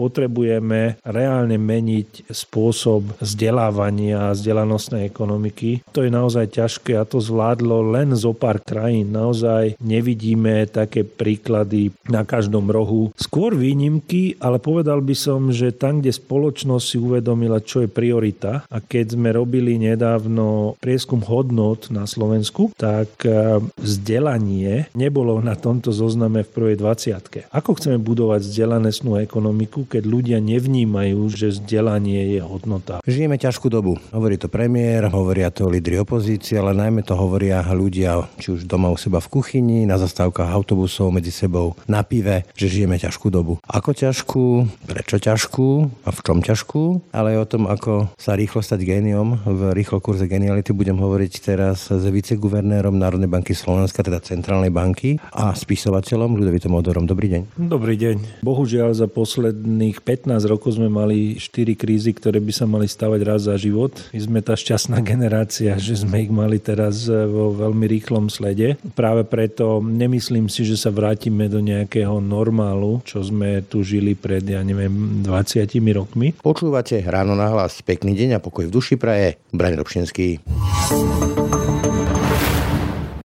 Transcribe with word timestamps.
potrebujeme 0.00 0.96
reálne 1.04 1.60
meniť 1.60 2.32
spôsob 2.32 3.20
vzdelávania 3.20 4.32
a 4.32 4.34
vzdelanostnej 4.34 5.04
ekonomiky. 5.04 5.84
To 5.92 6.00
je 6.00 6.08
naozaj 6.08 6.56
ťažké 6.56 6.96
a 6.96 7.04
to 7.04 7.20
zvládlo 7.20 7.92
len 7.92 8.16
zo 8.16 8.32
pár 8.32 8.64
krajín. 8.64 9.12
Naozaj 9.12 9.76
nevidíme 9.76 10.64
také 10.72 11.04
príklady 11.04 11.92
na 12.08 12.24
každom 12.24 12.72
rohu. 12.72 13.12
Skôr 13.20 13.52
výnimky, 13.52 14.40
ale 14.40 14.56
povedal 14.56 15.04
by 15.04 15.12
som, 15.12 15.52
že 15.52 15.76
tam, 15.76 16.00
kde 16.00 16.16
spoločnosť 16.16 16.84
si 16.86 16.96
uvedomila, 16.96 17.60
čo 17.60 17.84
je 17.84 17.92
priorita 17.92 18.64
a 18.64 18.78
keď 18.80 19.20
sme 19.20 19.36
robili 19.36 19.76
nedávno 19.76 20.78
prieskum 20.80 21.20
hodnot 21.20 21.92
na 21.92 22.06
Slovensku, 22.06 22.72
tak 22.78 23.26
e, 23.26 23.58
vzdelanie 23.76 24.88
nebolo 24.94 25.42
na 25.42 25.58
tomto 25.58 25.90
zozname 25.90 26.46
v 26.46 26.52
prvej 26.54 26.76
20. 26.78 27.50
Ako 27.50 27.76
chceme 27.76 27.98
budovať 27.98 28.46
vzdelanostnú 28.46 29.18
ekonomiku, 29.18 29.89
keď 29.90 30.06
ľudia 30.06 30.38
nevnímajú, 30.38 31.18
že 31.34 31.50
vzdelanie 31.50 32.38
je 32.38 32.40
hodnota. 32.46 33.02
Žijeme 33.02 33.34
ťažkú 33.34 33.66
dobu. 33.66 33.98
Hovorí 34.14 34.38
to 34.38 34.46
premiér, 34.46 35.10
hovoria 35.10 35.50
to 35.50 35.66
lídry 35.66 35.98
opozície, 35.98 36.62
ale 36.62 36.78
najmä 36.78 37.02
to 37.02 37.18
hovoria 37.18 37.58
ľudia, 37.66 38.30
či 38.38 38.54
už 38.54 38.70
doma 38.70 38.86
u 38.86 38.94
seba 38.94 39.18
v 39.18 39.26
kuchyni, 39.26 39.82
na 39.90 39.98
zastávkach 39.98 40.46
autobusov 40.46 41.10
medzi 41.10 41.34
sebou, 41.34 41.74
na 41.90 42.06
pive, 42.06 42.46
že 42.54 42.70
žijeme 42.70 43.02
ťažkú 43.02 43.34
dobu. 43.34 43.58
Ako 43.66 43.90
ťažkú, 43.90 44.46
prečo 44.86 45.18
ťažkú 45.18 45.68
a 46.06 46.10
v 46.14 46.20
čom 46.22 46.38
ťažkú, 46.38 47.10
ale 47.10 47.34
aj 47.34 47.38
o 47.42 47.50
tom, 47.50 47.62
ako 47.66 48.14
sa 48.14 48.38
rýchlo 48.38 48.62
stať 48.62 48.86
géniom. 48.86 49.42
V 49.42 49.74
rýchlo 49.74 49.98
kurze 49.98 50.30
geniality 50.30 50.70
budem 50.70 51.02
hovoriť 51.02 51.32
teraz 51.42 51.90
s 51.90 52.04
viceguvernérom 52.06 52.94
Národnej 52.94 53.26
banky 53.26 53.58
Slovenska, 53.58 54.06
teda 54.06 54.22
Centrálnej 54.22 54.70
banky 54.70 55.18
a 55.34 55.50
spisovateľom 55.50 56.38
Ľudovitom 56.38 56.78
Odorom. 56.78 57.10
Dobrý 57.10 57.26
deň. 57.34 57.42
Dobrý 57.58 57.98
deň. 57.98 58.46
Bohužiaľ 58.46 58.94
za 58.94 59.10
posledný 59.10 59.79
posledných 59.80 60.04
15 60.04 60.44
rokov 60.52 60.76
sme 60.76 60.92
mali 60.92 61.40
4 61.40 61.72
krízy, 61.72 62.12
ktoré 62.12 62.36
by 62.36 62.52
sa 62.52 62.68
mali 62.68 62.84
stavať 62.84 63.20
raz 63.24 63.48
za 63.48 63.56
život. 63.56 63.96
My 64.12 64.20
sme 64.20 64.40
tá 64.44 64.52
šťastná 64.52 65.00
generácia, 65.12 65.72
že 65.80 65.96
sme 65.96 66.28
ich 66.28 66.28
mali 66.28 66.60
teraz 66.60 67.08
vo 67.08 67.56
veľmi 67.56 67.88
rýchlom 67.88 68.28
slede. 68.28 68.76
Práve 68.92 69.24
preto 69.24 69.80
nemyslím 69.80 70.52
si, 70.52 70.68
že 70.68 70.76
sa 70.76 70.92
vrátime 70.92 71.48
do 71.48 71.64
nejakého 71.64 72.20
normálu, 72.20 73.00
čo 73.08 73.24
sme 73.24 73.64
tu 73.64 73.80
žili 73.80 74.12
pred, 74.12 74.44
ja 74.44 74.60
neviem, 74.60 75.24
20 75.24 75.64
rokmi. 75.96 76.36
Počúvate 76.44 77.00
ráno 77.08 77.32
na 77.32 77.48
hlas. 77.48 77.80
Pekný 77.80 78.12
deň 78.12 78.36
a 78.36 78.44
pokoj 78.44 78.68
v 78.68 78.74
duši 78.76 79.00
praje. 79.00 79.40
Braň 79.56 79.80
Robšinský. 79.80 80.44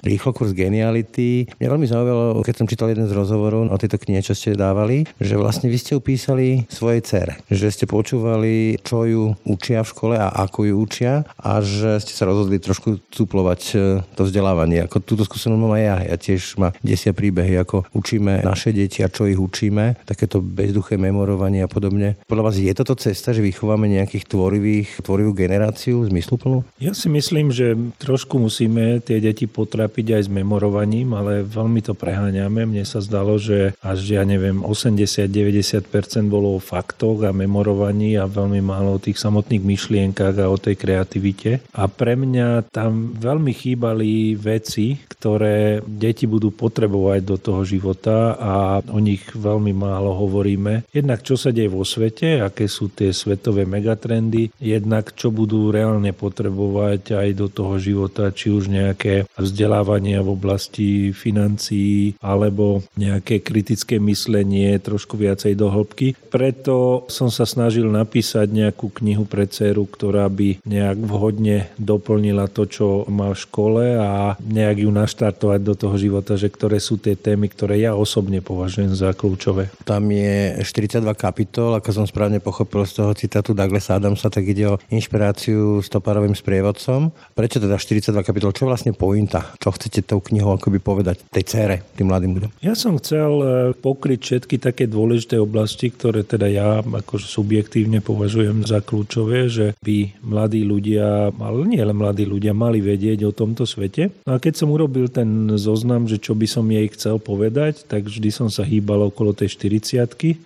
Rýchlo 0.00 0.32
kurz 0.32 0.56
geniality. 0.56 1.44
Mňa 1.60 1.68
veľmi 1.68 1.86
zaujímalo, 1.86 2.40
keď 2.40 2.54
som 2.56 2.66
čítal 2.68 2.88
jeden 2.92 3.06
z 3.06 3.12
rozhovorov 3.12 3.68
o 3.68 3.80
tejto 3.80 4.00
knihe, 4.00 4.24
čo 4.24 4.32
ste 4.32 4.56
dávali, 4.56 5.04
že 5.20 5.36
vlastne 5.36 5.68
vy 5.68 5.76
ste 5.76 5.92
upísali 5.96 6.64
svojej 6.72 7.02
cere. 7.04 7.32
Že 7.52 7.66
ste 7.68 7.84
počúvali, 7.84 8.80
čo 8.80 9.04
ju 9.04 9.24
učia 9.44 9.84
v 9.84 9.90
škole 9.92 10.16
a 10.16 10.32
ako 10.32 10.70
ju 10.70 10.74
učia 10.80 11.12
a 11.36 11.60
že 11.60 12.00
ste 12.00 12.16
sa 12.16 12.24
rozhodli 12.24 12.56
trošku 12.56 13.00
suplovať 13.12 13.60
e, 13.72 13.74
to 14.16 14.22
vzdelávanie. 14.24 14.88
Ako 14.88 15.04
túto 15.04 15.28
skúsenosť 15.28 15.60
mám 15.60 15.76
aj 15.76 15.84
ja. 15.84 15.96
Ja 16.10 16.16
tiež 16.16 16.56
ma 16.56 16.72
desia 16.80 17.12
príbehy, 17.12 17.60
ako 17.60 17.84
učíme 17.92 18.40
naše 18.40 18.72
deti 18.72 19.04
a 19.04 19.12
čo 19.12 19.28
ich 19.28 19.36
učíme. 19.36 20.00
Takéto 20.08 20.40
bezduché 20.40 20.96
memorovanie 20.96 21.60
a 21.60 21.68
podobne. 21.68 22.16
Podľa 22.24 22.44
vás 22.46 22.56
je 22.56 22.72
toto 22.72 22.96
cesta, 22.96 23.36
že 23.36 23.44
vychováme 23.44 23.84
nejakých 23.86 24.24
tvorivých, 24.30 25.04
tvorivú 25.04 25.36
generáciu 25.36 26.00
zmysluplnú? 26.08 26.64
Ja 26.80 26.96
si 26.96 27.12
myslím, 27.12 27.52
že 27.52 27.76
trošku 28.00 28.40
musíme 28.40 29.04
tie 29.04 29.20
deti 29.20 29.44
potrapiť 29.44 29.89
trápiť 29.90 30.22
aj 30.22 30.22
s 30.22 30.30
memorovaním, 30.30 31.18
ale 31.18 31.42
veľmi 31.42 31.82
to 31.82 31.98
preháňame. 31.98 32.62
Mne 32.62 32.86
sa 32.86 33.02
zdalo, 33.02 33.42
že 33.42 33.74
až, 33.82 33.98
ja 34.06 34.22
neviem, 34.22 34.62
80-90% 34.62 36.30
bolo 36.30 36.54
o 36.54 36.62
faktoch 36.62 37.26
a 37.26 37.34
memorovaní 37.34 38.14
a 38.14 38.30
veľmi 38.30 38.62
málo 38.62 38.94
o 38.94 39.02
tých 39.02 39.18
samotných 39.18 39.66
myšlienkach 39.66 40.38
a 40.38 40.46
o 40.46 40.54
tej 40.54 40.78
kreativite. 40.78 41.66
A 41.74 41.90
pre 41.90 42.14
mňa 42.14 42.70
tam 42.70 43.18
veľmi 43.18 43.50
chýbali 43.50 44.38
veci, 44.38 44.94
ktoré 45.10 45.82
deti 45.82 46.30
budú 46.30 46.54
potrebovať 46.54 47.20
do 47.26 47.34
toho 47.34 47.66
života 47.66 48.38
a 48.38 48.78
o 48.94 49.02
nich 49.02 49.26
veľmi 49.34 49.74
málo 49.74 50.14
hovoríme. 50.14 50.86
Jednak 50.94 51.26
čo 51.26 51.34
sa 51.34 51.50
deje 51.50 51.66
vo 51.66 51.82
svete, 51.82 52.46
aké 52.46 52.70
sú 52.70 52.94
tie 52.94 53.10
svetové 53.10 53.66
megatrendy, 53.66 54.54
jednak 54.62 55.18
čo 55.18 55.34
budú 55.34 55.74
reálne 55.74 56.14
potrebovať 56.14 57.18
aj 57.18 57.28
do 57.34 57.50
toho 57.50 57.74
života, 57.82 58.30
či 58.30 58.54
už 58.54 58.70
nejaké 58.70 59.26
vzdelávanie 59.34 59.79
vzdelávania 59.80 60.20
v 60.20 60.28
oblasti 60.36 60.88
financií 61.16 62.12
alebo 62.20 62.84
nejaké 63.00 63.40
kritické 63.40 63.96
myslenie 63.96 64.76
trošku 64.76 65.16
viacej 65.16 65.56
do 65.56 65.72
hĺbky. 65.72 66.12
Preto 66.28 67.08
som 67.08 67.32
sa 67.32 67.48
snažil 67.48 67.88
napísať 67.88 68.52
nejakú 68.52 68.92
knihu 69.00 69.24
pre 69.24 69.48
dceru, 69.48 69.88
ktorá 69.88 70.28
by 70.28 70.60
nejak 70.68 71.00
vhodne 71.00 71.72
doplnila 71.80 72.52
to, 72.52 72.68
čo 72.68 73.08
má 73.08 73.32
v 73.32 73.40
škole 73.40 73.84
a 73.96 74.36
nejak 74.44 74.84
ju 74.84 74.90
naštartovať 74.92 75.60
do 75.64 75.72
toho 75.72 75.96
života, 75.96 76.36
že 76.36 76.52
ktoré 76.52 76.76
sú 76.76 77.00
tie 77.00 77.16
témy, 77.16 77.48
ktoré 77.48 77.80
ja 77.80 77.96
osobne 77.96 78.44
považujem 78.44 78.92
za 78.92 79.16
kľúčové. 79.16 79.72
Tam 79.88 80.04
je 80.12 80.60
42 80.60 81.00
kapitol, 81.16 81.72
ako 81.80 81.88
som 81.88 82.04
správne 82.04 82.36
pochopil 82.36 82.84
z 82.84 83.00
toho 83.00 83.16
citátu 83.16 83.56
Douglas 83.56 83.88
Adamsa, 83.88 84.28
tak 84.28 84.44
ide 84.44 84.76
o 84.76 84.80
inšpiráciu 84.92 85.80
stoparovým 85.80 86.36
sprievodcom. 86.36 87.16
Prečo 87.32 87.56
teda 87.64 87.80
42 87.80 88.12
kapitol? 88.20 88.52
Čo 88.52 88.68
vlastne 88.68 88.92
pointa? 88.92 89.56
Čo 89.56 89.69
chcete 89.74 90.06
tou 90.06 90.20
knihou 90.20 90.58
akoby 90.58 90.78
povedať 90.78 91.22
tej 91.30 91.44
cére, 91.46 91.76
tým 91.94 92.10
mladým 92.10 92.36
ľuďom? 92.36 92.50
Ja 92.60 92.74
som 92.76 92.98
chcel 92.98 93.32
e, 93.40 93.46
pokryť 93.74 94.20
všetky 94.20 94.56
také 94.60 94.84
dôležité 94.90 95.40
oblasti, 95.40 95.90
ktoré 95.90 96.22
teda 96.26 96.46
ja 96.50 96.82
akože 96.82 97.26
subjektívne 97.26 98.04
považujem 98.04 98.66
za 98.66 98.82
kľúčové, 98.84 99.48
že 99.48 99.72
by 99.80 100.22
mladí 100.22 100.62
ľudia, 100.66 101.32
ale 101.34 101.66
nie 101.66 101.82
len 101.82 101.96
mladí 101.96 102.26
ľudia, 102.26 102.52
mali 102.52 102.82
vedieť 102.82 103.26
o 103.26 103.32
tomto 103.32 103.64
svete. 103.64 104.12
No 104.26 104.36
a 104.36 104.42
keď 104.42 104.64
som 104.64 104.68
urobil 104.74 105.08
ten 105.08 105.54
zoznam, 105.56 106.10
že 106.10 106.18
čo 106.20 106.34
by 106.34 106.46
som 106.46 106.66
jej 106.68 106.86
chcel 106.92 107.16
povedať, 107.22 107.86
tak 107.86 108.06
vždy 108.10 108.30
som 108.34 108.48
sa 108.50 108.66
hýbal 108.66 109.08
okolo 109.10 109.32
tej 109.32 109.54
40 109.56 110.00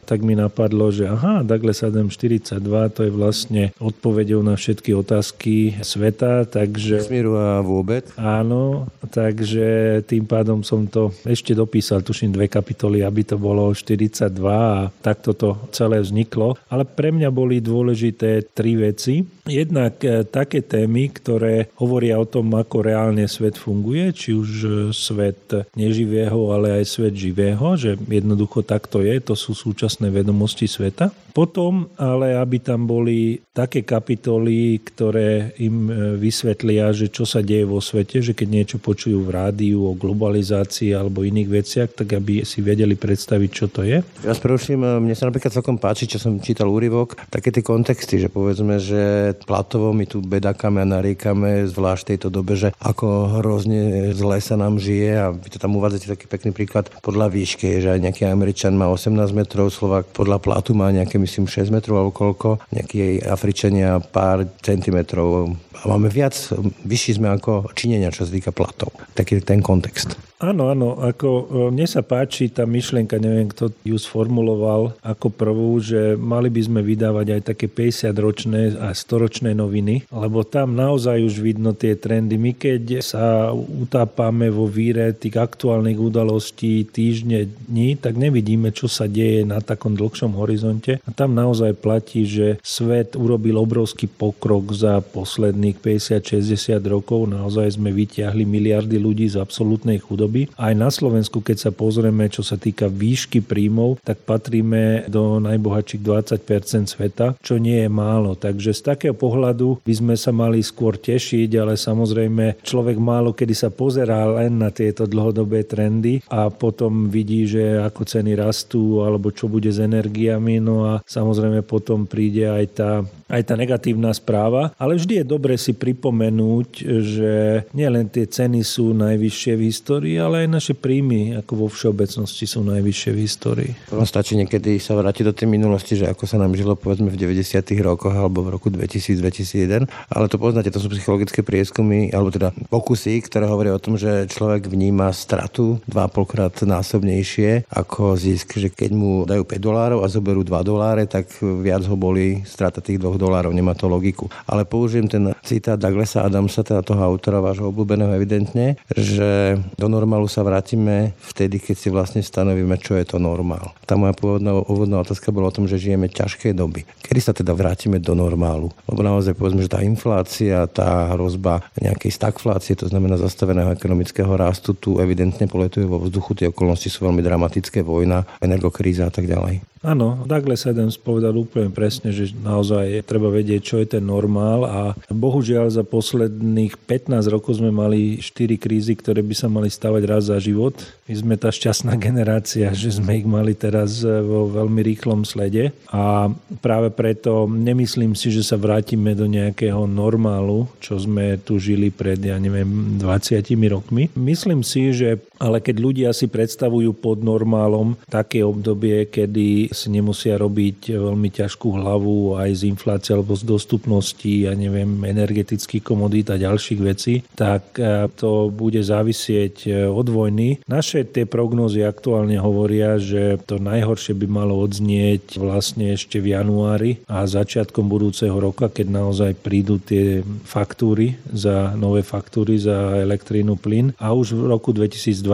tak 0.05 0.21
mi 0.21 0.35
napadlo, 0.35 0.91
že 0.91 1.09
aha, 1.09 1.47
Douglas 1.47 1.83
Adam 1.87 2.11
42, 2.11 2.59
to 2.95 3.01
je 3.07 3.13
vlastne 3.13 3.63
odpovedou 3.79 4.43
na 4.43 4.59
všetky 4.59 4.95
otázky 4.95 5.79
sveta, 5.81 6.45
takže... 6.49 7.07
Smíru 7.07 7.39
a 7.39 7.63
vôbec. 7.63 8.11
Áno, 8.19 8.91
takže 9.15 10.03
tým 10.11 10.27
pádom 10.27 10.67
som 10.67 10.91
to 10.91 11.15
ešte 11.23 11.55
dopísal, 11.55 12.03
tuším, 12.03 12.35
dve 12.35 12.51
kapitoly, 12.51 13.07
aby 13.07 13.23
to 13.23 13.39
bolo 13.39 13.71
42 13.71 14.27
a 14.51 14.91
takto 14.99 15.31
to 15.39 15.71
celé 15.71 16.03
vzniklo. 16.03 16.59
Ale 16.67 16.83
pre 16.83 17.15
mňa 17.15 17.31
boli 17.31 17.63
dôležité 17.63 18.51
tri 18.51 18.75
veci. 18.75 19.23
Jednak 19.47 20.03
e, 20.03 20.27
také 20.27 20.67
témy, 20.67 21.15
ktoré 21.15 21.71
hovoria 21.79 22.19
o 22.19 22.27
tom, 22.27 22.59
ako 22.59 22.83
reálne 22.83 23.31
svet 23.31 23.55
funguje, 23.55 24.11
či 24.11 24.35
už 24.35 24.51
e, 24.51 24.69
svet 24.91 25.55
neživého, 25.79 26.51
ale 26.51 26.83
aj 26.83 26.85
svet 26.91 27.15
živého, 27.15 27.79
že 27.79 27.95
jednoducho 27.95 28.67
takto 28.67 28.99
je, 28.99 29.15
to 29.23 29.39
sú 29.39 29.55
súčasné 29.55 30.11
vedomosti 30.11 30.67
sveta. 30.67 31.15
Potom 31.35 31.91
ale, 31.99 32.39
aby 32.39 32.63
tam 32.63 32.87
boli 32.87 33.43
také 33.51 33.83
kapitoly, 33.83 34.79
ktoré 34.87 35.51
im 35.59 35.91
e, 35.91 35.93
vysvetlia, 36.15 36.95
že 36.95 37.11
čo 37.11 37.27
sa 37.27 37.43
deje 37.43 37.67
vo 37.67 37.83
svete, 37.83 38.23
že 38.23 38.39
keď 38.39 38.49
niečo 38.55 38.77
počujú 38.79 39.27
v 39.27 39.35
rádiu 39.35 39.83
o 39.83 39.99
globalizácii 39.99 40.95
alebo 40.95 41.27
iných 41.27 41.51
veciach, 41.51 41.91
tak 41.99 42.15
aby 42.15 42.47
si 42.47 42.63
vedeli 42.63 42.95
predstaviť, 42.95 43.51
čo 43.51 43.67
to 43.67 43.83
je. 43.83 43.99
Ja 44.23 44.31
preruším, 44.39 44.87
e, 44.87 45.03
mne 45.03 45.15
sa 45.19 45.27
napríklad 45.27 45.51
celkom 45.51 45.75
páči, 45.75 46.07
čo 46.07 46.23
som 46.23 46.39
čítal 46.39 46.71
úryvok, 46.71 47.19
také 47.35 47.51
tie 47.51 47.67
kontexty, 47.67 48.23
že 48.23 48.31
povedzme, 48.31 48.79
že 48.79 49.35
platovo 49.43 49.91
my 49.91 50.07
tu 50.07 50.23
bedakáme 50.23 50.79
a 50.79 50.87
nariekame, 50.87 51.67
zvlášť 51.67 52.15
tejto 52.15 52.31
dobe, 52.31 52.55
že 52.55 52.71
ako 52.79 53.43
hrozne 53.43 54.15
zle 54.15 54.39
sa 54.39 54.55
nám 54.55 54.79
žije 54.79 55.11
a 55.19 55.35
vy 55.35 55.51
to 55.51 55.59
tam 55.59 55.75
uvádzate 55.75 56.07
taký 56.07 56.31
pekný 56.31 56.55
príklad 56.55 56.95
podľa 57.03 57.27
výšky, 57.27 57.83
že 57.83 57.91
aj 57.91 58.07
nejaký 58.07 58.23
Američan 58.31 58.79
má 58.79 58.87
18 58.87 59.35
metrov, 59.35 59.75
Slovak 59.75 60.07
podľa 60.15 60.39
platu 60.39 60.79
má 60.79 60.95
nejaké 60.95 61.24
myslím 61.25 61.49
6 61.49 61.73
metrov 61.73 61.97
alebo 61.99 62.13
koľko, 62.13 62.61
nejakí 62.71 63.25
Afričania 63.25 63.99
pár 63.99 64.45
centimetrov 64.61 65.57
a 65.81 65.83
máme 65.89 66.13
viac, 66.13 66.37
vyšší 66.85 67.19
sme 67.19 67.33
ako 67.33 67.73
Číňania, 67.73 68.13
čo 68.13 68.29
sa 68.29 68.33
týka 68.33 68.53
platov. 68.53 68.93
Taký 69.17 69.41
ten 69.41 69.65
kontext. 69.65 70.17
Áno, 70.43 70.67
áno, 70.67 70.99
ako 70.99 71.29
e, 71.31 71.43
mne 71.71 71.87
sa 71.87 72.03
páči 72.03 72.51
tá 72.51 72.67
myšlienka, 72.67 73.23
neviem, 73.23 73.47
kto 73.47 73.71
ju 73.87 73.95
sformuloval 73.95 74.99
ako 74.99 75.31
prvú, 75.31 75.79
že 75.79 76.19
mali 76.19 76.51
by 76.51 76.59
sme 76.59 76.81
vydávať 76.83 77.27
aj 77.39 77.43
také 77.55 77.67
50-ročné 77.71 78.75
a 78.83 78.91
100-ročné 78.91 79.55
noviny, 79.55 80.11
lebo 80.11 80.43
tam 80.43 80.75
naozaj 80.75 81.23
už 81.23 81.39
vidno 81.39 81.71
tie 81.71 81.95
trendy. 81.95 82.35
My 82.35 82.51
keď 82.51 82.99
sa 82.99 83.55
utápame 83.55 84.51
vo 84.51 84.67
víre 84.67 85.15
tých 85.15 85.39
aktuálnych 85.39 86.03
udalostí 86.03 86.83
týždne, 86.83 87.47
dní, 87.71 87.95
tak 87.95 88.19
nevidíme, 88.19 88.75
čo 88.75 88.91
sa 88.91 89.07
deje 89.07 89.47
na 89.47 89.63
takom 89.63 89.95
dlhšom 89.95 90.35
horizonte. 90.35 90.99
A 91.07 91.15
tam 91.15 91.39
naozaj 91.39 91.79
platí, 91.79 92.27
že 92.27 92.59
svet 92.59 93.15
urobil 93.15 93.55
obrovský 93.55 94.11
pokrok 94.11 94.75
za 94.75 94.99
posledných 94.99 95.79
50-60 95.79 96.75
rokov. 96.91 97.31
Naozaj 97.31 97.79
sme 97.79 97.95
vyťahli 97.95 98.43
miliardy 98.43 98.99
ľudí 98.99 99.31
z 99.31 99.39
absolútnej 99.39 100.03
chudoby 100.03 100.24
chudoby. 100.25 100.49
Aj 100.57 100.73
na 100.73 100.89
Slovensku, 100.89 101.45
keď 101.45 101.69
sa 101.69 101.71
pozrieme, 101.71 102.33
čo 102.33 102.41
sa 102.41 102.57
týka 102.57 102.89
výšky 102.89 103.45
príjmov, 103.45 104.01
tak 104.01 104.25
patríme 104.25 105.05
do 105.13 105.37
najbohatších 105.45 106.01
20% 106.01 106.89
sveta, 106.89 107.37
čo 107.45 107.61
nie 107.61 107.85
je 107.85 107.91
málo. 107.93 108.33
Takže 108.33 108.73
z 108.73 108.81
takého 108.81 109.15
pohľadu 109.15 109.85
by 109.85 109.93
sme 109.93 110.15
sa 110.17 110.33
mali 110.33 110.65
skôr 110.65 110.97
tešiť, 110.97 111.51
ale 111.61 111.77
samozrejme 111.77 112.65
človek 112.65 112.97
málo 112.97 113.37
kedy 113.37 113.53
sa 113.53 113.69
pozerá 113.69 114.25
len 114.41 114.57
na 114.57 114.73
tieto 114.73 115.05
dlhodobé 115.05 115.69
trendy 115.69 116.25
a 116.33 116.49
potom 116.49 117.13
vidí, 117.13 117.45
že 117.45 117.83
ako 117.83 118.03
ceny 118.09 118.33
rastú 118.39 119.05
alebo 119.05 119.29
čo 119.29 119.51
bude 119.51 119.69
s 119.69 119.83
energiami. 119.83 120.63
No 120.63 120.89
a 120.89 121.05
samozrejme 121.05 121.67
potom 121.67 122.09
príde 122.09 122.49
aj 122.49 122.65
tá, 122.73 122.91
aj 123.29 123.43
tá 123.49 123.55
negatívna 123.57 124.13
správa. 124.13 124.73
Ale 124.77 125.01
vždy 125.01 125.23
je 125.23 125.25
dobre 125.25 125.55
si 125.57 125.73
pripomenúť, 125.73 126.69
že 127.01 127.33
nielen 127.73 128.09
tie 128.13 128.29
ceny 128.29 128.61
sú 128.65 128.93
najvyššie 128.93 129.53
v 129.57 129.63
histórii, 129.69 130.17
ale 130.21 130.45
aj 130.45 130.49
naše 130.51 130.75
príjmy 130.77 131.39
ako 131.41 131.53
vo 131.65 131.69
všeobecnosti 131.71 132.45
sú 132.45 132.61
najvyššie 132.67 133.11
v 133.15 133.19
histórii. 133.21 133.71
Ono 133.95 134.05
stačí 134.05 134.37
niekedy 134.37 134.77
sa 134.77 134.95
vrátiť 134.99 135.25
do 135.25 135.35
tej 135.37 135.49
minulosti, 135.49 135.97
že 135.97 136.11
ako 136.11 136.25
sa 136.29 136.37
nám 136.37 136.53
žilo 136.53 136.77
povedzme 136.77 137.09
v 137.09 137.17
90. 137.17 137.65
rokoch 137.81 138.13
alebo 138.13 138.45
v 138.45 138.53
roku 138.55 138.69
2000-2001, 138.69 139.89
ale 140.11 140.27
to 140.29 140.37
poznáte, 140.37 140.69
to 140.69 140.83
sú 140.83 140.93
psychologické 140.93 141.41
prieskumy, 141.41 142.13
alebo 142.13 142.29
teda 142.29 142.53
pokusy, 142.69 143.25
ktoré 143.25 143.49
hovoria 143.49 143.77
o 143.77 143.83
tom, 143.83 143.97
že 143.97 144.29
človek 144.29 144.69
vníma 144.69 145.11
stratu 145.15 145.81
2,5 145.89 146.33
krát 146.33 146.55
násobnejšie 146.61 147.71
ako 147.71 148.19
zisk, 148.19 148.59
že 148.59 148.69
keď 148.69 148.91
mu 148.93 149.25
dajú 149.25 149.47
5 149.47 149.59
dolárov 149.59 149.99
a 150.03 150.11
zoberú 150.11 150.43
2 150.43 150.53
doláre, 150.67 151.07
tak 151.09 151.31
viac 151.41 151.87
ho 151.87 151.97
boli 151.97 152.43
strata 152.45 152.83
tých 152.85 152.99
2 153.01 153.14
dolárov, 153.17 153.55
nemá 153.55 153.73
to 153.77 153.87
logiku. 153.91 154.27
Ale 154.49 154.67
použijem 154.67 155.07
ten 155.09 155.35
citát 155.45 155.79
Douglasa 155.79 156.25
Adamsa, 156.25 156.65
teda 156.65 156.81
toho 156.81 157.01
autora 157.05 157.43
vášho 157.43 157.69
obľúbeného 157.69 158.13
evidentne, 158.17 158.81
že 158.93 159.59
do 159.77 159.87
normálu 159.91 160.31
sa 160.31 160.41
vrátime 160.41 161.13
vtedy, 161.21 161.61
keď 161.61 161.77
si 161.77 161.89
vlastne 161.93 162.21
stanovíme, 162.25 162.79
čo 162.81 162.97
je 162.97 163.05
to 163.05 163.21
normál. 163.21 163.75
Tá 163.85 163.95
moja 164.01 164.17
pôvodná 164.17 164.57
úvodná 164.57 165.03
otázka 165.03 165.35
bola 165.35 165.51
o 165.51 165.55
tom, 165.55 165.69
že 165.69 165.81
žijeme 165.81 166.09
ťažké 166.09 166.57
doby. 166.57 166.89
Kedy 167.05 167.21
sa 167.21 167.37
teda 167.37 167.53
vrátime 167.53 168.01
do 168.01 168.17
normálu? 168.17 168.73
Lebo 168.89 169.01
naozaj 169.05 169.37
povedzme, 169.37 169.61
že 169.61 169.73
tá 169.73 169.85
inflácia, 169.85 170.65
tá 170.71 171.13
hrozba 171.13 171.61
nejakej 171.77 172.11
stagflácie, 172.15 172.79
to 172.79 172.89
znamená 172.89 173.21
zastaveného 173.21 173.75
ekonomického 173.77 174.31
rastu, 174.35 174.73
tu 174.73 175.03
evidentne 175.03 175.45
poletuje 175.45 175.85
vo 175.85 176.01
vzduchu. 176.01 176.39
Tie 176.39 176.51
okolnosti 176.51 176.89
sú 176.89 177.05
veľmi 177.05 177.21
dramatické, 177.21 177.85
vojna, 177.85 178.25
energokríza 178.41 179.09
a 179.09 179.13
tak 179.13 179.29
ďalej. 179.29 179.74
Áno, 179.85 180.25
Douglas 180.25 180.65
Adams 180.65 180.97
povedal 180.97 181.37
úplne 181.37 181.69
presne, 181.69 182.09
že 182.09 182.33
naozaj 182.33 183.05
treba 183.05 183.29
vedieť, 183.29 183.61
čo 183.61 183.77
je 183.85 184.01
ten 184.01 184.01
normál 184.01 184.65
a 184.65 184.81
bohužiaľ 185.13 185.69
za 185.69 185.85
posledných 185.85 186.81
15 186.89 187.29
rokov 187.29 187.61
sme 187.61 187.69
mali 187.69 188.17
4 188.17 188.57
krízy, 188.57 188.97
ktoré 188.97 189.21
by 189.21 189.37
sa 189.37 189.53
mali 189.53 189.69
stavať 189.69 190.03
raz 190.09 190.33
za 190.33 190.41
život. 190.41 190.73
My 191.05 191.15
sme 191.21 191.35
tá 191.37 191.53
šťastná 191.53 192.01
generácia, 192.09 192.73
že 192.73 192.97
sme 192.97 193.21
ich 193.21 193.29
mali 193.29 193.53
teraz 193.53 194.01
vo 194.01 194.49
veľmi 194.49 194.81
rýchlom 194.81 195.29
slede 195.29 195.77
a 195.93 196.33
práve 196.65 196.89
preto 196.89 197.45
nemyslím 197.45 198.17
si, 198.17 198.33
že 198.33 198.41
sa 198.41 198.57
vrátime 198.57 199.13
do 199.13 199.29
nejakého 199.29 199.85
normálu, 199.85 200.65
čo 200.81 200.97
sme 200.97 201.37
tu 201.45 201.61
žili 201.61 201.93
pred, 201.93 202.17
ja 202.25 202.41
neviem, 202.41 202.97
20 202.97 203.53
rokmi. 203.69 204.09
Myslím 204.17 204.65
si, 204.65 204.97
že 204.97 205.21
ale 205.45 205.61
keď 205.61 205.77
ľudia 205.77 206.11
si 206.17 206.33
predstavujú 206.33 206.97
pod 206.97 207.21
normálom 207.21 208.01
také 208.09 208.41
obdobie, 208.41 209.13
kedy 209.13 209.69
si 209.69 209.93
nemusia 209.93 210.41
robiť 210.41 210.97
veľmi 210.97 211.29
ťažkú 211.29 211.69
hlavu 211.77 212.41
aj 212.41 212.65
z 212.65 212.73
inflácie 212.73 213.13
alebo 213.13 213.37
z 213.37 213.45
dostupnosti, 213.45 214.49
ja 214.49 214.57
neviem, 214.57 214.89
energetických 215.05 215.85
komodít 215.85 216.33
a 216.33 216.41
ďalších 216.41 216.81
vecí, 216.81 217.21
tak 217.37 217.77
e, 217.77 218.09
to 218.17 218.49
bude 218.49 218.81
závisieť 218.81 219.57
e, 219.69 219.71
od 219.85 220.09
vojny. 220.09 220.65
Naše 220.65 221.05
tie 221.05 221.29
prognózy 221.29 221.85
aktuálne 221.85 222.41
hovoria, 222.41 222.97
že 222.97 223.37
to 223.45 223.61
najhoršie 223.61 224.17
by 224.17 224.27
malo 224.31 224.57
odznieť 224.65 225.37
vlastne 225.37 225.93
ešte 225.93 226.25
v 226.25 226.33
januári 226.33 227.05
a 227.05 227.29
začiatkom 227.29 227.85
budúceho 227.85 228.41
roka, 228.41 228.73
keď 228.73 228.87
naozaj 228.89 229.33
prídu 229.45 229.77
tie 229.77 230.25
faktúry 230.49 231.21
za 231.29 231.77
nové 231.77 232.01
faktúry 232.01 232.57
za 232.57 232.97
elektrínu, 233.03 233.61
plyn 233.61 233.93
a 234.01 234.15
už 234.15 234.39
v 234.39 234.43
roku 234.49 234.71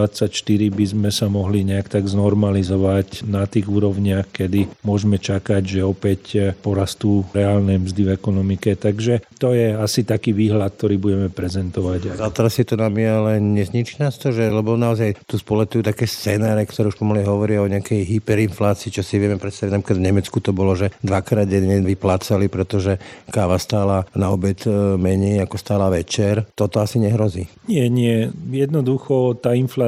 2024 0.09 0.79
by 0.79 0.85
sme 0.87 1.11
sa 1.13 1.27
mohli 1.29 1.67
nejak 1.67 1.93
tak 1.93 2.09
znormalizovať 2.09 3.29
na 3.29 3.45
tých 3.45 3.67
úrovniach, 3.69 4.31
kedy 4.33 4.71
môžeme 4.87 5.21
čakať, 5.21 5.63
že 5.65 5.81
opäť 5.85 6.55
porastú 6.61 7.27
reálne 7.35 7.77
mzdy 7.81 8.09
v 8.09 8.15
ekonomike. 8.15 8.77
Takže 8.77 9.25
to 9.37 9.53
je 9.57 9.75
asi 9.75 10.05
taký 10.07 10.37
výhľad, 10.37 10.77
ktorý 10.77 10.97
budeme 11.01 11.29
prezentovať. 11.33 12.21
A 12.21 12.29
teraz 12.29 12.57
si 12.57 12.65
to 12.65 12.77
nami, 12.77 13.03
ale 13.05 13.41
nezničí 13.41 13.99
nás 13.99 14.21
to, 14.21 14.31
že, 14.31 14.53
lebo 14.53 14.77
naozaj 14.77 15.25
tu 15.25 15.41
spoletujú 15.41 15.81
také 15.81 16.05
scenáre, 16.05 16.69
ktoré 16.69 16.93
už 16.93 17.01
pomaly 17.01 17.25
hovoria 17.25 17.65
o 17.65 17.71
nejakej 17.71 18.05
hyperinflácii, 18.05 18.93
čo 18.93 19.03
si 19.03 19.17
vieme 19.17 19.41
predstaviť. 19.41 19.73
Napríklad 19.73 19.99
v 19.99 20.07
Nemecku 20.13 20.37
to 20.45 20.53
bolo, 20.53 20.77
že 20.77 20.93
dvakrát 21.01 21.49
denne 21.49 21.81
vyplácali, 21.83 22.53
pretože 22.53 23.01
káva 23.33 23.57
stála 23.57 24.05
na 24.13 24.29
obed 24.29 24.61
e, 24.69 24.97
menej 25.01 25.49
ako 25.49 25.57
stála 25.57 25.89
večer. 25.89 26.45
Toto 26.53 26.85
asi 26.85 27.01
nehrozí. 27.01 27.49
Nie, 27.67 27.89
nie. 27.89 28.29
Jednoducho 28.53 29.41
tá 29.41 29.57
inflácia 29.57 29.80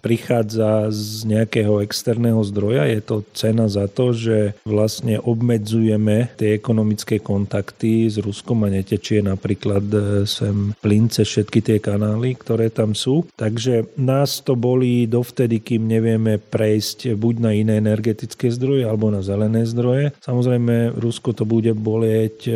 prichádza 0.00 0.94
z 0.94 1.26
nejakého 1.26 1.82
externého 1.82 2.38
zdroja. 2.46 2.86
Je 2.86 3.02
to 3.02 3.26
cena 3.34 3.66
za 3.66 3.90
to, 3.90 4.14
že 4.14 4.54
vlastne 4.62 5.18
obmedzujeme 5.18 6.30
tie 6.38 6.54
ekonomické 6.54 7.18
kontakty 7.18 8.06
s 8.06 8.22
Ruskom 8.22 8.62
a 8.62 8.70
netečie 8.70 9.24
napríklad 9.24 9.84
e, 9.90 9.98
sem 10.28 10.76
plince 10.78 11.26
všetky 11.26 11.60
tie 11.64 11.78
kanály, 11.82 12.38
ktoré 12.38 12.70
tam 12.70 12.94
sú. 12.94 13.26
Takže 13.34 13.96
nás 13.98 14.44
to 14.44 14.54
bolí 14.54 15.08
dovtedy, 15.10 15.58
kým 15.64 15.88
nevieme 15.88 16.38
prejsť 16.38 17.16
buď 17.18 17.34
na 17.40 17.50
iné 17.56 17.80
energetické 17.80 18.52
zdroje 18.52 18.86
alebo 18.86 19.10
na 19.10 19.24
zelené 19.24 19.64
zdroje. 19.64 20.12
Samozrejme, 20.22 20.94
Rusko 21.00 21.32
to 21.32 21.48
bude 21.48 21.72
bolieť 21.74 22.36
e, 22.46 22.52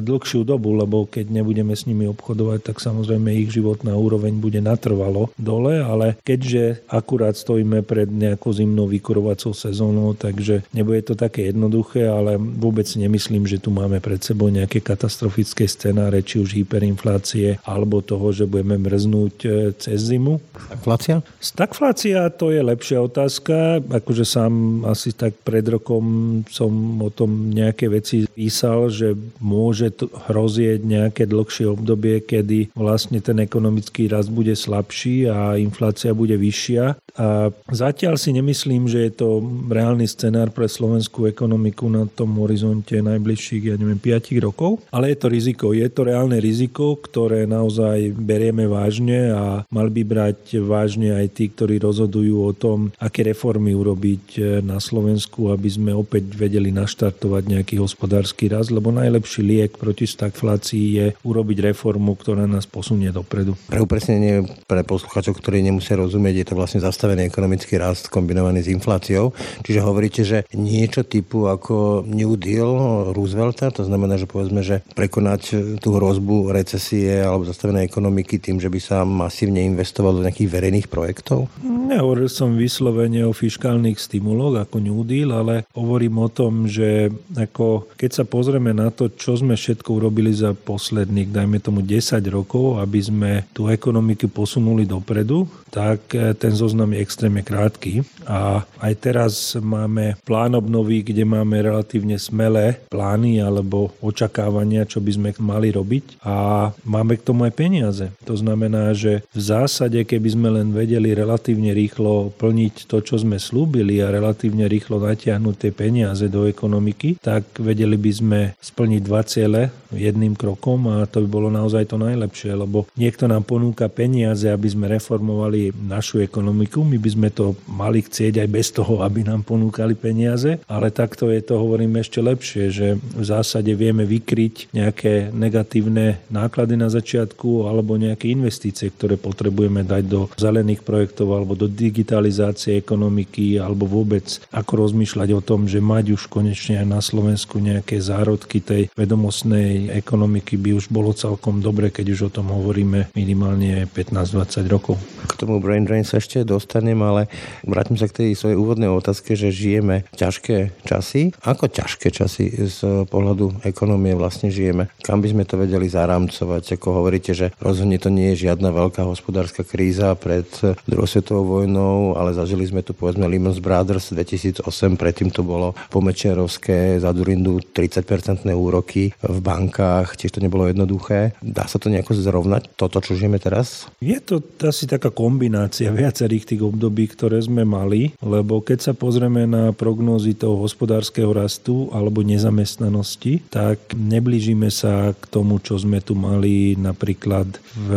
dlhšiu 0.00 0.46
dobu, 0.46 0.76
lebo 0.78 1.04
keď 1.10 1.28
nebudeme 1.30 1.74
s 1.74 1.84
nimi 1.84 2.06
obchodovať, 2.08 2.60
tak 2.72 2.76
samozrejme 2.78 3.34
ich 3.34 3.50
životná 3.50 3.92
úroveň 3.98 4.36
bude 4.38 4.60
natrvalo 4.62 5.34
dole, 5.36 5.82
ale 5.82 6.13
keďže 6.22 6.86
akurát 6.88 7.36
stojíme 7.36 7.84
pred 7.84 8.08
nejakou 8.08 8.54
zimnou 8.54 8.88
vykurovacou 8.88 9.50
sezónou, 9.50 10.14
takže 10.16 10.44
že 10.44 10.56
nebude 10.76 11.00
to 11.00 11.14
také 11.16 11.48
jednoduché, 11.50 12.04
ale 12.04 12.36
vôbec 12.36 12.84
nemyslím, 12.84 13.48
že 13.48 13.56
tu 13.56 13.72
máme 13.72 13.98
pred 14.04 14.20
sebou 14.20 14.52
nejaké 14.52 14.84
katastrofické 14.84 15.64
scenáre, 15.64 16.20
či 16.20 16.38
už 16.38 16.52
hyperinflácie, 16.52 17.58
alebo 17.64 18.04
toho, 18.04 18.30
že 18.36 18.44
budeme 18.44 18.76
mrznúť 18.76 19.34
e, 19.42 19.48
cez 19.80 20.12
zimu. 20.12 20.38
Stagflácia? 20.52 21.16
Stagflácia 21.40 22.28
to 22.36 22.52
je 22.52 22.60
lepšia 22.60 23.00
otázka. 23.00 23.80
Akože 23.88 24.28
sám 24.28 24.84
asi 24.84 25.16
tak 25.16 25.40
pred 25.40 25.64
rokom 25.64 26.04
som 26.52 27.00
o 27.00 27.08
tom 27.08 27.48
nejaké 27.50 27.88
veci 27.88 28.28
písal, 28.28 28.92
že 28.92 29.16
môže 29.40 29.88
hrozieť 30.28 30.84
nejaké 30.84 31.24
dlhšie 31.24 31.72
obdobie, 31.72 32.20
kedy 32.20 32.76
vlastne 32.76 33.24
ten 33.24 33.40
ekonomický 33.40 34.12
rast 34.12 34.28
bude 34.28 34.52
slabší 34.52 35.32
a 35.32 35.56
inflácia 35.56 36.03
bude 36.12 36.36
vyššia. 36.36 36.98
A 37.14 37.54
zatiaľ 37.70 38.18
si 38.18 38.34
nemyslím, 38.34 38.90
že 38.90 39.06
je 39.06 39.12
to 39.14 39.28
reálny 39.70 40.04
scenár 40.10 40.50
pre 40.50 40.66
slovenskú 40.66 41.30
ekonomiku 41.30 41.86
na 41.86 42.10
tom 42.10 42.34
horizonte 42.42 42.98
najbližších, 42.98 43.70
ja 43.70 43.76
neviem, 43.78 44.02
5 44.02 44.34
rokov. 44.42 44.82
Ale 44.90 45.14
je 45.14 45.18
to 45.22 45.26
riziko, 45.30 45.66
je 45.70 45.86
to 45.86 46.02
reálne 46.04 46.34
riziko, 46.42 46.98
ktoré 46.98 47.46
naozaj 47.46 48.10
berieme 48.18 48.66
vážne 48.66 49.30
a 49.30 49.62
mal 49.70 49.88
by 49.94 50.02
brať 50.02 50.58
vážne 50.58 51.14
aj 51.14 51.38
tí, 51.38 51.54
ktorí 51.54 51.78
rozhodujú 51.78 52.36
o 52.42 52.52
tom, 52.52 52.90
aké 52.98 53.22
reformy 53.22 53.78
urobiť 53.78 54.58
na 54.66 54.82
Slovensku, 54.82 55.54
aby 55.54 55.70
sme 55.70 55.94
opäť 55.94 56.34
vedeli 56.34 56.74
naštartovať 56.74 57.42
nejaký 57.46 57.78
hospodársky 57.78 58.50
rast, 58.50 58.74
lebo 58.74 58.90
najlepší 58.90 59.46
liek 59.46 59.78
proti 59.78 60.10
stagflácii 60.10 60.84
je 60.98 61.06
urobiť 61.22 61.70
reformu, 61.70 62.18
ktorá 62.18 62.50
nás 62.50 62.66
posunie 62.66 63.14
dopredu. 63.14 63.54
Pre 63.70 63.78
upresnenie 63.78 64.42
pre 64.66 64.82
posluchačov, 64.82 65.38
ktorí 65.38 65.62
nemusia 65.62 65.93
rozumieť, 65.94 66.34
je 66.42 66.46
to 66.50 66.58
vlastne 66.58 66.80
zastavený 66.82 67.26
ekonomický 67.26 67.78
rast 67.78 68.10
kombinovaný 68.10 68.66
s 68.66 68.72
infláciou. 68.72 69.34
Čiže 69.62 69.80
hovoríte, 69.80 70.22
že 70.26 70.44
niečo 70.54 71.06
typu 71.06 71.46
ako 71.50 72.04
New 72.06 72.34
Deal 72.38 73.10
Roosevelta, 73.14 73.70
to 73.70 73.86
znamená, 73.86 74.18
že 74.18 74.30
povedzme, 74.30 74.60
že 74.60 74.82
prekonať 74.94 75.78
tú 75.80 75.96
hrozbu 75.96 76.50
recesie 76.52 77.22
alebo 77.22 77.48
zastavenej 77.48 77.86
ekonomiky 77.86 78.38
tým, 78.38 78.58
že 78.58 78.70
by 78.70 78.80
sa 78.82 79.02
masívne 79.06 79.62
investovalo 79.64 80.20
do 80.20 80.24
nejakých 80.26 80.52
verejných 80.52 80.88
projektov? 80.90 81.48
Nehovoril 81.64 82.28
som 82.30 82.58
vyslovene 82.58 83.24
o 83.28 83.36
fiskálnych 83.36 84.00
stimuloch 84.00 84.56
ako 84.58 84.80
New 84.80 85.02
Deal, 85.04 85.30
ale 85.30 85.68
hovorím 85.76 86.20
o 86.22 86.28
tom, 86.28 86.66
že 86.66 87.12
ako 87.36 87.92
keď 87.94 88.10
sa 88.10 88.24
pozrieme 88.24 88.72
na 88.72 88.88
to, 88.90 89.12
čo 89.12 89.36
sme 89.36 89.54
všetko 89.54 90.00
urobili 90.00 90.32
za 90.32 90.56
posledných, 90.56 91.30
dajme 91.30 91.58
tomu 91.60 91.84
10 91.84 92.18
rokov, 92.32 92.80
aby 92.80 93.00
sme 93.00 93.30
tú 93.52 93.68
ekonomiku 93.68 94.32
posunuli 94.32 94.88
dopredu, 94.88 95.46
tak 95.68 95.83
eh, 95.92 96.32
ten 96.32 96.52
zoznam 96.56 96.96
je 96.96 97.02
extrémne 97.04 97.44
krátky. 97.44 98.06
A 98.24 98.64
aj 98.80 98.94
teraz 99.04 99.32
máme 99.60 100.16
plán 100.24 100.56
obnovy, 100.56 101.04
kde 101.04 101.28
máme 101.28 101.60
relatívne 101.60 102.16
smelé 102.16 102.80
plány 102.88 103.44
alebo 103.44 103.92
očakávania, 104.00 104.88
čo 104.88 105.04
by 105.04 105.10
sme 105.12 105.28
mali 105.36 105.68
robiť 105.68 106.24
a 106.24 106.70
máme 106.88 107.20
k 107.20 107.26
tomu 107.26 107.44
aj 107.44 107.54
peniaze. 107.54 108.06
To 108.24 108.32
znamená, 108.38 108.96
že 108.96 109.26
v 109.36 109.40
zásade, 109.40 110.00
keby 110.08 110.28
sme 110.32 110.48
len 110.56 110.72
vedeli 110.72 111.12
relatívne 111.12 111.76
rýchlo 111.76 112.32
plniť 112.32 112.88
to, 112.88 113.04
čo 113.04 113.20
sme 113.20 113.36
slúbili 113.36 114.00
a 114.00 114.08
relatívne 114.08 114.64
rýchlo 114.64 114.96
natiahnuť 115.02 115.54
tie 115.60 115.72
peniaze 115.74 116.24
do 116.32 116.48
ekonomiky, 116.48 117.20
tak 117.20 117.44
vedeli 117.60 118.00
by 118.00 118.12
sme 118.12 118.40
splniť 118.56 119.00
dva 119.04 119.22
ciele 119.26 119.68
jedným 119.92 120.34
krokom 120.34 120.90
a 120.90 121.06
to 121.06 121.22
by 121.24 121.28
bolo 121.28 121.48
naozaj 121.52 121.86
to 121.90 121.96
najlepšie, 122.00 122.54
lebo 122.54 122.88
niekto 122.98 123.28
nám 123.30 123.46
ponúka 123.46 123.86
peniaze, 123.86 124.48
aby 124.50 124.68
sme 124.70 124.90
reformovali 124.90 125.73
našu 125.74 126.22
ekonomiku, 126.22 126.86
my 126.86 126.96
by 126.96 127.10
sme 127.10 127.28
to 127.34 127.58
mali 127.66 128.00
chcieť 128.00 128.46
aj 128.46 128.48
bez 128.48 128.70
toho, 128.70 129.02
aby 129.02 129.26
nám 129.26 129.42
ponúkali 129.42 129.98
peniaze, 129.98 130.62
ale 130.70 130.94
takto 130.94 131.28
je 131.28 131.42
to, 131.42 131.58
hovorím, 131.58 131.98
ešte 131.98 132.22
lepšie, 132.22 132.64
že 132.70 132.86
v 132.96 133.24
zásade 133.24 133.74
vieme 133.74 134.06
vykryť 134.06 134.70
nejaké 134.70 135.34
negatívne 135.34 136.22
náklady 136.30 136.78
na 136.78 136.86
začiatku 136.88 137.66
alebo 137.66 137.98
nejaké 137.98 138.30
investície, 138.30 138.92
ktoré 138.92 139.18
potrebujeme 139.18 139.82
dať 139.82 140.02
do 140.06 140.20
zelených 140.38 140.86
projektov 140.86 141.34
alebo 141.34 141.58
do 141.58 141.66
digitalizácie 141.66 142.78
ekonomiky 142.78 143.58
alebo 143.58 143.88
vôbec 143.88 144.38
ako 144.54 144.86
rozmýšľať 144.86 145.28
o 145.34 145.40
tom, 145.42 145.66
že 145.66 145.82
mať 145.82 146.14
už 146.14 146.30
konečne 146.30 146.78
aj 146.80 146.88
na 146.88 147.00
Slovensku 147.00 147.58
nejaké 147.58 147.98
zárodky 147.98 148.60
tej 148.60 148.92
vedomostnej 148.94 149.90
ekonomiky 149.96 150.60
by 150.60 150.70
už 150.76 150.92
bolo 150.92 151.16
celkom 151.16 151.58
dobre, 151.64 151.88
keď 151.90 152.06
už 152.12 152.20
o 152.28 152.30
tom 152.30 152.52
hovoríme 152.52 153.10
minimálne 153.16 153.88
15-20 153.90 154.68
rokov. 154.68 155.00
K 155.24 155.32
tomu 155.40 155.63
brain 155.64 155.88
drain 155.88 156.04
sa 156.04 156.20
ešte 156.20 156.44
dostanem, 156.44 157.00
ale 157.00 157.32
vrátim 157.64 157.96
sa 157.96 158.04
k 158.04 158.20
tej 158.20 158.28
svojej 158.36 158.60
úvodnej 158.60 158.92
otázke, 158.92 159.32
že 159.32 159.48
žijeme 159.48 160.04
ťažké 160.12 160.84
časy. 160.84 161.32
Ako 161.40 161.72
ťažké 161.72 162.12
časy 162.12 162.52
z 162.68 163.08
pohľadu 163.08 163.64
ekonomie 163.64 164.12
vlastne 164.12 164.52
žijeme? 164.52 164.92
Kam 165.00 165.24
by 165.24 165.32
sme 165.32 165.48
to 165.48 165.56
vedeli 165.56 165.88
zarámcovať? 165.88 166.76
Ako 166.76 167.00
hovoríte, 167.00 167.32
že 167.32 167.56
rozhodne 167.64 167.96
to 167.96 168.12
nie 168.12 168.36
je 168.36 168.50
žiadna 168.50 168.68
veľká 168.68 169.00
hospodárska 169.08 169.64
kríza 169.64 170.12
pred 170.20 170.44
druhou 170.84 171.08
svetovou 171.08 171.60
vojnou, 171.62 172.12
ale 172.20 172.36
zažili 172.36 172.68
sme 172.68 172.84
tu 172.84 172.92
povedzme 172.92 173.24
Lehman 173.24 173.56
Brothers 173.56 174.10
2008, 174.10 174.66
predtým 174.98 175.30
to 175.30 175.46
bolo 175.46 175.72
pomečerovské 175.94 176.98
za 176.98 177.14
Durindu 177.14 177.62
30-percentné 177.62 178.50
úroky 178.50 179.14
v 179.22 179.38
bankách, 179.38 180.18
tiež 180.18 180.34
to 180.34 180.42
nebolo 180.42 180.66
jednoduché. 180.66 181.38
Dá 181.38 181.70
sa 181.70 181.78
to 181.78 181.86
nejako 181.86 182.18
zrovnať, 182.18 182.74
toto, 182.74 182.98
čo 182.98 183.14
žijeme 183.14 183.38
teraz? 183.38 183.86
Je 184.02 184.18
to 184.18 184.42
asi 184.66 184.90
taká 184.90 185.14
kombinácia 185.14 185.53
viacerých 185.94 186.44
tých 186.54 186.62
období, 186.66 187.06
ktoré 187.10 187.38
sme 187.38 187.62
mali, 187.62 188.12
lebo 188.20 188.60
keď 188.60 188.90
sa 188.90 188.92
pozrieme 188.92 189.46
na 189.46 189.70
prognózy 189.70 190.34
toho 190.34 190.58
hospodárskeho 190.60 191.30
rastu 191.30 191.88
alebo 191.94 192.26
nezamestnanosti, 192.26 193.46
tak 193.48 193.94
neblížime 193.94 194.68
sa 194.68 195.14
k 195.14 195.24
tomu, 195.30 195.62
čo 195.62 195.78
sme 195.78 196.02
tu 196.02 196.18
mali 196.18 196.74
napríklad 196.74 197.46
v 197.74 197.90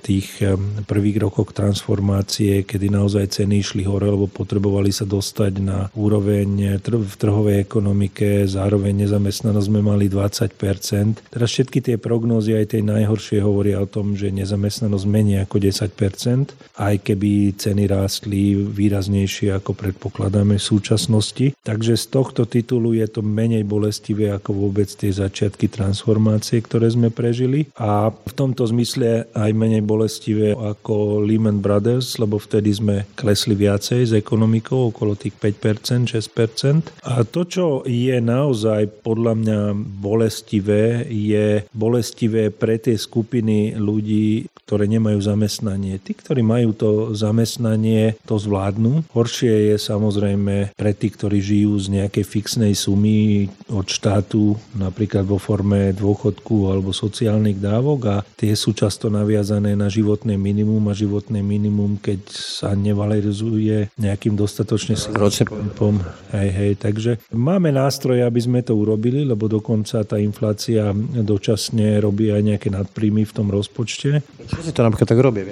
tých 0.00 0.40
prvých 0.88 1.28
rokoch 1.28 1.52
transformácie, 1.52 2.64
kedy 2.64 2.88
naozaj 2.88 3.40
ceny 3.40 3.60
išli 3.60 3.82
hore, 3.84 4.08
lebo 4.08 4.30
potrebovali 4.30 4.94
sa 4.94 5.04
dostať 5.04 5.52
na 5.60 5.78
úroveň 5.92 6.78
v 6.82 7.14
trhovej 7.18 7.64
ekonomike, 7.64 8.48
zároveň 8.48 9.04
nezamestnanosť 9.06 9.66
sme 9.68 9.80
mali 9.84 10.06
20%. 10.06 11.32
Teraz 11.32 11.48
všetky 11.50 11.78
tie 11.82 11.96
prognózy, 11.98 12.56
aj 12.56 12.76
tie 12.76 12.82
najhoršie, 12.84 13.42
hovoria 13.42 13.82
o 13.82 13.88
tom, 13.90 14.14
že 14.14 14.30
nezamestnanosť 14.30 15.06
menej 15.08 15.44
ako 15.44 15.56
10%, 15.58 16.54
aj 16.92 16.98
keby 17.00 17.56
ceny 17.56 17.88
rástli 17.88 18.54
výraznejšie, 18.54 19.56
ako 19.56 19.72
predpokladáme 19.72 20.60
v 20.60 20.64
súčasnosti. 20.64 21.56
Takže 21.64 21.96
z 21.96 22.04
tohto 22.12 22.44
titulu 22.44 22.92
je 22.92 23.08
to 23.08 23.24
menej 23.24 23.64
bolestivé 23.64 24.28
ako 24.30 24.68
vôbec 24.68 24.88
tie 24.92 25.08
začiatky 25.08 25.72
transformácie, 25.72 26.60
ktoré 26.60 26.92
sme 26.92 27.08
prežili 27.08 27.72
a 27.80 28.12
v 28.12 28.32
tomto 28.36 28.68
zmysle 28.68 29.32
aj 29.32 29.50
menej 29.56 29.80
bolestivé 29.82 30.52
ako 30.52 31.24
Lehman 31.24 31.64
Brothers, 31.64 32.20
lebo 32.20 32.36
vtedy 32.36 32.70
sme 32.74 32.96
klesli 33.16 33.56
viacej 33.56 34.00
s 34.08 34.12
ekonomikou, 34.12 34.92
okolo 34.92 35.16
tých 35.16 35.38
5%, 35.38 36.12
6%. 36.12 37.00
A 37.08 37.24
to, 37.24 37.48
čo 37.48 37.64
je 37.88 38.18
naozaj 38.20 39.02
podľa 39.06 39.32
mňa 39.38 39.58
bolestivé, 40.02 41.06
je 41.08 41.64
bolestivé 41.72 42.52
pre 42.52 42.76
tie 42.76 42.98
skupiny 42.98 43.78
ľudí, 43.78 44.50
ktoré 44.66 44.88
nemajú 44.88 45.20
zamestnanie. 45.20 46.00
Tí, 46.00 46.16
ktorí 46.16 46.40
majú 46.40 46.74
to 46.82 47.14
zamestnanie, 47.14 48.18
to 48.26 48.42
zvládnu. 48.42 49.06
Horšie 49.14 49.70
je 49.70 49.76
samozrejme 49.78 50.74
pre 50.74 50.90
tí, 50.98 51.14
ktorí 51.14 51.38
žijú 51.38 51.78
z 51.78 52.02
nejakej 52.02 52.26
fixnej 52.26 52.74
sumy 52.74 53.46
od 53.70 53.86
štátu, 53.86 54.58
napríklad 54.74 55.22
vo 55.22 55.38
forme 55.38 55.94
dôchodku 55.94 56.74
alebo 56.74 56.90
sociálnych 56.90 57.62
dávok 57.62 58.00
a 58.10 58.16
tie 58.34 58.50
sú 58.58 58.74
často 58.74 59.06
naviazané 59.06 59.78
na 59.78 59.86
životné 59.86 60.34
minimum 60.34 60.90
a 60.90 60.98
životné 60.98 61.38
minimum, 61.38 62.02
keď 62.02 62.18
sa 62.34 62.74
nevalorizuje 62.74 63.94
nejakým 63.94 64.34
dostatočne 64.34 64.98
tempom. 64.98 66.02
Hej, 66.34 66.50
hej, 66.50 66.72
takže 66.82 67.12
máme 67.30 67.70
nástroje, 67.70 68.26
aby 68.26 68.40
sme 68.42 68.60
to 68.66 68.74
urobili, 68.74 69.22
lebo 69.22 69.46
dokonca 69.46 70.02
tá 70.02 70.18
inflácia 70.18 70.90
dočasne 71.22 72.02
robí 72.02 72.34
aj 72.34 72.42
nejaké 72.42 72.68
nadpríjmy 72.74 73.22
v 73.22 73.32
tom 73.36 73.52
rozpočte. 73.54 74.24
Čo 74.50 74.58
si 74.64 74.74
to 74.74 74.82
napríklad 74.82 75.06
tak 75.06 75.22
robí? 75.22 75.46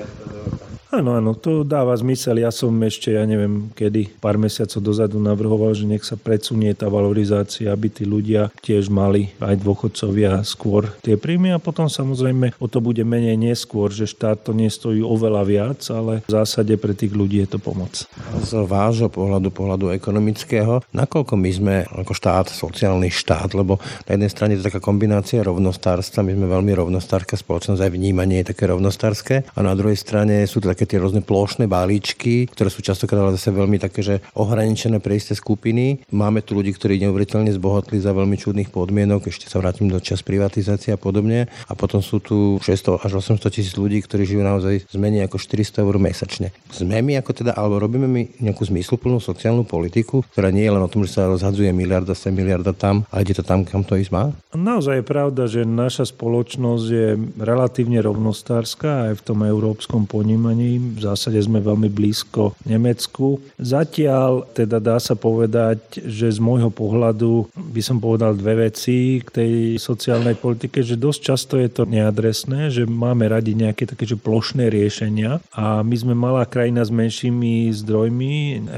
Áno, 0.91 1.15
áno, 1.15 1.39
to 1.39 1.63
dáva 1.63 1.95
zmysel. 1.95 2.43
Ja 2.43 2.51
som 2.51 2.75
ešte, 2.83 3.15
ja 3.15 3.23
neviem, 3.23 3.71
kedy, 3.79 4.19
pár 4.19 4.35
mesiacov 4.35 4.83
dozadu 4.83 5.23
navrhoval, 5.23 5.71
že 5.71 5.87
nech 5.87 6.03
sa 6.03 6.19
predsunie 6.19 6.75
tá 6.75 6.91
valorizácia, 6.91 7.71
aby 7.71 7.87
tí 7.87 8.03
ľudia 8.03 8.51
tiež 8.59 8.91
mali, 8.91 9.31
aj 9.39 9.63
dôchodcovia, 9.63 10.43
skôr 10.43 10.91
tie 11.07 11.15
príjmy 11.15 11.55
a 11.55 11.63
potom 11.63 11.87
samozrejme 11.87 12.59
o 12.59 12.67
to 12.67 12.83
bude 12.83 12.99
menej 13.07 13.39
neskôr, 13.39 13.95
že 13.95 14.11
štát 14.11 14.43
to 14.43 14.51
nestojí 14.51 14.99
oveľa 14.99 15.43
viac, 15.47 15.81
ale 15.95 16.27
v 16.27 16.31
zásade 16.31 16.75
pre 16.75 16.91
tých 16.91 17.15
ľudí 17.15 17.39
je 17.47 17.55
to 17.55 17.59
pomoc. 17.63 18.11
Z 18.43 18.53
vášho 18.67 19.07
pohľadu, 19.07 19.55
pohľadu 19.55 19.95
ekonomického, 19.95 20.83
nakoľko 20.91 21.35
my 21.39 21.51
sme 21.55 21.75
ako 21.87 22.19
štát, 22.19 22.51
sociálny 22.51 23.15
štát, 23.15 23.55
lebo 23.55 23.79
na 24.11 24.19
jednej 24.19 24.31
strane 24.31 24.59
je 24.59 24.67
to 24.67 24.75
taká 24.75 24.83
kombinácia 24.83 25.47
rovnostárstva, 25.47 26.27
my 26.27 26.35
sme 26.35 26.51
veľmi 26.51 26.73
rovnostárska 26.75 27.39
spoločnosť, 27.39 27.79
aj 27.79 27.95
vnímanie 27.95 28.43
je 28.43 28.51
také 28.51 28.67
rovnostárske 28.67 29.47
a 29.47 29.59
na 29.63 29.79
druhej 29.79 29.95
strane 29.95 30.43
sú 30.51 30.59
to 30.59 30.67
také 30.73 30.80
také 30.81 30.97
tie 30.97 31.05
rôzne 31.05 31.21
plošné 31.21 31.69
balíčky, 31.69 32.49
ktoré 32.49 32.73
sú 32.73 32.81
častokrát 32.81 33.21
ale 33.21 33.37
zase 33.37 33.53
veľmi 33.53 33.77
také, 33.77 34.01
že 34.01 34.25
ohraničené 34.33 34.97
pre 34.97 35.21
isté 35.21 35.37
skupiny. 35.37 36.09
Máme 36.09 36.41
tu 36.41 36.57
ľudí, 36.57 36.73
ktorí 36.73 36.97
neuveriteľne 37.05 37.53
zbohatli 37.53 38.01
za 38.01 38.17
veľmi 38.17 38.41
čudných 38.41 38.73
podmienok, 38.73 39.29
ešte 39.29 39.53
sa 39.53 39.61
vrátim 39.61 39.93
do 39.93 40.01
čas 40.01 40.25
privatizácie 40.25 40.97
a 40.97 40.97
podobne. 40.97 41.53
A 41.69 41.77
potom 41.77 42.01
sú 42.01 42.25
tu 42.25 42.57
600 42.65 42.97
až 43.05 43.21
800 43.21 43.53
tisíc 43.53 43.77
ľudí, 43.77 44.01
ktorí 44.01 44.25
žijú 44.25 44.41
naozaj 44.41 44.89
z 44.89 44.97
menej 44.97 45.29
ako 45.29 45.37
400 45.37 45.85
eur 45.85 46.01
mesačne. 46.01 46.49
Sme 46.73 47.05
my 47.05 47.21
ako 47.21 47.45
teda, 47.45 47.53
alebo 47.61 47.77
robíme 47.77 48.09
my 48.09 48.41
nejakú 48.41 48.65
zmysluplnú 48.65 49.21
sociálnu 49.21 49.69
politiku, 49.69 50.25
ktorá 50.33 50.49
nie 50.49 50.65
je 50.65 50.73
len 50.73 50.81
o 50.81 50.89
tom, 50.89 51.05
že 51.05 51.21
sa 51.21 51.29
rozhadzuje 51.29 51.69
miliarda 51.77 52.17
sem, 52.17 52.33
miliarda 52.33 52.73
tam, 52.73 53.05
ale 53.13 53.29
ide 53.29 53.37
to 53.37 53.45
tam, 53.45 53.69
kam 53.69 53.85
to 53.85 54.01
ísť 54.01 54.17
má? 54.17 54.33
Naozaj 54.57 55.05
je 55.05 55.05
pravda, 55.05 55.45
že 55.45 55.69
naša 55.69 56.09
spoločnosť 56.09 56.87
je 56.89 57.09
relatívne 57.37 58.01
rovnostárska 58.01 59.13
aj 59.13 59.21
v 59.21 59.25
tom 59.29 59.45
európskom 59.45 60.09
ponímaní 60.09 60.70
my 60.79 60.99
v 60.99 61.01
zásade 61.03 61.41
sme 61.43 61.59
veľmi 61.59 61.91
blízko 61.91 62.55
Nemecku. 62.63 63.43
Zatiaľ 63.59 64.47
teda 64.55 64.79
dá 64.79 65.01
sa 65.03 65.19
povedať, 65.19 66.05
že 66.05 66.31
z 66.31 66.39
môjho 66.39 66.71
pohľadu 66.71 67.51
by 67.57 67.83
som 67.83 67.99
povedal 67.99 68.37
dve 68.37 68.69
veci 68.69 69.25
k 69.25 69.29
tej 69.29 69.53
sociálnej 69.81 70.37
politike, 70.37 70.85
že 70.85 71.01
dosť 71.01 71.21
často 71.21 71.55
je 71.57 71.71
to 71.73 71.89
neadresné, 71.89 72.71
že 72.71 72.85
máme 72.87 73.27
radi 73.27 73.57
nejaké 73.57 73.89
také 73.89 74.07
že 74.07 74.21
plošné 74.21 74.69
riešenia 74.69 75.41
a 75.55 75.81
my 75.81 75.97
sme 75.97 76.15
malá 76.15 76.45
krajina 76.45 76.85
s 76.85 76.93
menšími 76.93 77.71
zdrojmi, 77.73 78.35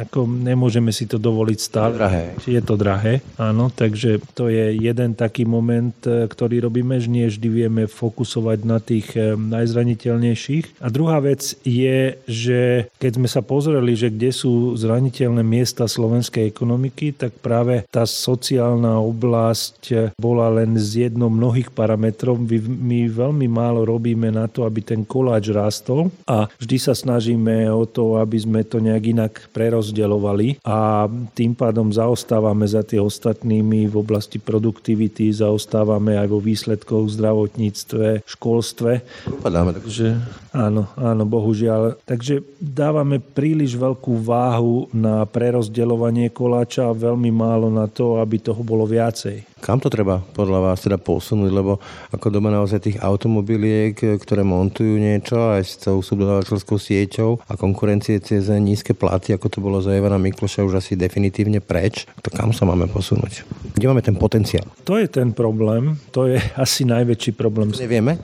ako 0.09 0.29
nemôžeme 0.29 0.95
si 0.95 1.09
to 1.09 1.17
dovoliť 1.17 1.59
stále. 1.59 1.97
Drahé. 1.97 2.25
Je 2.45 2.61
to 2.63 2.79
drahé, 2.79 3.25
áno, 3.41 3.73
takže 3.73 4.23
to 4.37 4.53
je 4.53 4.77
jeden 4.77 5.17
taký 5.17 5.49
moment, 5.49 5.97
ktorý 6.05 6.63
robíme, 6.63 7.01
že 7.01 7.09
nie 7.11 7.27
vždy 7.27 7.49
vieme 7.49 7.83
fokusovať 7.91 8.59
na 8.63 8.79
tých 8.79 9.17
eh, 9.17 9.35
najzraniteľnejších. 9.35 10.85
A 10.85 10.87
druhá 10.93 11.19
vec 11.19 11.57
je, 11.65 11.82
že 12.29 12.91
keď 12.97 13.13
sme 13.19 13.29
sa 13.29 13.41
pozreli, 13.43 13.97
že 13.97 14.13
kde 14.13 14.31
sú 14.35 14.75
zraniteľné 14.79 15.43
miesta 15.45 15.85
slovenskej 15.87 16.49
ekonomiky, 16.49 17.15
tak 17.17 17.37
práve 17.41 17.85
tá 17.89 18.07
sociálna 18.07 19.01
oblasť 19.01 20.15
bola 20.17 20.53
len 20.53 20.77
z 20.79 21.09
jednou 21.09 21.33
mnohých 21.33 21.73
parametrov. 21.73 22.39
My 22.67 23.09
veľmi 23.09 23.47
málo 23.49 23.89
robíme 23.89 24.31
na 24.31 24.47
to, 24.47 24.69
aby 24.69 24.85
ten 24.85 25.03
koláč 25.03 25.51
rástol 25.51 26.13
a 26.29 26.47
vždy 26.61 26.77
sa 26.79 26.95
snažíme 26.95 27.69
o 27.73 27.85
to, 27.89 28.19
aby 28.19 28.39
sme 28.39 28.61
to 28.63 28.79
nejak 28.79 29.05
inak 29.13 29.33
prerozdeľovali 29.51 30.63
a 30.63 31.09
tým 31.35 31.57
pádom 31.57 31.91
zaostávame 31.91 32.69
za 32.69 32.85
tie 32.87 33.01
ostatnými 33.01 33.89
v 33.89 33.95
oblasti 33.97 34.39
produktivity, 34.39 35.33
zaostávame 35.33 36.17
aj 36.19 36.29
vo 36.29 36.39
výsledkoch 36.39 37.09
v 37.09 37.15
zdravotníctve, 37.17 38.07
školstve. 38.29 38.91
Upadáme. 39.29 39.75
Takže 39.77 40.17
áno, 40.53 40.89
áno, 40.95 41.25
bohužiaľ. 41.25 41.72
Takže 42.03 42.43
dávame 42.59 43.21
príliš 43.21 43.77
veľkú 43.77 44.19
váhu 44.25 44.89
na 44.91 45.23
prerozdeľovanie 45.29 46.33
koláča 46.33 46.89
a 46.89 46.97
veľmi 46.97 47.31
málo 47.31 47.69
na 47.69 47.87
to, 47.87 48.19
aby 48.19 48.41
toho 48.41 48.61
bolo 48.65 48.89
viacej. 48.89 49.52
Kam 49.63 49.79
to 49.79 49.87
treba 49.87 50.19
podľa 50.35 50.59
vás 50.75 50.83
teda 50.83 50.99
posunúť, 50.99 51.51
lebo 51.55 51.79
ako 52.11 52.35
doma 52.35 52.51
naozaj 52.51 52.83
tých 52.83 52.99
automobiliek, 52.99 53.95
ktoré 53.95 54.43
montujú 54.43 54.99
niečo 54.99 55.55
aj 55.55 55.63
s 55.63 55.79
tou 55.79 56.03
subdodávateľskou 56.03 56.75
sieťou 56.83 57.47
a 57.47 57.55
konkurencie 57.55 58.19
cez 58.19 58.51
nízke 58.51 58.91
platy, 58.91 59.31
ako 59.31 59.47
to 59.47 59.59
bolo 59.63 59.79
za 59.79 59.95
Ivana 59.95 60.19
Mikloša 60.19 60.67
už 60.67 60.83
asi 60.83 60.99
definitívne 60.99 61.63
preč, 61.63 62.11
to 62.27 62.35
kam 62.35 62.51
sa 62.51 62.67
máme 62.67 62.91
posunúť? 62.91 63.47
Kde 63.79 63.87
máme 63.87 64.03
ten 64.03 64.19
potenciál? 64.19 64.67
To 64.83 64.99
je 64.99 65.07
ten 65.07 65.31
problém, 65.31 65.95
to 66.11 66.27
je 66.27 66.43
asi 66.65 66.83
najväčší 66.83 67.39
problém. 67.39 67.71
Nevieme? 67.71 68.19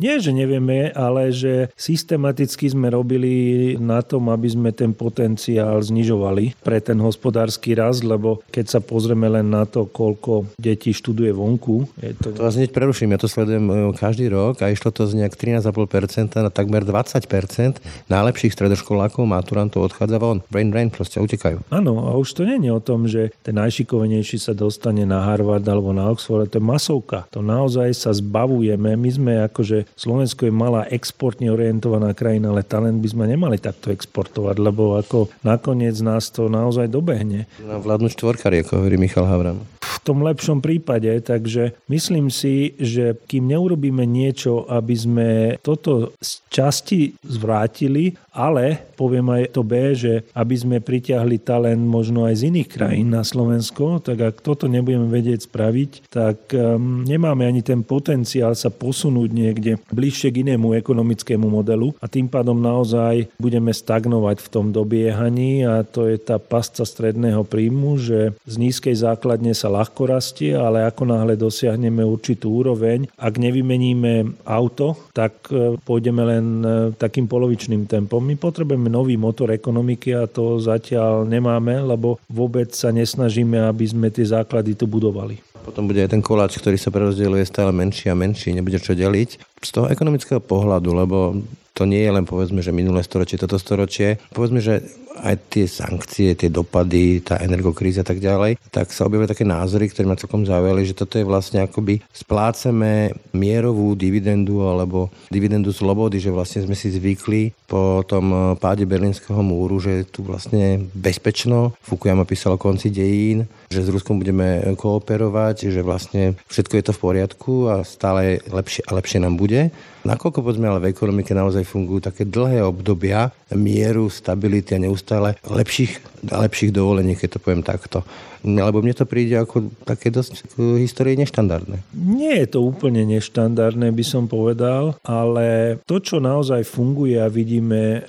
Nie, 0.00 0.16
že 0.24 0.32
nevieme, 0.32 0.88
ale 0.96 1.36
že 1.36 1.68
systematicky 1.76 2.64
sme 2.64 2.88
robili 2.88 3.76
na 3.76 4.00
tom, 4.00 4.32
aby 4.32 4.48
sme 4.48 4.72
ten 4.72 4.96
potenciál 4.96 5.84
znižovali 5.84 6.64
pre 6.64 6.80
ten 6.80 6.96
hospodársky 6.96 7.76
rast, 7.76 8.08
lebo 8.08 8.40
keď 8.48 8.64
sa 8.72 8.80
pozrieme 8.80 9.28
len 9.28 9.52
na 9.52 9.68
to, 9.68 9.84
koľko 9.84 10.48
detí 10.56 10.77
detí 10.78 10.94
študuje 10.94 11.34
vonku. 11.34 11.90
Je 11.98 12.14
to... 12.14 12.30
to 12.30 12.46
vás 12.46 12.54
hneď 12.54 12.70
preruším, 12.70 13.10
ja 13.10 13.18
to 13.18 13.26
sledujem 13.26 13.66
e, 13.66 13.74
každý 13.98 14.30
rok 14.30 14.62
a 14.62 14.70
išlo 14.70 14.94
to 14.94 15.10
z 15.10 15.18
nejak 15.18 15.34
13,5% 15.34 16.38
na 16.38 16.54
takmer 16.54 16.86
20% 16.86 17.82
najlepších 18.06 18.54
stredoškolákov, 18.54 19.26
maturantov 19.26 19.90
odchádza 19.90 20.22
von. 20.22 20.46
Brain 20.54 20.70
brain 20.70 20.94
proste 20.94 21.18
utekajú. 21.18 21.66
Áno, 21.74 22.06
a 22.06 22.14
už 22.14 22.38
to 22.38 22.46
nie 22.46 22.62
je 22.62 22.70
o 22.70 22.78
tom, 22.78 23.10
že 23.10 23.34
ten 23.42 23.58
najšikovnejší 23.58 24.38
sa 24.38 24.54
dostane 24.54 25.02
na 25.02 25.26
Harvard 25.26 25.66
alebo 25.66 25.90
na 25.90 26.06
Oxford, 26.14 26.46
to 26.46 26.62
je 26.62 26.64
masovka. 26.64 27.26
To 27.34 27.42
naozaj 27.42 27.90
sa 27.98 28.14
zbavujeme. 28.14 28.94
My 28.94 29.10
sme 29.10 29.32
akože, 29.50 29.90
Slovensko 29.98 30.46
je 30.46 30.54
malá 30.54 30.86
exportne 30.94 31.50
orientovaná 31.50 32.14
krajina, 32.14 32.54
ale 32.54 32.62
talent 32.62 33.02
by 33.02 33.08
sme 33.10 33.26
nemali 33.26 33.58
takto 33.58 33.90
exportovať, 33.90 34.62
lebo 34.62 34.94
ako 34.94 35.26
nakoniec 35.42 35.98
nás 35.98 36.30
to 36.30 36.46
naozaj 36.46 36.86
dobehne. 36.86 37.50
Na 37.58 37.82
vládnu 37.82 38.06
štvorkari, 38.14 38.62
ako 38.62 38.84
hovorí 38.84 38.94
Michal 38.94 39.26
Havran. 39.26 39.77
V 39.98 40.04
tom 40.06 40.22
lepšom 40.22 40.62
prípade. 40.62 41.10
Takže 41.20 41.74
myslím 41.90 42.30
si, 42.30 42.78
že 42.78 43.18
kým 43.26 43.50
neurobíme 43.50 44.06
niečo, 44.06 44.64
aby 44.70 44.94
sme 44.94 45.28
toto 45.60 46.14
z 46.22 46.30
časti 46.48 47.12
zvrátili, 47.26 48.14
ale 48.38 48.94
poviem 48.94 49.26
aj 49.34 49.42
to 49.50 49.66
B, 49.66 49.98
že 49.98 50.22
aby 50.30 50.54
sme 50.54 50.78
pritiahli 50.78 51.42
talent 51.42 51.82
možno 51.82 52.22
aj 52.22 52.38
z 52.38 52.54
iných 52.54 52.68
krajín 52.70 53.10
na 53.10 53.26
Slovensko, 53.26 53.98
tak 53.98 54.22
ak 54.22 54.36
toto 54.46 54.70
nebudeme 54.70 55.10
vedieť 55.10 55.50
spraviť, 55.50 55.90
tak 56.06 56.54
um, 56.54 57.02
nemáme 57.02 57.42
ani 57.42 57.66
ten 57.66 57.82
potenciál 57.82 58.54
sa 58.54 58.70
posunúť 58.70 59.30
niekde 59.34 59.82
bližšie 59.90 60.30
k 60.30 60.46
inému 60.46 60.78
ekonomickému 60.78 61.50
modelu. 61.50 61.90
A 61.98 62.06
tým 62.06 62.30
pádom 62.30 62.54
naozaj 62.54 63.26
budeme 63.42 63.74
stagnovať 63.74 64.38
v 64.38 64.48
tom 64.54 64.70
dobiehaní 64.70 65.66
a 65.66 65.82
to 65.82 66.06
je 66.06 66.20
tá 66.22 66.38
pasca 66.38 66.86
stredného 66.86 67.42
príjmu, 67.42 67.98
že 67.98 68.38
z 68.46 68.54
nízkej 68.54 68.94
základne 68.94 69.50
sa 69.56 69.66
ľahko 69.66 70.06
rastie, 70.06 70.54
ale 70.54 70.86
ako 70.86 71.10
náhle 71.10 71.34
dosiahneme 71.34 72.06
určitú 72.06 72.54
úroveň, 72.62 73.10
ak 73.16 73.34
nevymeníme 73.40 74.44
auto, 74.44 74.94
tak 75.16 75.48
e, 75.50 75.80
pôjdeme 75.80 76.22
len 76.22 76.46
e, 76.62 76.68
takým 76.94 77.26
polovičným 77.26 77.88
tempom 77.88 78.27
my 78.28 78.36
potrebujeme 78.36 78.92
nový 78.92 79.16
motor 79.16 79.48
ekonomiky 79.48 80.12
a 80.12 80.28
to 80.28 80.60
zatiaľ 80.60 81.24
nemáme, 81.24 81.80
lebo 81.80 82.20
vôbec 82.28 82.68
sa 82.76 82.92
nesnažíme, 82.92 83.56
aby 83.56 83.88
sme 83.88 84.12
tie 84.12 84.28
základy 84.28 84.76
tu 84.76 84.84
budovali. 84.84 85.40
Potom 85.64 85.88
bude 85.88 86.04
aj 86.04 86.12
ten 86.12 86.24
koláč, 86.24 86.60
ktorý 86.60 86.76
sa 86.76 86.92
prerozdeľuje 86.92 87.44
stále 87.48 87.72
menší 87.72 88.12
a 88.12 88.16
menší, 88.16 88.52
nebude 88.52 88.80
čo 88.80 88.92
deliť. 88.92 89.60
Z 89.64 89.70
toho 89.72 89.88
ekonomického 89.88 90.40
pohľadu, 90.40 90.92
lebo 90.92 91.40
to 91.76 91.86
nie 91.86 92.02
je 92.02 92.10
len 92.10 92.26
povedzme, 92.26 92.58
že 92.58 92.74
minulé 92.74 93.06
storočie, 93.06 93.38
toto 93.38 93.54
storočie. 93.54 94.18
Povedzme, 94.34 94.58
že 94.58 94.82
aj 95.22 95.36
tie 95.50 95.66
sankcie, 95.66 96.34
tie 96.38 96.50
dopady, 96.50 97.20
tá 97.22 97.42
energokríza 97.42 98.02
a 98.02 98.08
tak 98.08 98.22
ďalej, 98.22 98.58
tak 98.70 98.90
sa 98.94 99.06
objavili 99.06 99.30
také 99.30 99.42
názory, 99.42 99.90
ktoré 99.90 100.06
ma 100.06 100.18
celkom 100.18 100.46
zaujali, 100.46 100.86
že 100.86 100.98
toto 100.98 101.18
je 101.18 101.26
vlastne 101.26 101.64
akoby 101.64 102.00
splácame 102.14 103.12
mierovú 103.34 103.98
dividendu 103.98 104.62
alebo 104.66 105.10
dividendu 105.32 105.74
slobody, 105.74 106.22
že 106.22 106.34
vlastne 106.34 106.64
sme 106.64 106.76
si 106.78 106.92
zvykli 106.94 107.54
po 107.66 108.04
tom 108.06 108.56
páde 108.60 108.86
Berlínskeho 108.86 109.40
múru, 109.40 109.80
že 109.82 110.06
tu 110.08 110.22
vlastne 110.24 110.84
bezpečno, 110.92 111.74
Fukuyama 111.82 112.28
písal 112.28 112.54
o 112.54 112.60
konci 112.60 112.92
dejín, 112.92 113.48
že 113.68 113.84
s 113.84 113.92
Ruskom 113.92 114.20
budeme 114.20 114.76
kooperovať, 114.76 115.72
že 115.72 115.80
vlastne 115.84 116.36
všetko 116.48 116.74
je 116.76 116.84
to 116.84 116.92
v 116.96 117.02
poriadku 117.02 117.54
a 117.68 117.84
stále 117.84 118.40
lepšie 118.48 118.84
a 118.88 118.96
lepšie 118.96 119.18
nám 119.20 119.36
bude. 119.40 119.72
Nakoľko 120.06 120.40
povedzme 120.40 120.70
ale 120.70 120.80
v 120.80 120.90
ekonomike 120.94 121.34
naozaj 121.34 121.66
fungujú 121.66 122.08
také 122.08 122.24
dlhé 122.24 122.62
obdobia 122.64 123.34
mieru, 123.52 124.06
stability 124.08 124.78
a 124.78 124.80
neustále 124.80 125.07
lepších, 125.48 126.26
lepších 126.28 126.72
dovolení, 126.74 127.16
keď 127.16 127.36
to 127.36 127.42
poviem 127.42 127.64
takto. 127.64 128.04
Lebo 128.44 128.84
mne 128.84 128.94
to 128.94 129.08
príde 129.08 129.34
ako 129.34 129.72
také 129.82 130.12
dosť 130.12 130.54
v 130.54 130.84
histórii 130.84 131.18
neštandardné. 131.18 131.82
Nie 131.96 132.44
je 132.44 132.48
to 132.54 132.62
úplne 132.62 133.02
neštandardné, 133.08 133.90
by 133.90 134.04
som 134.06 134.30
povedal, 134.30 134.94
ale 135.02 135.78
to, 135.88 135.98
čo 135.98 136.22
naozaj 136.22 136.62
funguje 136.68 137.18
a 137.18 137.32
vidíme 137.32 138.06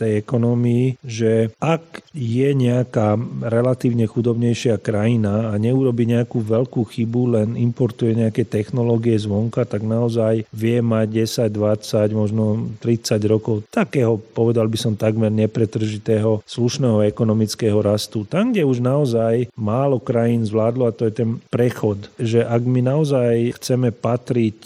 tej 0.00 0.24
ekonomii, 0.24 0.96
že 1.04 1.52
ak 1.60 2.00
je 2.16 2.48
nejaká 2.56 3.20
relatívne 3.44 4.08
chudobnejšia 4.08 4.80
krajina 4.80 5.52
a 5.52 5.60
neurobi 5.60 6.08
nejakú 6.08 6.40
veľkú 6.40 6.88
chybu, 6.88 7.22
len 7.36 7.48
importuje 7.60 8.16
nejaké 8.16 8.48
technológie 8.48 9.14
zvonka, 9.20 9.68
tak 9.68 9.84
naozaj 9.84 10.48
vie 10.50 10.78
mať 10.80 11.28
10, 11.52 11.52
20, 11.52 12.16
možno 12.16 12.44
30 12.80 13.20
rokov 13.28 13.62
takého, 13.68 14.16
povedal 14.16 14.66
by 14.66 14.78
som 14.80 14.96
takmer 14.96 15.28
nepretržitého 15.28 16.40
slušného 16.48 17.04
ekonomického 17.06 17.78
rastu. 17.84 18.24
Tam, 18.24 18.50
kde 18.50 18.64
už 18.64 18.80
naozaj 18.80 19.52
málo 19.54 20.00
krajín 20.00 20.42
zvládlo, 20.46 20.88
a 20.88 20.96
to 20.96 21.06
je 21.06 21.14
ten 21.14 21.30
prechod, 21.52 22.08
že 22.16 22.42
ak 22.42 22.62
my 22.64 22.80
naozaj 22.80 23.60
chceme 23.60 23.92
patriť 23.92 24.58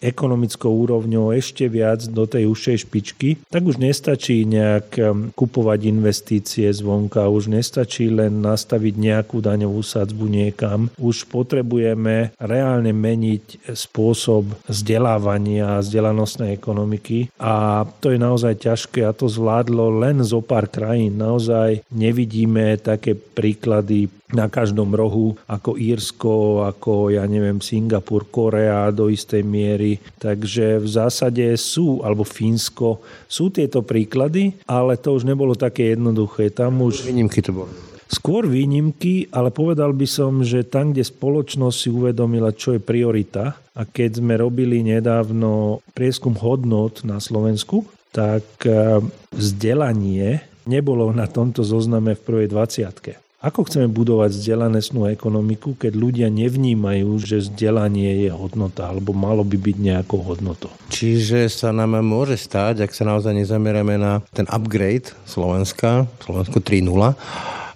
ekonomickou 0.00 0.72
úrovňou 0.72 1.32
ešte 1.36 1.68
viac 1.70 2.04
do 2.08 2.24
tej 2.26 2.48
užšej 2.50 2.76
špičky, 2.88 3.30
tak 3.48 3.62
už 3.64 3.78
nestačí 3.78 4.42
nejak 4.48 4.79
nejak 4.80 5.36
kupovať 5.36 5.80
investície 5.92 6.72
zvonka. 6.72 7.28
Už 7.28 7.52
nestačí 7.52 8.08
len 8.08 8.40
nastaviť 8.40 8.94
nejakú 8.96 9.44
daňovú 9.44 9.84
sadzbu 9.84 10.24
niekam. 10.24 10.88
Už 10.96 11.28
potrebujeme 11.28 12.32
reálne 12.40 12.96
meniť 12.96 13.68
spôsob 13.76 14.48
vzdelávania 14.64 15.76
a 15.76 15.82
vzdelanostnej 15.84 16.56
ekonomiky 16.56 17.28
a 17.36 17.84
to 18.00 18.16
je 18.16 18.18
naozaj 18.18 18.56
ťažké 18.56 19.04
a 19.04 19.12
to 19.12 19.28
zvládlo 19.28 20.00
len 20.00 20.24
zo 20.24 20.40
pár 20.40 20.72
krajín. 20.72 21.20
Naozaj 21.20 21.84
nevidíme 21.92 22.80
také 22.80 23.12
príklady 23.12 24.08
na 24.30 24.46
každom 24.46 24.94
rohu, 24.94 25.34
ako 25.50 25.74
Írsko, 25.74 26.62
ako 26.66 27.10
ja 27.10 27.26
neviem, 27.26 27.58
Singapur, 27.58 28.30
Korea 28.30 28.90
do 28.94 29.10
istej 29.10 29.42
miery. 29.42 29.98
Takže 30.22 30.78
v 30.78 30.88
zásade 30.88 31.46
sú, 31.58 32.02
alebo 32.06 32.22
Fínsko, 32.22 33.02
sú 33.26 33.50
tieto 33.50 33.82
príklady, 33.82 34.54
ale 34.70 34.94
to 34.94 35.18
už 35.18 35.26
nebolo 35.26 35.58
také 35.58 35.98
jednoduché. 35.98 36.54
Tam 36.54 36.78
už... 36.78 37.10
Výnimky 37.10 37.42
to 37.42 37.50
boli. 37.50 37.74
Skôr 38.10 38.46
výnimky, 38.46 39.30
ale 39.30 39.54
povedal 39.54 39.94
by 39.94 40.06
som, 40.06 40.42
že 40.42 40.66
tam, 40.66 40.90
kde 40.90 41.06
spoločnosť 41.06 41.76
si 41.78 41.88
uvedomila, 41.94 42.50
čo 42.54 42.74
je 42.74 42.82
priorita, 42.82 43.54
a 43.74 43.82
keď 43.86 44.18
sme 44.18 44.34
robili 44.34 44.82
nedávno 44.82 45.78
prieskum 45.94 46.34
hodnot 46.34 47.06
na 47.06 47.22
Slovensku, 47.22 47.86
tak 48.10 48.66
e, 48.66 48.98
vzdelanie 49.30 50.42
nebolo 50.66 51.14
na 51.14 51.30
tomto 51.30 51.62
zozname 51.62 52.18
v 52.18 52.22
prvej 52.26 52.48
20. 52.50 53.29
Ako 53.40 53.64
chceme 53.64 53.88
budovať 53.88 54.36
vzdelanostnú 54.36 55.08
ekonomiku, 55.08 55.72
keď 55.72 55.96
ľudia 55.96 56.28
nevnímajú, 56.28 57.08
že 57.24 57.40
vzdelanie 57.40 58.28
je 58.28 58.30
hodnota, 58.36 58.92
alebo 58.92 59.16
malo 59.16 59.40
by 59.48 59.56
byť 59.56 59.76
nejakou 59.80 60.20
hodnotou? 60.20 60.68
Čiže 60.92 61.48
sa 61.48 61.72
nám 61.72 62.04
môže 62.04 62.36
stať, 62.36 62.84
ak 62.84 62.92
sa 62.92 63.08
naozaj 63.08 63.32
nezameriame 63.32 63.96
na 63.96 64.20
ten 64.36 64.44
upgrade 64.44 65.16
Slovenska, 65.24 66.04
Slovensko 66.20 66.60
3.0, 66.60 67.16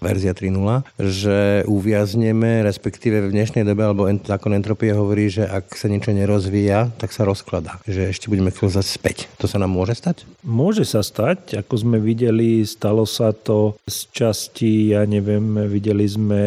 verzia 0.05 0.37
3.0, 0.37 0.85
že 1.01 1.65
uviazneme, 1.65 2.61
respektíve 2.61 3.25
v 3.25 3.33
dnešnej 3.33 3.65
dobe, 3.65 3.89
alebo 3.89 4.05
zákon 4.05 4.53
entropie 4.53 4.93
hovorí, 4.93 5.33
že 5.33 5.49
ak 5.49 5.73
sa 5.73 5.89
niečo 5.89 6.13
nerozvíja, 6.13 6.93
tak 7.01 7.17
sa 7.17 7.25
rozkladá. 7.25 7.81
Že 7.89 8.13
ešte 8.13 8.29
budeme 8.29 8.53
klzať 8.53 8.85
späť. 8.85 9.17
To 9.41 9.49
sa 9.49 9.57
nám 9.57 9.73
môže 9.73 9.97
stať? 9.97 10.29
Môže 10.45 10.85
sa 10.85 11.01
stať. 11.01 11.65
Ako 11.65 11.81
sme 11.81 11.97
videli, 11.97 12.61
stalo 12.69 13.09
sa 13.09 13.33
to 13.33 13.81
z 13.89 13.99
časti, 14.13 14.93
ja 14.93 15.09
neviem, 15.09 15.65
videli 15.65 16.05
sme 16.05 16.43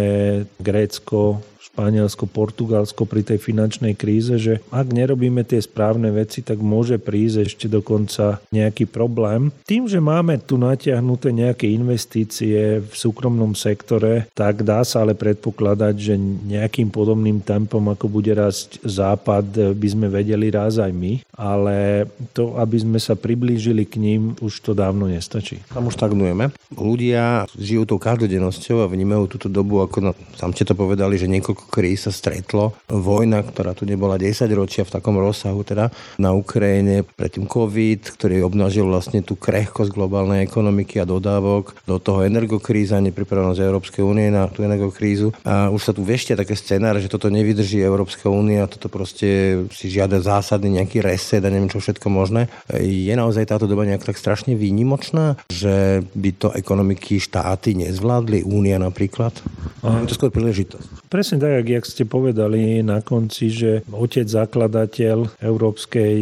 Grécko, 0.61 1.41
Španielsko, 1.77 2.25
Portugalsko 2.25 3.05
pri 3.05 3.21
tej 3.21 3.37
finančnej 3.37 3.93
kríze, 3.93 4.33
že 4.41 4.65
ak 4.73 4.89
nerobíme 4.89 5.45
tie 5.45 5.61
správne 5.61 6.09
veci, 6.09 6.41
tak 6.41 6.57
môže 6.57 6.97
prísť 6.97 7.45
ešte 7.45 7.69
dokonca 7.69 8.41
nejaký 8.49 8.89
problém. 8.89 9.53
Tým, 9.69 9.85
že 9.85 10.01
máme 10.01 10.41
tu 10.41 10.57
natiahnuté 10.57 11.29
nejaké 11.29 11.69
investície 11.69 12.81
v 12.81 12.89
súkromnom 12.89 13.53
sektore, 13.53 14.25
tak 14.33 14.65
dá 14.65 14.81
sa 14.81 15.05
ale 15.05 15.13
predpokladať, 15.13 15.95
že 16.01 16.17
nejakým 16.49 16.89
podobným 16.89 17.45
tempom, 17.45 17.93
ako 17.93 18.09
bude 18.09 18.33
rásť 18.33 18.81
západ, 18.81 19.77
by 19.77 19.87
sme 19.93 20.09
vedeli 20.09 20.49
raz 20.49 20.81
aj 20.81 20.89
my, 20.89 21.21
ale 21.37 22.09
to, 22.33 22.57
aby 22.57 22.81
sme 22.81 22.97
sa 22.97 23.13
priblížili 23.13 23.85
k 23.85 24.01
ním, 24.01 24.33
už 24.41 24.65
to 24.65 24.73
dávno 24.73 25.05
nestačí. 25.05 25.61
Tam 25.69 25.85
už 25.85 25.93
stagnujeme. 25.93 26.49
Ľudia 26.73 27.45
žijú 27.53 27.85
tou 27.85 28.01
každodennosťou 28.01 28.81
a 28.81 28.89
vnímajú 28.89 29.29
túto 29.29 29.45
dobu, 29.45 29.85
ako 29.85 30.09
no, 30.09 30.11
sám 30.33 30.57
ste 30.57 30.65
to 30.65 30.73
povedali, 30.73 31.21
že 31.21 31.29
niekoľko 31.29 31.66
kríz 31.67 32.07
sa 32.07 32.11
stretlo. 32.15 32.73
Vojna, 32.87 33.43
ktorá 33.43 33.75
tu 33.75 33.83
nebola 33.83 34.15
10 34.15 34.47
ročia 34.55 34.87
v 34.87 34.93
takom 34.95 35.19
rozsahu 35.19 35.61
teda 35.67 35.91
na 36.17 36.31
Ukrajine, 36.31 37.03
predtým 37.03 37.45
COVID, 37.45 38.15
ktorý 38.15 38.47
obnažil 38.47 38.87
vlastne 38.87 39.19
tú 39.19 39.35
krehkosť 39.35 39.91
globálnej 39.91 40.47
ekonomiky 40.47 41.03
a 41.03 41.05
dodávok, 41.05 41.75
do 41.83 41.99
toho 41.99 42.23
energokríza, 42.23 43.03
nepripravenosť 43.03 43.59
Európskej 43.59 44.03
únie 44.05 44.31
na 44.31 44.47
tú 44.47 44.63
energokrízu. 44.63 45.35
A 45.43 45.67
už 45.67 45.81
sa 45.81 45.91
tu 45.91 46.07
veštia 46.07 46.39
také 46.39 46.55
scenáre, 46.55 47.03
že 47.03 47.11
toto 47.11 47.27
nevydrží 47.27 47.83
Európska 47.83 48.31
únia, 48.31 48.69
toto 48.71 48.87
proste 48.87 49.61
si 49.73 49.91
žiada 49.91 50.23
zásadný 50.23 50.79
nejaký 50.79 51.03
reset 51.03 51.43
a 51.43 51.51
neviem 51.51 51.69
čo 51.69 51.83
všetko 51.83 52.07
možné. 52.07 52.47
Je 52.77 53.11
naozaj 53.17 53.49
táto 53.49 53.65
doba 53.65 53.83
nejak 53.83 54.05
tak 54.05 54.15
strašne 54.21 54.53
výnimočná, 54.55 55.35
že 55.49 56.05
by 56.13 56.29
to 56.37 56.47
ekonomiky 56.53 57.17
štáty 57.17 57.73
nezvládli, 57.73 58.45
únia 58.45 58.77
napríklad? 58.77 59.33
Je 59.81 60.07
to 60.07 60.15
skôr 60.15 60.29
príležitosť. 60.29 61.09
Presne 61.09 61.39
tak, 61.41 61.56
jak 61.65 61.87
ste 61.87 62.03
povedali 62.05 62.85
na 62.85 63.01
konci, 63.01 63.49
že 63.49 63.71
otec 63.89 64.27
zakladateľ 64.29 65.41
Európskej 65.41 66.17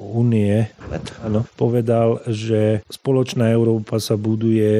únie 0.00 0.66
povedal, 1.54 2.24
že 2.26 2.82
spoločná 2.90 3.52
Európa 3.52 4.00
sa 4.00 4.16
buduje 4.16 4.72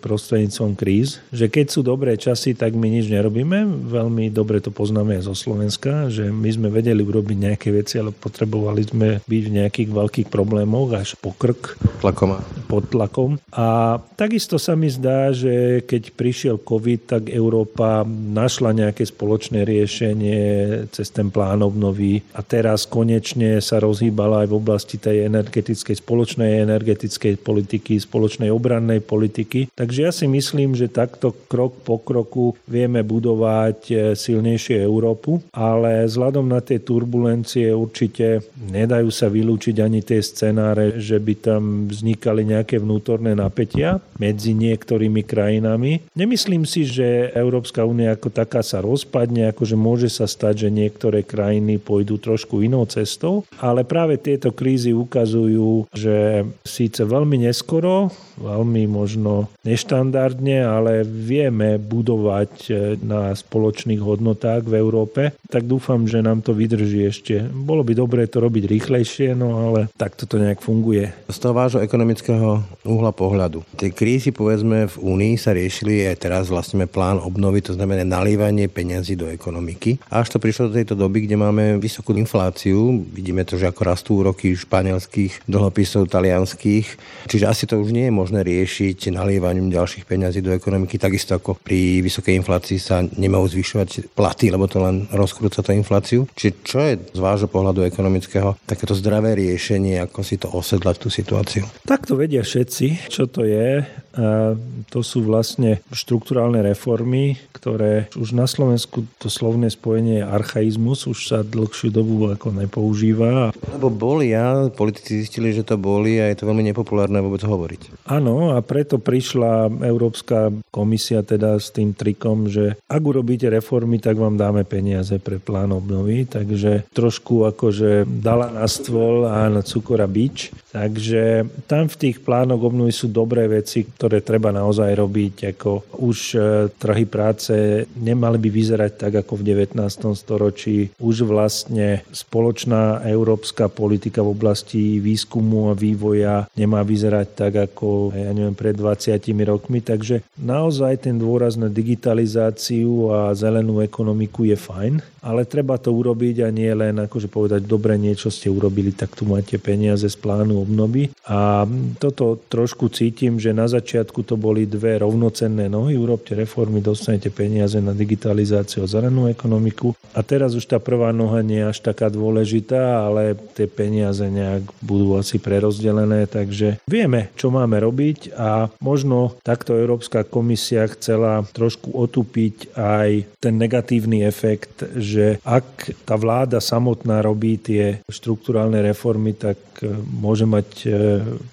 prostredníctvom 0.00 0.72
kríz, 0.74 1.20
že 1.30 1.52
keď 1.52 1.66
sú 1.68 1.80
dobré 1.84 2.16
časy, 2.16 2.56
tak 2.56 2.72
my 2.72 2.88
nič 2.88 3.12
nerobíme. 3.12 3.86
Veľmi 3.92 4.32
dobre 4.32 4.64
to 4.64 4.72
poznáme 4.72 5.20
aj 5.20 5.28
zo 5.28 5.34
Slovenska, 5.36 6.08
že 6.08 6.32
my 6.32 6.48
sme 6.48 6.68
vedeli 6.72 7.04
urobiť 7.04 7.36
nejaké 7.36 7.68
veci, 7.68 8.00
ale 8.00 8.10
potrebovali 8.16 8.82
sme 8.88 9.08
byť 9.22 9.42
v 9.44 9.54
nejakých 9.60 9.90
veľkých 9.92 10.28
problémoch 10.32 10.96
až 10.96 11.14
po 11.20 11.36
krk. 11.36 11.76
Tlakom. 12.00 12.40
Pod 12.66 12.88
tlakom. 12.88 13.36
A 13.52 13.98
takisto 14.16 14.56
sa 14.56 14.72
mi 14.72 14.88
zdá, 14.88 15.28
že 15.36 15.84
keď 15.84 16.02
prišiel 16.16 16.56
COVID, 16.56 17.00
tak 17.04 17.22
Európa 17.28 18.06
našla 18.08 18.72
nejaké 18.72 19.04
spoločné 19.04 19.51
riešenie 19.60 20.40
cez 20.88 21.12
ten 21.12 21.28
plán 21.28 21.60
obnovy 21.60 22.24
a 22.32 22.40
teraz 22.40 22.88
konečne 22.88 23.60
sa 23.60 23.76
rozhýbala 23.76 24.44
aj 24.44 24.48
v 24.48 24.56
oblasti 24.56 24.96
tej 24.96 25.28
energetickej, 25.28 26.00
spoločnej 26.00 26.64
energetickej 26.64 27.44
politiky, 27.44 28.00
spoločnej 28.00 28.48
obrannej 28.48 29.04
politiky. 29.04 29.68
Takže 29.76 30.00
ja 30.08 30.12
si 30.12 30.24
myslím, 30.24 30.72
že 30.72 30.88
takto 30.88 31.36
krok 31.50 31.82
po 31.82 32.00
kroku 32.00 32.54
vieme 32.64 33.02
budovať 33.02 33.78
e, 33.90 33.94
silnejšie 34.14 34.80
Európu, 34.80 35.42
ale 35.50 36.06
vzhľadom 36.06 36.46
na 36.46 36.62
tie 36.62 36.78
turbulencie 36.78 37.72
určite 37.72 38.46
nedajú 38.56 39.08
sa 39.08 39.26
vylúčiť 39.32 39.76
ani 39.82 40.04
tie 40.04 40.20
scenáre, 40.22 41.00
že 41.00 41.18
by 41.18 41.34
tam 41.42 41.62
vznikali 41.90 42.46
nejaké 42.46 42.78
vnútorné 42.78 43.34
napätia 43.34 43.98
medzi 44.20 44.54
niektorými 44.54 45.26
krajinami. 45.26 46.04
Nemyslím 46.14 46.68
si, 46.68 46.84
že 46.84 47.32
Európska 47.32 47.82
únia 47.82 48.12
ako 48.12 48.28
taká 48.28 48.60
sa 48.60 48.84
rozpadne, 48.84 49.31
akože 49.40 49.76
môže 49.78 50.12
sa 50.12 50.28
stať, 50.28 50.68
že 50.68 50.68
niektoré 50.68 51.24
krajiny 51.24 51.80
pôjdu 51.80 52.20
trošku 52.20 52.60
inou 52.60 52.84
cestou, 52.84 53.48
ale 53.56 53.88
práve 53.88 54.20
tieto 54.20 54.52
krízy 54.52 54.92
ukazujú, 54.92 55.88
že 55.96 56.44
síce 56.60 57.00
veľmi 57.08 57.48
neskoro, 57.48 58.12
veľmi 58.36 58.84
možno 58.90 59.48
neštandardne, 59.64 60.60
ale 60.60 61.06
vieme 61.06 61.80
budovať 61.80 62.52
e, 62.68 62.72
na 63.00 63.32
spoločných 63.32 64.02
hodnotách 64.02 64.66
v 64.66 64.74
Európe, 64.76 65.22
tak 65.48 65.64
dúfam, 65.64 66.04
že 66.04 66.24
nám 66.24 66.42
to 66.42 66.52
vydrží 66.52 67.06
ešte. 67.06 67.46
Bolo 67.48 67.86
by 67.86 67.92
dobré 67.94 68.26
to 68.26 68.42
robiť 68.42 68.64
rýchlejšie, 68.66 69.38
no 69.38 69.70
ale 69.70 69.92
takto 69.94 70.26
to 70.26 70.36
nejak 70.42 70.60
funguje. 70.60 71.12
Z 71.30 71.38
toho 71.38 71.54
vášho 71.54 71.80
ekonomického 71.84 72.64
uhla 72.82 73.12
pohľadu. 73.14 73.62
Tie 73.78 73.94
krízy, 73.94 74.34
povedzme, 74.34 74.90
v 74.90 74.96
Únii 74.98 75.34
sa 75.38 75.54
riešili 75.54 76.08
aj 76.10 76.16
teraz 76.18 76.44
vlastne 76.50 76.84
plán 76.90 77.22
obnovy, 77.22 77.62
to 77.62 77.76
znamená 77.76 78.02
nalívanie 78.02 78.66
peňazí 78.66 79.14
ekonomiky. 79.30 79.98
A 80.10 80.24
až 80.24 80.34
to 80.34 80.42
prišlo 80.42 80.70
do 80.70 80.76
tejto 80.78 80.94
doby, 80.98 81.26
kde 81.26 81.36
máme 81.38 81.64
vysokú 81.78 82.14
infláciu, 82.16 83.04
vidíme 83.12 83.46
to, 83.46 83.58
že 83.60 83.68
ako 83.68 83.82
rastú 83.82 84.10
úroky 84.22 84.54
španielských 84.56 85.46
dlhopisov, 85.46 86.08
talianských, 86.08 86.86
čiže 87.28 87.44
asi 87.46 87.64
to 87.68 87.78
už 87.78 87.92
nie 87.92 88.08
je 88.08 88.14
možné 88.14 88.40
riešiť 88.42 89.12
nalievaním 89.12 89.68
ďalších 89.70 90.08
peňazí 90.08 90.40
do 90.40 90.54
ekonomiky, 90.54 90.98
takisto 90.98 91.36
ako 91.36 91.58
pri 91.58 92.00
vysokej 92.02 92.38
inflácii 92.40 92.78
sa 92.80 93.02
nemajú 93.02 93.58
zvyšovať 93.58 94.14
platy, 94.16 94.50
lebo 94.50 94.66
to 94.66 94.80
len 94.82 95.06
rozkrúca 95.12 95.62
tú 95.62 95.70
infláciu. 95.74 96.24
Čiže 96.34 96.52
čo 96.62 96.78
je 96.80 96.92
z 97.12 97.20
vášho 97.20 97.50
pohľadu 97.50 97.84
ekonomického 97.86 98.56
takéto 98.64 98.96
zdravé 98.96 99.34
riešenie, 99.36 100.00
ako 100.00 100.20
si 100.24 100.38
to 100.38 100.48
osedlať 100.50 100.96
tú 101.02 101.08
situáciu? 101.10 101.66
Tak 101.84 102.06
to 102.08 102.16
vedia 102.16 102.40
všetci, 102.42 103.10
čo 103.10 103.26
to 103.26 103.44
je. 103.44 103.84
A 104.12 104.52
to 104.92 105.00
sú 105.00 105.24
vlastne 105.24 105.80
štruktúrálne 105.88 106.60
reformy, 106.60 107.40
ktoré 107.56 108.12
už 108.12 108.36
na 108.36 108.44
Slovensku 108.44 109.08
to 109.22 109.30
slovné 109.30 109.70
spojenie 109.70 110.12
je 110.18 110.26
archaizmus, 110.26 111.06
už 111.06 111.18
sa 111.30 111.38
dlhšiu 111.46 111.94
dobu 111.94 112.26
ako 112.34 112.50
nepoužíva. 112.50 113.54
Lebo 113.54 113.86
boli 113.86 114.34
a 114.34 114.66
politici 114.66 115.22
zistili, 115.22 115.54
že 115.54 115.62
to 115.62 115.78
boli 115.78 116.18
a 116.18 116.26
je 116.26 116.42
to 116.42 116.48
veľmi 116.50 116.66
nepopulárne 116.74 117.22
vôbec 117.22 117.46
hovoriť. 117.46 118.10
Áno 118.10 118.58
a 118.58 118.58
preto 118.60 118.98
prišla 118.98 119.70
Európska 119.86 120.50
komisia 120.74 121.22
teda 121.22 121.62
s 121.62 121.70
tým 121.70 121.94
trikom, 121.94 122.50
že 122.50 122.74
ak 122.90 123.02
urobíte 123.02 123.46
reformy, 123.46 124.02
tak 124.02 124.18
vám 124.18 124.34
dáme 124.34 124.66
peniaze 124.66 125.14
pre 125.22 125.38
plán 125.38 125.70
obnovy, 125.70 126.26
takže 126.26 126.90
trošku 126.90 127.46
akože 127.54 128.04
dala 128.08 128.50
na 128.50 128.66
stôl 128.66 129.24
a 129.30 129.46
na 129.46 129.62
cukor 129.62 130.02
a 130.02 130.08
bič. 130.10 130.50
Takže 130.72 131.44
tam 131.68 131.84
v 131.84 132.00
tých 132.00 132.24
plánoch 132.24 132.64
obnovy 132.64 132.96
sú 132.96 133.12
dobré 133.12 133.44
veci, 133.44 133.84
ktoré 133.84 134.24
treba 134.24 134.48
naozaj 134.48 134.88
robiť. 134.96 135.34
Ako 135.52 136.00
už 136.00 136.18
e, 136.32 136.38
trhy 136.72 137.04
práce 137.04 137.84
nemali 137.92 138.40
by 138.40 138.48
vyzerať 138.48 138.92
tak 138.96 139.11
ako 139.18 139.40
v 139.40 139.68
19. 139.68 139.76
storočí. 140.16 140.94
Už 140.96 141.28
vlastne 141.28 142.06
spoločná 142.14 143.04
európska 143.04 143.68
politika 143.68 144.24
v 144.24 144.32
oblasti 144.32 145.02
výskumu 145.02 145.70
a 145.70 145.78
vývoja 145.78 146.48
nemá 146.56 146.80
vyzerať 146.86 147.28
tak 147.32 147.52
ako 147.72 148.12
ja 148.14 148.32
neviem, 148.32 148.56
pred 148.56 148.76
20 148.76 149.18
rokmi. 149.44 149.82
Takže 149.82 150.22
naozaj 150.38 151.08
ten 151.08 151.18
dôraz 151.18 151.58
na 151.58 151.68
digitalizáciu 151.68 153.12
a 153.12 153.34
zelenú 153.36 153.82
ekonomiku 153.82 154.48
je 154.48 154.56
fajn, 154.56 154.94
ale 155.22 155.46
treba 155.46 155.78
to 155.78 155.94
urobiť 155.94 156.42
a 156.42 156.48
nie 156.50 156.70
len 156.74 156.98
akože 156.98 157.30
povedať, 157.30 157.62
dobre, 157.64 157.94
niečo 157.94 158.28
ste 158.28 158.50
urobili, 158.50 158.90
tak 158.90 159.14
tu 159.14 159.22
máte 159.22 159.56
peniaze 159.56 160.06
z 160.06 160.16
plánu 160.18 160.66
obnovy. 160.66 161.14
A 161.30 161.62
toto 162.02 162.42
trošku 162.50 162.90
cítim, 162.90 163.38
že 163.38 163.54
na 163.54 163.70
začiatku 163.70 164.26
to 164.26 164.34
boli 164.34 164.66
dve 164.66 164.98
rovnocenné 164.98 165.70
nohy, 165.70 165.94
urobte 165.94 166.34
reformy, 166.34 166.82
dostanete 166.82 167.30
peniaze 167.30 167.78
na 167.78 167.94
digitalizáciu 167.94 168.82
a 168.82 168.90
zelenú 169.02 169.26
ekonomiku. 169.26 169.98
A 170.14 170.22
teraz 170.22 170.54
už 170.54 170.70
tá 170.70 170.78
prvá 170.78 171.10
noha 171.10 171.42
nie 171.42 171.58
je 171.58 171.74
až 171.74 171.78
taká 171.82 172.06
dôležitá, 172.06 173.02
ale 173.02 173.34
tie 173.58 173.66
peniaze 173.66 174.22
nejak 174.22 174.62
budú 174.78 175.18
asi 175.18 175.42
prerozdelené, 175.42 176.30
takže 176.30 176.78
vieme, 176.86 177.34
čo 177.34 177.50
máme 177.50 177.82
robiť 177.82 178.38
a 178.38 178.70
možno 178.78 179.34
takto 179.42 179.74
Európska 179.74 180.22
komisia 180.22 180.86
chcela 180.86 181.42
trošku 181.50 181.98
otupiť 181.98 182.78
aj 182.78 183.10
ten 183.42 183.58
negatívny 183.58 184.22
efekt, 184.22 184.86
že 184.94 185.42
ak 185.42 186.06
tá 186.06 186.14
vláda 186.14 186.62
samotná 186.62 187.18
robí 187.24 187.58
tie 187.58 188.04
štruktúrálne 188.06 188.78
reformy, 188.84 189.34
tak 189.34 189.58
e, 189.80 189.90
môže 189.96 190.46
mať 190.46 190.68
e, 190.84 190.88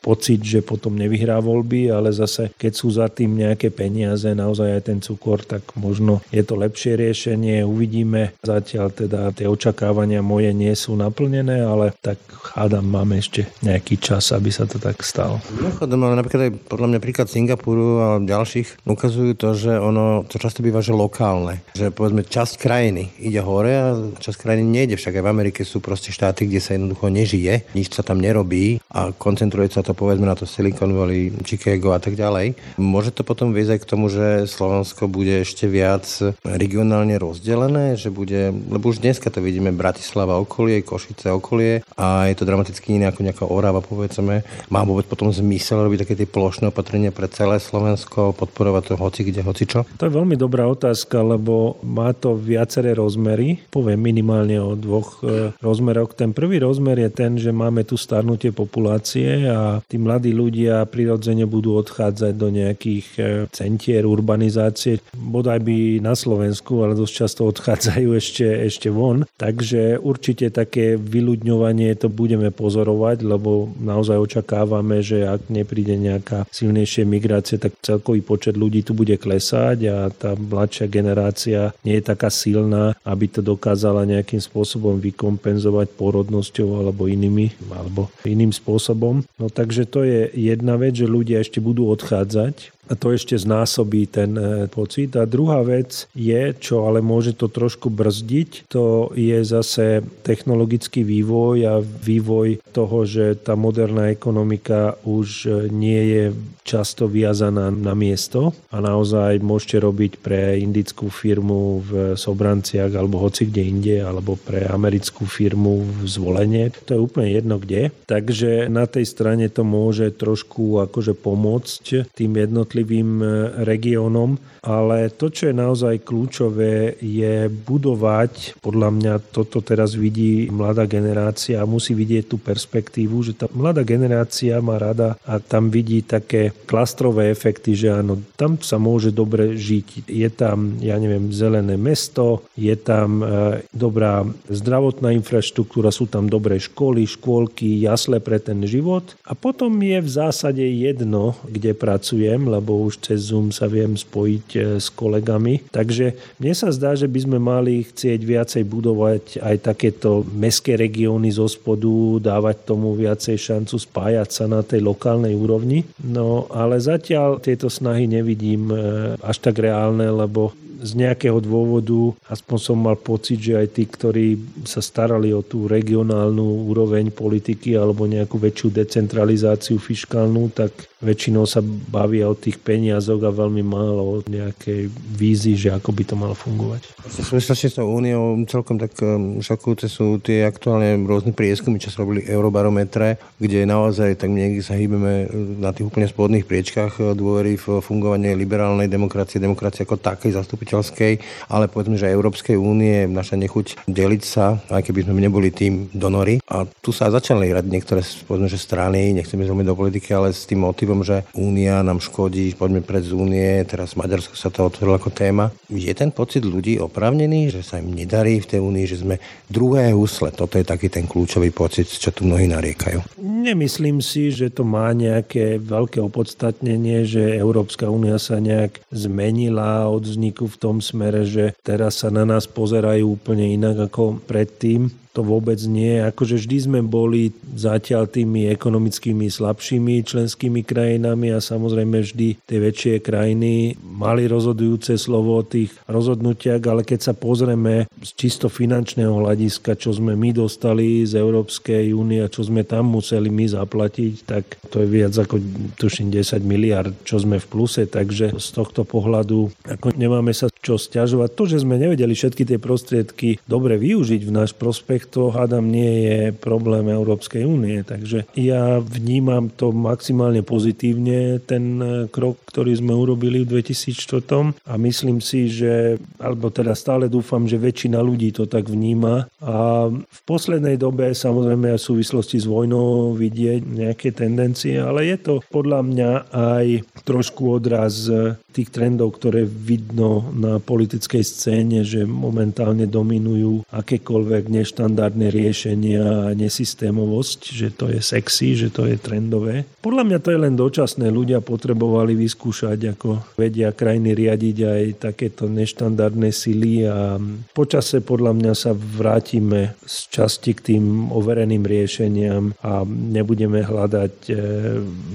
pocit, 0.04 0.44
že 0.44 0.60
potom 0.62 0.94
nevyhrá 1.00 1.40
voľby, 1.42 1.90
ale 1.90 2.14
zase 2.14 2.52
keď 2.60 2.74
sú 2.76 2.92
za 2.92 3.08
tým 3.10 3.40
nejaké 3.40 3.72
peniaze, 3.72 4.28
naozaj 4.36 4.70
aj 4.70 4.84
ten 4.84 5.00
cukor, 5.00 5.42
tak 5.48 5.64
možno 5.80 6.20
je 6.30 6.44
to 6.44 6.60
lepšie 6.60 7.00
riešenie. 7.00 7.29
Uvidíme. 7.38 8.34
Zatiaľ 8.42 8.90
teda 8.90 9.30
tie 9.36 9.46
očakávania 9.46 10.26
moje 10.26 10.50
nie 10.56 10.74
sú 10.74 10.98
naplnené, 10.98 11.62
ale 11.62 11.94
tak 12.02 12.18
hádam, 12.58 12.90
máme 12.90 13.22
ešte 13.22 13.46
nejaký 13.62 14.02
čas, 14.02 14.34
aby 14.34 14.50
sa 14.50 14.66
to 14.66 14.82
tak 14.82 15.06
stalo. 15.06 15.38
Mimochodom, 15.54 16.00
ale 16.10 16.18
napríklad 16.18 16.42
aj 16.50 16.54
podľa 16.66 16.88
mňa 16.90 17.00
príklad 17.04 17.28
Singapuru 17.30 17.90
a 18.02 18.08
ďalších 18.18 18.82
ukazujú 18.88 19.38
to, 19.38 19.54
že 19.54 19.78
ono 19.78 20.26
to 20.26 20.42
často 20.42 20.66
býva, 20.66 20.82
že 20.82 20.98
lokálne. 20.98 21.62
Že 21.78 21.94
povedzme 21.94 22.26
časť 22.26 22.58
krajiny 22.58 23.14
ide 23.22 23.46
hore 23.46 23.74
a 23.78 23.94
časť 24.18 24.38
krajiny 24.42 24.66
nejde. 24.66 24.98
Však 24.98 25.22
aj 25.22 25.24
v 25.24 25.32
Amerike 25.32 25.62
sú 25.62 25.78
proste 25.78 26.10
štáty, 26.10 26.50
kde 26.50 26.58
sa 26.58 26.74
jednoducho 26.74 27.14
nežije, 27.14 27.70
nič 27.78 27.94
sa 27.94 28.02
tam 28.02 28.18
nerobí 28.18 28.82
a 28.90 29.14
koncentruje 29.14 29.70
sa 29.70 29.86
to 29.86 29.94
povedzme 29.94 30.26
na 30.26 30.34
to 30.34 30.50
Silicon 30.50 30.98
Valley, 30.98 31.30
Chicago 31.46 31.94
a 31.94 32.02
tak 32.02 32.18
ďalej. 32.18 32.58
Môže 32.82 33.14
to 33.14 33.22
potom 33.22 33.54
viesť 33.54 33.78
aj 33.78 33.80
k 33.86 33.90
tomu, 33.90 34.10
že 34.10 34.50
Slovensko 34.50 35.06
bude 35.06 35.46
ešte 35.46 35.70
viac 35.70 36.10
regionálne 36.42 37.19
rozdelené, 37.20 38.00
že 38.00 38.10
bude, 38.10 38.50
lebo 38.50 38.90
už 38.90 39.04
dneska 39.04 39.28
to 39.28 39.44
vidíme 39.44 39.76
Bratislava 39.76 40.40
okolie, 40.40 40.82
Košice 40.82 41.30
okolie 41.36 41.84
a 42.00 42.32
je 42.32 42.36
to 42.40 42.48
dramaticky 42.48 42.96
iné 42.96 43.12
ako 43.12 43.22
nejaká 43.28 43.46
Orava 43.46 43.84
povedzme. 43.84 44.48
Má 44.72 44.82
vôbec 44.88 45.06
potom 45.06 45.30
zmysel 45.30 45.84
robiť 45.84 46.08
také 46.08 46.16
tie 46.16 46.30
plošné 46.30 46.72
opatrenia 46.72 47.12
pre 47.12 47.28
celé 47.28 47.60
Slovensko, 47.60 48.32
podporovať 48.34 48.84
to 48.90 48.96
hoci 48.96 49.22
kde, 49.28 49.44
hoci 49.44 49.64
čo? 49.68 49.84
To 50.00 50.08
je 50.08 50.16
veľmi 50.16 50.40
dobrá 50.40 50.64
otázka, 50.66 51.20
lebo 51.20 51.76
má 51.84 52.16
to 52.16 52.40
viaceré 52.40 52.96
rozmery. 52.96 53.60
Poviem 53.68 54.00
minimálne 54.00 54.58
o 54.64 54.80
dvoch 54.80 55.20
e, 55.22 55.52
rozmeroch. 55.60 56.16
Ten 56.16 56.32
prvý 56.32 56.64
rozmer 56.64 57.04
je 57.04 57.10
ten, 57.12 57.36
že 57.36 57.52
máme 57.52 57.84
tu 57.84 58.00
starnutie 58.00 58.56
populácie 58.56 59.50
a 59.50 59.84
tí 59.84 60.00
mladí 60.00 60.32
ľudia 60.32 60.88
prirodzene 60.88 61.44
budú 61.44 61.76
odchádzať 61.82 62.34
do 62.38 62.48
nejakých 62.48 63.08
e, 63.18 63.22
centier 63.52 64.08
urbanizácie. 64.08 65.02
Bodaj 65.18 65.60
by 65.66 66.00
na 66.00 66.14
Slovensku, 66.14 66.86
ale 66.86 66.96
dosť 67.10 67.26
často 67.26 67.42
odchádzajú 67.50 68.10
ešte, 68.14 68.46
ešte 68.70 68.94
von. 68.94 69.26
Takže 69.42 69.98
určite 69.98 70.54
také 70.54 70.94
vyľudňovanie 70.94 71.98
to 71.98 72.06
budeme 72.06 72.54
pozorovať, 72.54 73.26
lebo 73.26 73.74
naozaj 73.82 74.22
očakávame, 74.22 75.02
že 75.02 75.26
ak 75.26 75.50
nepríde 75.50 75.98
nejaká 75.98 76.46
silnejšia 76.54 77.10
migrácia, 77.10 77.58
tak 77.58 77.74
celkový 77.82 78.22
počet 78.22 78.54
ľudí 78.54 78.86
tu 78.86 78.94
bude 78.94 79.18
klesať 79.18 79.78
a 79.90 79.98
tá 80.14 80.38
mladšia 80.38 80.86
generácia 80.86 81.74
nie 81.82 81.98
je 81.98 82.06
taká 82.06 82.30
silná, 82.30 82.94
aby 83.02 83.26
to 83.26 83.42
dokázala 83.42 84.06
nejakým 84.06 84.38
spôsobom 84.38 85.02
vykompenzovať 85.02 85.98
porodnosťou 85.98 86.86
alebo 86.86 87.10
inými, 87.10 87.58
alebo 87.74 88.14
iným 88.22 88.54
spôsobom. 88.54 89.26
No 89.42 89.50
takže 89.50 89.90
to 89.90 90.06
je 90.06 90.30
jedna 90.38 90.78
vec, 90.78 90.94
že 90.94 91.10
ľudia 91.10 91.42
ešte 91.42 91.58
budú 91.58 91.90
odchádzať 91.90 92.78
to 92.98 93.14
ešte 93.14 93.38
znásobí 93.38 94.10
ten 94.10 94.32
e, 94.34 94.66
pocit. 94.72 95.14
A 95.20 95.30
druhá 95.30 95.62
vec 95.62 96.10
je, 96.18 96.54
čo 96.58 96.90
ale 96.90 97.06
môže 97.06 97.38
to 97.38 97.46
trošku 97.52 97.94
brzdiť, 97.94 98.72
to 98.72 99.14
je 99.14 99.38
zase 99.46 100.02
technologický 100.26 101.06
vývoj 101.06 101.58
a 101.70 101.74
vývoj 101.82 102.62
toho, 102.74 103.06
že 103.06 103.38
tá 103.38 103.54
moderná 103.54 104.10
ekonomika 104.10 104.98
už 105.06 105.28
e, 105.46 105.50
nie 105.70 106.02
je 106.10 106.24
často 106.70 107.10
viazaná 107.10 107.74
na 107.74 107.98
miesto 107.98 108.54
a 108.70 108.78
naozaj 108.78 109.42
môžete 109.42 109.82
robiť 109.82 110.12
pre 110.22 110.62
indickú 110.62 111.10
firmu 111.10 111.82
v 111.82 111.92
Sobranciach 112.14 112.94
alebo 112.94 113.18
hoci 113.26 113.50
kde 113.50 113.62
inde, 113.66 113.96
alebo 114.06 114.38
pre 114.38 114.70
americkú 114.70 115.26
firmu 115.26 115.82
v 115.82 116.06
Zvolenie. 116.06 116.70
To 116.86 116.94
je 116.94 117.02
úplne 117.02 117.34
jedno 117.34 117.58
kde. 117.58 117.90
Takže 118.06 118.70
na 118.70 118.86
tej 118.86 119.10
strane 119.10 119.50
to 119.50 119.66
môže 119.66 120.14
trošku 120.14 120.78
akože 120.86 121.18
pomôcť 121.18 122.14
tým 122.14 122.38
jednotlivým 122.38 122.79
jednotlivým 122.80 123.22
e, 123.22 123.28
regiónom, 123.68 124.40
ale 124.60 125.12
to, 125.16 125.32
čo 125.32 125.52
je 125.52 125.56
naozaj 125.56 126.04
kľúčové, 126.04 127.00
je 127.00 127.48
budovať, 127.48 128.60
podľa 128.60 128.90
mňa 128.92 129.14
toto 129.32 129.64
teraz 129.64 129.96
vidí 129.96 130.52
mladá 130.52 130.84
generácia 130.84 131.64
a 131.64 131.70
musí 131.70 131.96
vidieť 131.96 132.28
tú 132.28 132.38
perspektívu, 132.40 133.16
že 133.24 133.34
tá 133.40 133.46
mladá 133.56 133.88
generácia 133.88 134.60
má 134.60 134.76
rada 134.76 135.16
a 135.24 135.40
tam 135.40 135.72
vidí 135.72 136.04
také 136.04 136.52
klastrové 136.68 137.32
efekty, 137.32 137.76
že 137.76 137.96
áno, 137.96 138.20
tam 138.36 138.60
sa 138.60 138.76
môže 138.76 139.16
dobre 139.16 139.56
žiť. 139.56 140.12
Je 140.12 140.30
tam, 140.32 140.80
ja 140.84 141.00
neviem, 141.00 141.32
zelené 141.32 141.80
mesto, 141.80 142.44
je 142.60 142.76
tam 142.76 143.24
e, 143.24 143.64
dobrá 143.72 144.28
zdravotná 144.52 145.16
infraštruktúra, 145.16 145.92
sú 145.92 146.12
tam 146.12 146.28
dobré 146.28 146.60
školy, 146.60 147.08
škôlky, 147.08 147.80
jasle 147.80 148.20
pre 148.20 148.44
ten 148.44 148.60
život 148.68 149.16
a 149.24 149.32
potom 149.36 149.72
je 149.80 150.00
v 150.04 150.10
zásade 150.10 150.62
jedno, 150.62 151.40
kde 151.48 151.72
pracujem, 151.72 152.44
lebo 152.44 152.69
lebo 152.70 152.86
už 152.86 153.02
cez 153.02 153.34
Zoom 153.34 153.50
sa 153.50 153.66
viem 153.66 153.98
spojiť 153.98 154.48
e, 154.54 154.60
s 154.78 154.94
kolegami. 154.94 155.66
Takže 155.74 156.38
mne 156.38 156.54
sa 156.54 156.70
zdá, 156.70 156.94
že 156.94 157.10
by 157.10 157.20
sme 157.26 157.42
mali 157.42 157.82
chcieť 157.82 158.22
viacej 158.22 158.64
budovať 158.70 159.42
aj 159.42 159.56
takéto 159.66 160.22
mestské 160.38 160.78
regióny 160.78 161.34
zo 161.34 161.50
spodu, 161.50 162.22
dávať 162.22 162.70
tomu 162.70 162.94
viacej 162.94 163.42
šancu 163.42 163.82
spájať 163.82 164.30
sa 164.30 164.46
na 164.46 164.62
tej 164.62 164.86
lokálnej 164.86 165.34
úrovni. 165.34 165.90
No 165.98 166.46
ale 166.54 166.78
zatiaľ 166.78 167.42
tieto 167.42 167.74
snahy 167.74 168.06
nevidím 168.06 168.70
e, 168.70 168.78
až 169.18 169.42
tak 169.42 169.58
reálne, 169.58 170.06
lebo 170.06 170.54
z 170.80 170.96
nejakého 170.96 171.44
dôvodu, 171.44 172.16
aspoň 172.32 172.58
som 172.58 172.78
mal 172.80 172.96
pocit, 172.96 173.40
že 173.40 173.60
aj 173.60 173.68
tí, 173.76 173.84
ktorí 173.84 174.28
sa 174.64 174.80
starali 174.80 175.36
o 175.36 175.44
tú 175.44 175.68
regionálnu 175.68 176.72
úroveň 176.72 177.12
politiky 177.12 177.76
alebo 177.76 178.08
nejakú 178.08 178.40
väčšiu 178.40 178.72
decentralizáciu 178.72 179.76
fiskálnu, 179.76 180.52
tak 180.56 180.89
väčšinou 181.00 181.48
sa 181.48 181.64
bavia 181.64 182.28
o 182.28 182.36
tých 182.36 182.60
peniazoch 182.60 183.24
a 183.24 183.32
veľmi 183.32 183.64
málo 183.64 184.02
o 184.04 184.16
nejakej 184.28 184.92
vízii, 184.92 185.56
že 185.56 185.70
ako 185.72 185.96
by 185.96 186.04
to 186.04 186.16
malo 186.20 186.36
fungovať. 186.36 186.92
V 187.08 187.24
súvislosti 187.24 187.72
s 187.72 187.80
tou 187.80 187.88
úniou 187.88 188.36
celkom 188.52 188.76
tak 188.76 189.00
um, 189.00 189.40
šokujúce 189.40 189.88
sú 189.88 190.20
tie 190.20 190.44
aktuálne 190.44 191.00
rôzne 191.08 191.32
prieskumy, 191.32 191.80
čo 191.80 191.88
sa 191.88 192.04
robili 192.04 192.28
eurobarometre, 192.28 193.16
kde 193.40 193.64
naozaj 193.64 194.20
tak 194.20 194.28
niekde 194.28 194.60
sa 194.60 194.76
hýbeme 194.76 195.32
na 195.64 195.72
tých 195.72 195.88
úplne 195.88 196.12
spodných 196.12 196.44
priečkách 196.44 197.00
uh, 197.00 197.06
dôvery 197.16 197.56
v 197.56 197.80
fungovanie 197.80 198.36
liberálnej 198.36 198.92
demokracie, 198.92 199.40
demokracie 199.40 199.88
ako 199.88 200.04
takej 200.04 200.36
zastupiteľskej, 200.36 201.14
ale 201.48 201.72
povedzme, 201.72 201.96
že 201.96 202.12
Európskej 202.12 202.60
únie, 202.60 203.08
naša 203.08 203.40
nechuť 203.40 203.88
deliť 203.88 204.24
sa, 204.28 204.60
aj 204.68 204.84
keby 204.84 205.08
sme 205.08 205.24
neboli 205.24 205.48
tým 205.56 205.88
donory. 205.96 206.44
A 206.52 206.68
tu 206.84 206.92
sa 206.92 207.08
začali 207.08 207.48
hrať 207.48 207.66
niektoré 207.72 208.04
povedzme, 208.28 208.52
že 208.52 208.60
strany, 208.60 209.16
nechceme 209.16 209.48
ísť 209.48 209.56
do 209.64 209.76
politiky, 209.80 210.12
ale 210.12 210.36
s 210.36 210.44
tým 210.44 210.66
motivom 210.66 210.89
motivom, 210.90 211.06
že 211.06 211.22
Únia 211.38 211.86
nám 211.86 212.02
škodí, 212.02 212.58
poďme 212.58 212.82
pred 212.82 213.06
z 213.06 213.14
Únie, 213.14 213.62
teraz 213.70 213.94
Maďarsko 213.94 214.34
sa 214.34 214.50
to 214.50 214.66
otvorilo 214.66 214.98
ako 214.98 215.14
téma. 215.14 215.54
Je 215.70 215.94
ten 215.94 216.10
pocit 216.10 216.42
ľudí 216.42 216.82
opravnený, 216.82 217.54
že 217.54 217.62
sa 217.62 217.78
im 217.78 217.94
nedarí 217.94 218.42
v 218.42 218.50
tej 218.50 218.60
Únii, 218.66 218.86
že 218.90 219.06
sme 219.06 219.22
druhé 219.46 219.94
husle. 219.94 220.34
Toto 220.34 220.58
je 220.58 220.66
taký 220.66 220.90
ten 220.90 221.06
kľúčový 221.06 221.54
pocit, 221.54 221.86
čo 221.86 222.10
tu 222.10 222.26
mnohí 222.26 222.50
nariekajú. 222.50 223.22
Nemyslím 223.22 224.02
si, 224.02 224.34
že 224.34 224.50
to 224.50 224.66
má 224.66 224.90
nejaké 224.98 225.62
veľké 225.62 226.02
opodstatnenie, 226.02 227.06
že 227.06 227.38
Európska 227.38 227.86
únia 227.86 228.18
sa 228.18 228.42
nejak 228.42 228.82
zmenila 228.90 229.86
od 229.86 230.10
vzniku 230.10 230.50
v 230.50 230.58
tom 230.58 230.82
smere, 230.82 231.30
že 231.30 231.54
teraz 231.62 232.02
sa 232.02 232.10
na 232.10 232.26
nás 232.26 232.50
pozerajú 232.50 233.14
úplne 233.14 233.54
inak 233.54 233.94
ako 233.94 234.18
predtým 234.26 234.90
to 235.14 235.26
vôbec 235.26 235.58
nie. 235.66 236.02
Akože 236.02 236.38
vždy 236.38 236.58
sme 236.70 236.80
boli 236.86 237.34
zatiaľ 237.58 238.10
tými 238.10 238.50
ekonomickými 238.54 239.30
slabšími 239.30 240.06
členskými 240.06 240.62
krajinami 240.66 241.34
a 241.34 241.42
samozrejme 241.42 242.02
vždy 242.02 242.42
tie 242.46 242.60
väčšie 242.62 243.02
krajiny 243.02 243.78
mali 243.82 244.26
rozhodujúce 244.30 244.96
slovo 244.96 245.42
o 245.42 245.44
tých 245.46 245.74
rozhodnutiach, 245.90 246.62
ale 246.70 246.82
keď 246.86 247.12
sa 247.12 247.14
pozrieme 247.18 247.90
z 248.02 248.10
čisto 248.16 248.48
finančného 248.48 249.12
hľadiska, 249.12 249.78
čo 249.78 249.94
sme 249.94 250.14
my 250.14 250.30
dostali 250.34 251.04
z 251.06 251.20
Európskej 251.20 251.92
únie 251.94 252.22
a 252.22 252.32
čo 252.32 252.46
sme 252.46 252.66
tam 252.66 252.94
museli 252.94 253.28
my 253.34 253.46
zaplatiť, 253.50 254.14
tak 254.26 254.44
to 254.70 254.86
je 254.86 254.88
viac 254.88 255.14
ako 255.14 255.42
tuším 255.78 256.14
10 256.14 256.42
miliard, 256.46 256.94
čo 257.06 257.20
sme 257.20 257.42
v 257.42 257.50
pluse, 257.50 257.86
takže 257.90 258.36
z 258.38 258.48
tohto 258.54 258.86
pohľadu 258.86 259.52
ako 259.66 259.94
nemáme 259.96 260.34
sa 260.34 260.48
čo 260.60 260.80
stiažovať. 260.80 261.30
To, 261.36 261.44
že 261.48 261.62
sme 261.62 261.80
nevedeli 261.80 262.14
všetky 262.16 262.44
tie 262.46 262.60
prostriedky 262.60 263.40
dobre 263.46 263.76
využiť 263.80 264.22
v 264.26 264.32
náš 264.32 264.52
prospech, 264.56 264.99
úspech 265.00 265.12
to 265.16 265.32
hádam 265.32 265.72
nie 265.72 266.04
je 266.04 266.20
problém 266.36 266.92
Európskej 266.92 267.48
únie. 267.48 267.84
Takže 267.88 268.28
ja 268.36 268.84
vnímam 268.84 269.48
to 269.48 269.72
maximálne 269.72 270.44
pozitívne, 270.44 271.40
ten 271.48 271.80
krok, 272.12 272.44
ktorý 272.52 272.76
sme 272.76 272.92
urobili 272.92 273.48
v 273.48 273.64
2004 273.64 274.68
a 274.68 274.74
myslím 274.76 275.24
si, 275.24 275.48
že, 275.48 275.96
alebo 276.20 276.52
teda 276.52 276.76
stále 276.76 277.08
dúfam, 277.08 277.48
že 277.48 277.56
väčšina 277.56 278.04
ľudí 278.04 278.36
to 278.36 278.46
tak 278.46 278.68
vníma 278.68 279.32
a 279.40 279.88
v 279.88 280.20
poslednej 280.28 280.76
dobe 280.76 281.16
samozrejme 281.16 281.72
aj 281.76 281.80
v 281.80 281.88
súvislosti 281.96 282.38
s 282.44 282.50
vojnou 282.50 283.16
vidieť 283.16 283.62
nejaké 283.64 284.12
tendencie, 284.12 284.82
ale 284.82 285.08
je 285.08 285.18
to 285.18 285.34
podľa 285.48 285.82
mňa 285.86 286.12
aj 286.34 286.66
trošku 287.08 287.62
odraz 287.62 288.10
tých 288.50 288.70
trendov, 288.74 289.16
ktoré 289.18 289.46
vidno 289.46 290.30
na 290.34 290.58
politickej 290.58 291.24
scéne, 291.24 291.86
že 291.86 292.04
momentálne 292.04 292.90
dominujú 292.90 293.64
akékoľvek 293.70 294.50
neštandardné 294.50 295.28
riešenia 295.30 296.04
a 296.30 296.38
nesystémovosť, 296.38 297.40
že 297.54 297.68
to 297.74 297.86
je 297.94 298.00
sexy, 298.02 298.58
že 298.58 298.70
to 298.74 298.90
je 298.90 298.98
trendové. 298.98 299.64
Podľa 299.80 300.04
mňa 300.06 300.20
to 300.20 300.30
je 300.34 300.40
len 300.40 300.56
dočasné. 300.58 301.08
Ľudia 301.08 301.40
potrebovali 301.40 302.18
vyskúšať, 302.18 302.98
ako 302.98 303.38
vedia 303.38 303.72
krajiny 303.72 304.12
riadiť 304.18 304.58
aj 304.66 304.84
takéto 305.00 305.48
neštandardné 305.48 306.30
sily 306.34 306.90
a 306.90 307.22
počase 307.54 308.02
podľa 308.04 308.34
mňa 308.36 308.54
sa 308.58 308.72
vrátime 308.74 309.78
z 309.86 309.96
časti 310.10 310.52
k 310.58 310.76
tým 310.76 311.14
overeným 311.14 311.64
riešeniam 311.64 312.58
a 312.66 312.84
nebudeme 312.88 313.62
hľadať 313.62 314.14
e, 314.28 314.34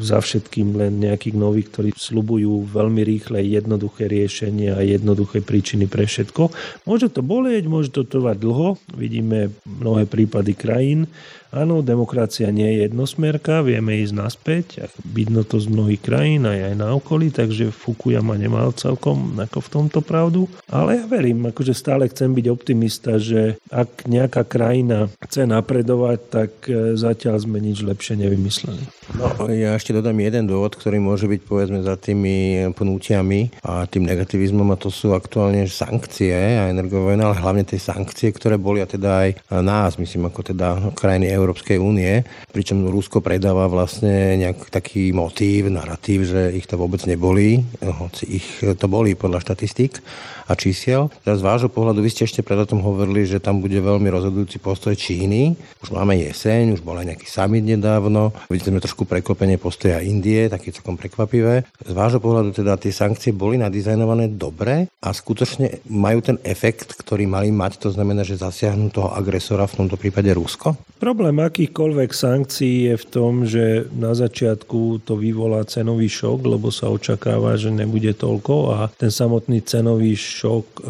za 0.00 0.18
všetkým 0.22 0.78
len 0.78 1.02
nejakých 1.02 1.36
nových, 1.36 1.68
ktorí 1.74 1.90
slubujú 1.92 2.70
veľmi 2.70 3.02
rýchle 3.04 3.33
rýchle, 3.34 3.54
jednoduché 3.54 4.06
riešenie 4.06 4.70
a 4.74 4.80
jednoduché 4.82 5.42
príčiny 5.42 5.90
pre 5.90 6.06
všetko. 6.06 6.50
Môže 6.86 7.10
to 7.10 7.22
bolieť, 7.22 7.66
môže 7.66 7.90
to 7.90 8.06
trvať 8.06 8.38
dlho. 8.38 8.78
Vidíme 8.94 9.50
mnohé 9.66 10.06
prípady 10.06 10.54
krajín, 10.54 11.10
Áno, 11.54 11.86
demokracia 11.86 12.50
nie 12.50 12.66
je 12.66 12.90
jednosmerka, 12.90 13.62
vieme 13.62 14.02
ísť 14.02 14.14
naspäť, 14.18 14.66
vidno 15.06 15.46
to 15.46 15.62
z 15.62 15.70
mnohých 15.70 16.02
krajín 16.02 16.50
aj, 16.50 16.74
aj 16.74 16.74
na 16.74 16.98
okolí, 16.98 17.30
takže 17.30 17.70
Fukuyama 17.70 18.34
nemal 18.34 18.74
celkom 18.74 19.38
ako 19.38 19.62
v 19.62 19.70
tomto 19.70 20.02
pravdu. 20.02 20.50
Ale 20.66 20.98
ja 20.98 21.06
verím, 21.06 21.46
akože 21.46 21.70
stále 21.70 22.10
chcem 22.10 22.34
byť 22.34 22.46
optimista, 22.50 23.22
že 23.22 23.54
ak 23.70 24.10
nejaká 24.10 24.42
krajina 24.42 25.06
chce 25.22 25.46
napredovať, 25.46 26.18
tak 26.26 26.50
e, 26.66 26.98
zatiaľ 26.98 27.38
sme 27.38 27.62
nič 27.62 27.86
lepšie 27.86 28.18
nevymysleli. 28.18 28.82
No, 29.14 29.46
ja 29.46 29.78
ešte 29.78 29.94
dodám 29.94 30.18
jeden 30.18 30.50
dôvod, 30.50 30.74
ktorý 30.74 30.98
môže 30.98 31.30
byť 31.30 31.40
povedzme 31.46 31.86
za 31.86 31.94
tými 31.94 32.66
pnútiami 32.74 33.13
a 33.62 33.86
tým 33.86 34.02
negativizmom 34.02 34.74
a 34.74 34.80
to 34.80 34.90
sú 34.90 35.14
aktuálne 35.14 35.70
sankcie 35.70 36.34
a 36.34 36.66
energovojna, 36.74 37.30
ale 37.30 37.38
hlavne 37.38 37.62
tie 37.62 37.78
sankcie, 37.78 38.34
ktoré 38.34 38.58
boli 38.58 38.82
a 38.82 38.90
teda 38.90 39.22
aj 39.22 39.30
nás, 39.62 39.94
myslím 40.02 40.26
ako 40.26 40.50
teda 40.50 40.90
krajiny 40.98 41.30
EU 41.30 41.44
Európskej 41.44 41.76
únie, 41.76 42.24
pričom 42.56 42.88
Rusko 42.88 43.20
predáva 43.20 43.68
vlastne 43.68 44.40
nejaký 44.40 44.72
taký 44.72 45.02
motív, 45.12 45.68
narratív, 45.68 46.24
že 46.24 46.56
ich 46.56 46.64
to 46.64 46.80
vôbec 46.80 47.04
neboli, 47.04 47.60
hoci 47.84 48.40
ich 48.40 48.48
to 48.64 48.86
boli 48.88 49.12
podľa 49.12 49.44
štatistík 49.44 50.00
a 50.48 50.52
čísiel. 50.56 51.12
Teraz 51.20 51.40
z 51.40 51.46
vášho 51.48 51.68
pohľadu, 51.68 52.00
vy 52.00 52.08
ste 52.12 52.24
ešte 52.24 52.40
pred 52.40 52.56
tom 52.64 52.80
hovorili, 52.80 53.28
že 53.28 53.40
tam 53.44 53.60
bude 53.60 53.76
veľmi 53.76 54.08
rozhodujúci 54.08 54.60
postoj 54.60 54.96
Číny. 54.96 55.56
Už 55.84 55.92
máme 55.92 56.16
jeseň, 56.16 56.72
už 56.72 56.80
bol 56.80 56.96
aj 56.96 57.12
nejaký 57.12 57.28
summit 57.28 57.64
nedávno. 57.64 58.32
Vidíte 58.48 58.72
sme 58.72 58.80
trošku 58.80 59.04
prekvapenie 59.04 59.60
postoja 59.60 60.00
Indie, 60.00 60.48
také 60.48 60.72
celkom 60.72 60.96
prekvapivé. 60.96 61.64
Z 61.84 61.92
vášho 61.92 62.20
pohľadu 62.20 62.56
teda 62.56 62.76
tie 62.80 62.92
sankcie 63.04 63.36
boli 63.36 63.60
nadizajnované 63.60 64.32
dobre 64.32 64.88
a 65.04 65.12
skutočne 65.12 65.84
majú 65.92 66.24
ten 66.24 66.36
efekt, 66.40 66.96
ktorý 66.96 67.28
mali 67.28 67.52
mať, 67.52 67.84
to 67.84 67.88
znamená, 67.92 68.24
že 68.24 68.40
zasiahnu 68.40 68.88
toho 68.88 69.12
agresora, 69.12 69.68
v 69.68 69.84
tomto 69.84 70.00
prípade 70.00 70.32
Rusko? 70.32 70.72
Problém 70.96 71.36
akýchkoľvek 71.44 72.10
sankcií 72.16 72.88
je 72.88 72.94
v 72.96 73.06
tom, 73.12 73.32
že 73.44 73.84
na 73.92 74.16
začiatku 74.16 75.04
to 75.04 75.20
vyvolá 75.20 75.68
cenový 75.68 76.08
šok, 76.08 76.48
lebo 76.48 76.72
sa 76.72 76.88
očakáva, 76.88 77.60
že 77.60 77.68
nebude 77.68 78.16
toľko 78.16 78.54
a 78.72 78.78
ten 78.96 79.12
samotný 79.12 79.60
cenový 79.68 80.16
šok 80.16 80.64
e, 80.64 80.80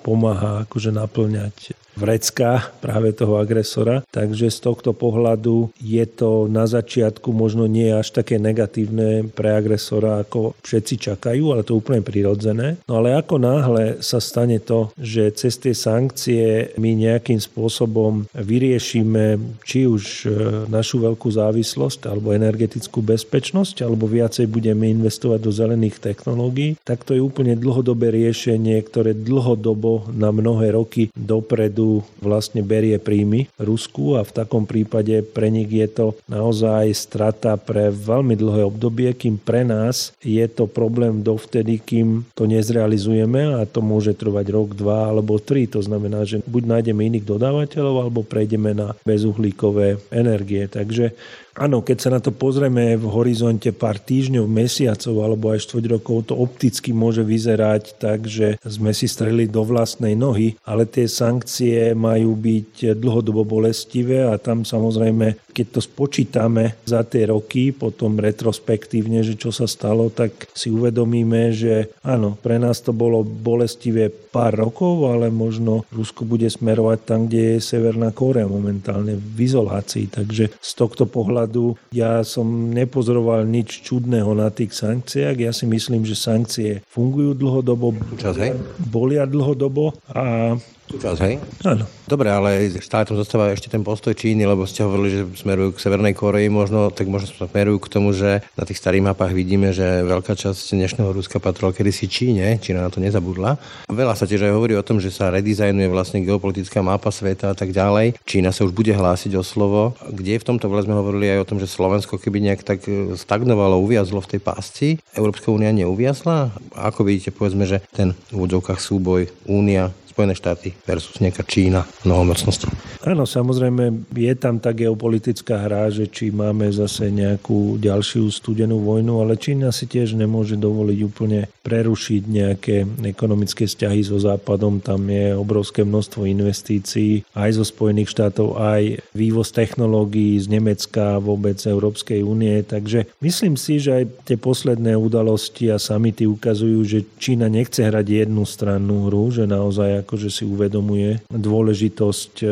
pomáha 0.00 0.64
akože 0.64 0.90
naplňať 0.96 1.76
vrecka 1.98 2.70
práve 2.78 3.10
toho 3.10 3.42
agresora. 3.42 4.06
Takže 4.14 4.46
z 4.46 4.58
tohto 4.62 4.94
pohľadu 4.94 5.74
je 5.82 6.06
to 6.06 6.46
na 6.46 6.70
začiatku 6.70 7.34
možno 7.34 7.66
nie 7.66 7.90
až 7.90 8.14
také 8.14 8.38
negatívne 8.38 9.26
pre 9.34 9.50
agresora, 9.50 10.22
ako 10.22 10.54
všetci 10.62 10.94
čakajú, 11.10 11.50
ale 11.50 11.66
to 11.66 11.74
je 11.74 11.80
úplne 11.82 12.06
prirodzené. 12.06 12.78
No 12.86 13.02
ale 13.02 13.18
ako 13.18 13.42
náhle 13.42 13.98
sa 13.98 14.22
stane 14.22 14.62
to, 14.62 14.94
že 14.94 15.34
cez 15.34 15.58
tie 15.58 15.74
sankcie 15.74 16.70
my 16.78 16.94
nejakým 16.94 17.42
spôsobom 17.42 18.30
vyriešime 18.36 19.40
či 19.66 19.90
už 19.90 20.02
e, 20.04 20.26
našu 20.70 21.02
veľkú 21.02 21.26
závislosť 21.26 22.06
alebo 22.06 22.30
energetickú 22.36 23.02
bezpečnosť, 23.02 23.82
alebo 23.82 24.06
viacej 24.06 24.46
budeme 24.46 24.92
investovať 24.92 25.40
do 25.42 25.50
zelených 25.50 25.98
technológií, 25.98 26.76
tak 26.84 27.02
to 27.02 27.16
je 27.16 27.24
úplne 27.24 27.56
dlhodobé 27.56 28.12
riešenie, 28.12 28.76
ktoré 28.84 29.16
dlhodobo 29.16 30.12
na 30.12 30.28
mnohé 30.28 30.76
roky 30.76 31.08
dopredu 31.16 31.87
vlastne 32.20 32.60
berie 32.60 32.96
príjmy 32.98 33.48
Rusku 33.58 34.18
a 34.18 34.22
v 34.22 34.34
takom 34.34 34.64
prípade 34.68 35.24
pre 35.24 35.48
nich 35.48 35.70
je 35.70 35.88
to 35.88 36.06
naozaj 36.28 36.90
strata 36.92 37.56
pre 37.56 37.88
veľmi 37.88 38.34
dlhé 38.36 38.62
obdobie, 38.68 39.10
kým 39.14 39.40
pre 39.40 39.64
nás 39.64 40.12
je 40.20 40.44
to 40.50 40.68
problém 40.68 41.24
dovtedy, 41.24 41.80
kým 41.80 42.28
to 42.36 42.44
nezrealizujeme 42.44 43.58
a 43.58 43.64
to 43.64 43.80
môže 43.80 44.14
trvať 44.18 44.46
rok, 44.52 44.68
dva 44.76 45.10
alebo 45.10 45.40
tri. 45.40 45.64
To 45.70 45.80
znamená, 45.80 46.28
že 46.28 46.44
buď 46.44 46.62
nájdeme 46.78 47.08
iných 47.08 47.26
dodávateľov 47.26 48.08
alebo 48.08 48.20
prejdeme 48.26 48.76
na 48.76 48.92
bezuhlíkové 49.06 50.00
energie. 50.12 50.68
Takže 50.68 51.16
Áno, 51.58 51.82
keď 51.82 51.98
sa 51.98 52.14
na 52.14 52.22
to 52.22 52.30
pozrieme 52.30 52.94
v 52.94 53.06
horizonte 53.10 53.74
pár 53.74 53.98
týždňov, 53.98 54.46
mesiacov 54.46 55.26
alebo 55.26 55.50
aj 55.50 55.66
štvrť 55.66 55.84
rokov, 55.90 56.30
to 56.30 56.38
opticky 56.38 56.94
môže 56.94 57.26
vyzerať 57.26 57.98
tak, 57.98 58.30
že 58.30 58.62
sme 58.62 58.94
si 58.94 59.10
streli 59.10 59.50
do 59.50 59.66
vlastnej 59.66 60.14
nohy, 60.14 60.54
ale 60.62 60.86
tie 60.86 61.10
sankcie 61.10 61.98
majú 61.98 62.38
byť 62.38 62.94
dlhodobo 62.94 63.42
bolestivé 63.42 64.22
a 64.30 64.38
tam 64.38 64.62
samozrejme, 64.62 65.50
keď 65.50 65.66
to 65.74 65.80
spočítame 65.82 66.78
za 66.86 67.02
tie 67.02 67.26
roky, 67.26 67.74
potom 67.74 68.22
retrospektívne, 68.22 69.26
že 69.26 69.34
čo 69.34 69.50
sa 69.50 69.66
stalo, 69.66 70.14
tak 70.14 70.46
si 70.54 70.70
uvedomíme, 70.70 71.50
že 71.50 71.90
áno, 72.06 72.38
pre 72.38 72.62
nás 72.62 72.78
to 72.86 72.94
bolo 72.94 73.26
bolestivé 73.26 74.14
pár 74.14 74.54
rokov, 74.54 75.10
ale 75.10 75.26
možno 75.34 75.82
Rusko 75.90 76.22
bude 76.22 76.46
smerovať 76.46 76.98
tam, 77.02 77.26
kde 77.26 77.58
je 77.58 77.66
Severná 77.66 78.14
Kórea 78.14 78.46
momentálne 78.46 79.18
v 79.18 79.38
izolácii. 79.42 80.06
Takže 80.14 80.54
z 80.54 80.72
tohto 80.78 81.10
pohľadu 81.10 81.47
pohľadu 81.48 81.80
ja 81.96 82.20
som 82.20 82.44
nepozoroval 82.68 83.48
nič 83.48 83.80
čudného 83.80 84.36
na 84.36 84.52
tých 84.52 84.76
sankciách. 84.76 85.36
Ja 85.40 85.52
si 85.56 85.64
myslím, 85.64 86.04
že 86.04 86.12
sankcie 86.12 86.84
fungujú 86.84 87.32
dlhodobo, 87.32 87.96
Čas, 88.20 88.36
bolia 88.76 89.24
dlhodobo 89.24 89.96
a 90.12 90.54
Čas, 90.96 91.20
hej? 91.20 91.36
Áno. 91.68 91.84
Dobre, 92.08 92.32
ale 92.32 92.72
stále 92.80 93.04
tam 93.04 93.20
zostáva 93.20 93.52
ešte 93.52 93.68
ten 93.68 93.84
postoj 93.84 94.16
Číny, 94.16 94.48
lebo 94.48 94.64
ste 94.64 94.80
hovorili, 94.80 95.08
že 95.12 95.22
smerujú 95.36 95.76
k 95.76 95.82
Severnej 95.84 96.16
Koreji 96.16 96.48
možno, 96.48 96.88
tak 96.88 97.04
možno 97.12 97.28
smerujú 97.28 97.84
k 97.84 97.92
tomu, 97.92 98.16
že 98.16 98.40
na 98.56 98.64
tých 98.64 98.80
starých 98.80 99.12
mapách 99.12 99.36
vidíme, 99.36 99.76
že 99.76 100.00
veľká 100.08 100.32
časť 100.32 100.72
dnešného 100.72 101.12
Ruska 101.12 101.36
patrila 101.36 101.76
kedysi 101.76 102.08
Číne, 102.08 102.56
Čína 102.56 102.88
na 102.88 102.90
to 102.90 103.04
nezabudla. 103.04 103.60
Veľa 103.92 104.16
sa 104.16 104.24
tiež 104.24 104.48
aj 104.48 104.56
hovorí 104.56 104.72
o 104.80 104.86
tom, 104.86 104.96
že 104.96 105.12
sa 105.12 105.28
redizajnuje 105.28 105.92
vlastne 105.92 106.24
geopolitická 106.24 106.80
mapa 106.80 107.12
sveta 107.12 107.52
a 107.52 107.56
tak 107.56 107.76
ďalej. 107.76 108.16
Čína 108.24 108.56
sa 108.56 108.64
už 108.64 108.72
bude 108.72 108.96
hlásiť 108.96 109.36
o 109.36 109.44
slovo. 109.44 109.92
Kde 110.08 110.40
v 110.40 110.46
tomto 110.48 110.72
veľa 110.72 110.88
sme 110.88 110.96
hovorili 110.96 111.28
aj 111.36 111.44
o 111.44 111.48
tom, 111.52 111.60
že 111.60 111.68
Slovensko 111.68 112.16
keby 112.16 112.40
nejak 112.40 112.64
tak 112.64 112.88
stagnovalo, 113.20 113.76
uviazlo 113.76 114.24
v 114.24 114.30
tej 114.32 114.40
pásci, 114.40 114.88
Európska 115.12 115.52
únia 115.52 115.68
neuviazla? 115.76 116.56
Ako 116.72 117.04
vidíte, 117.04 117.36
povedzme, 117.36 117.68
že 117.68 117.84
ten 117.92 118.16
v 118.32 118.40
úvodzovkách 118.40 118.80
súboj 118.80 119.28
Únia 119.44 119.92
Spojené 120.18 120.34
štáty 120.34 120.74
versus 120.82 121.22
nejaká 121.22 121.46
Čína, 121.46 121.86
mnohomocnosti. 122.02 122.66
Áno, 123.06 123.22
samozrejme 123.22 124.10
je 124.18 124.34
tam 124.34 124.58
tá 124.58 124.74
geopolitická 124.74 125.62
hra, 125.62 125.94
že 125.94 126.10
či 126.10 126.34
máme 126.34 126.66
zase 126.74 127.14
nejakú 127.14 127.78
ďalšiu 127.78 128.26
studenú 128.26 128.82
vojnu, 128.82 129.22
ale 129.22 129.38
Čína 129.38 129.70
si 129.70 129.86
tiež 129.86 130.18
nemôže 130.18 130.58
dovoliť 130.58 130.98
úplne 131.06 131.46
prerušiť 131.62 132.22
nejaké 132.26 132.76
ekonomické 133.06 133.70
vzťahy 133.70 134.02
so 134.02 134.18
Západom. 134.18 134.82
Tam 134.82 135.06
je 135.06 135.38
obrovské 135.38 135.86
množstvo 135.86 136.26
investícií 136.26 137.22
aj 137.38 137.62
zo 137.62 137.62
Spojených 137.62 138.10
štátov, 138.10 138.58
aj 138.58 138.98
vývoz 139.14 139.54
technológií 139.54 140.34
z 140.42 140.50
Nemecka, 140.50 141.22
vôbec 141.22 141.62
Európskej 141.62 142.26
únie. 142.26 142.66
Takže 142.66 143.06
myslím 143.22 143.54
si, 143.54 143.78
že 143.78 144.02
aj 144.02 144.04
tie 144.26 144.34
posledné 144.34 144.98
udalosti 144.98 145.70
a 145.70 145.78
samity 145.78 146.26
ukazujú, 146.26 146.82
že 146.82 147.06
Čína 147.22 147.46
nechce 147.46 147.86
hrať 147.86 148.26
jednu 148.26 148.42
strannú 148.42 149.06
hru, 149.06 149.30
že 149.30 149.46
naozaj 149.46 150.07
akože 150.08 150.32
si 150.32 150.48
uvedomuje 150.48 151.20
dôležitosť 151.28 152.32
e, 152.40 152.46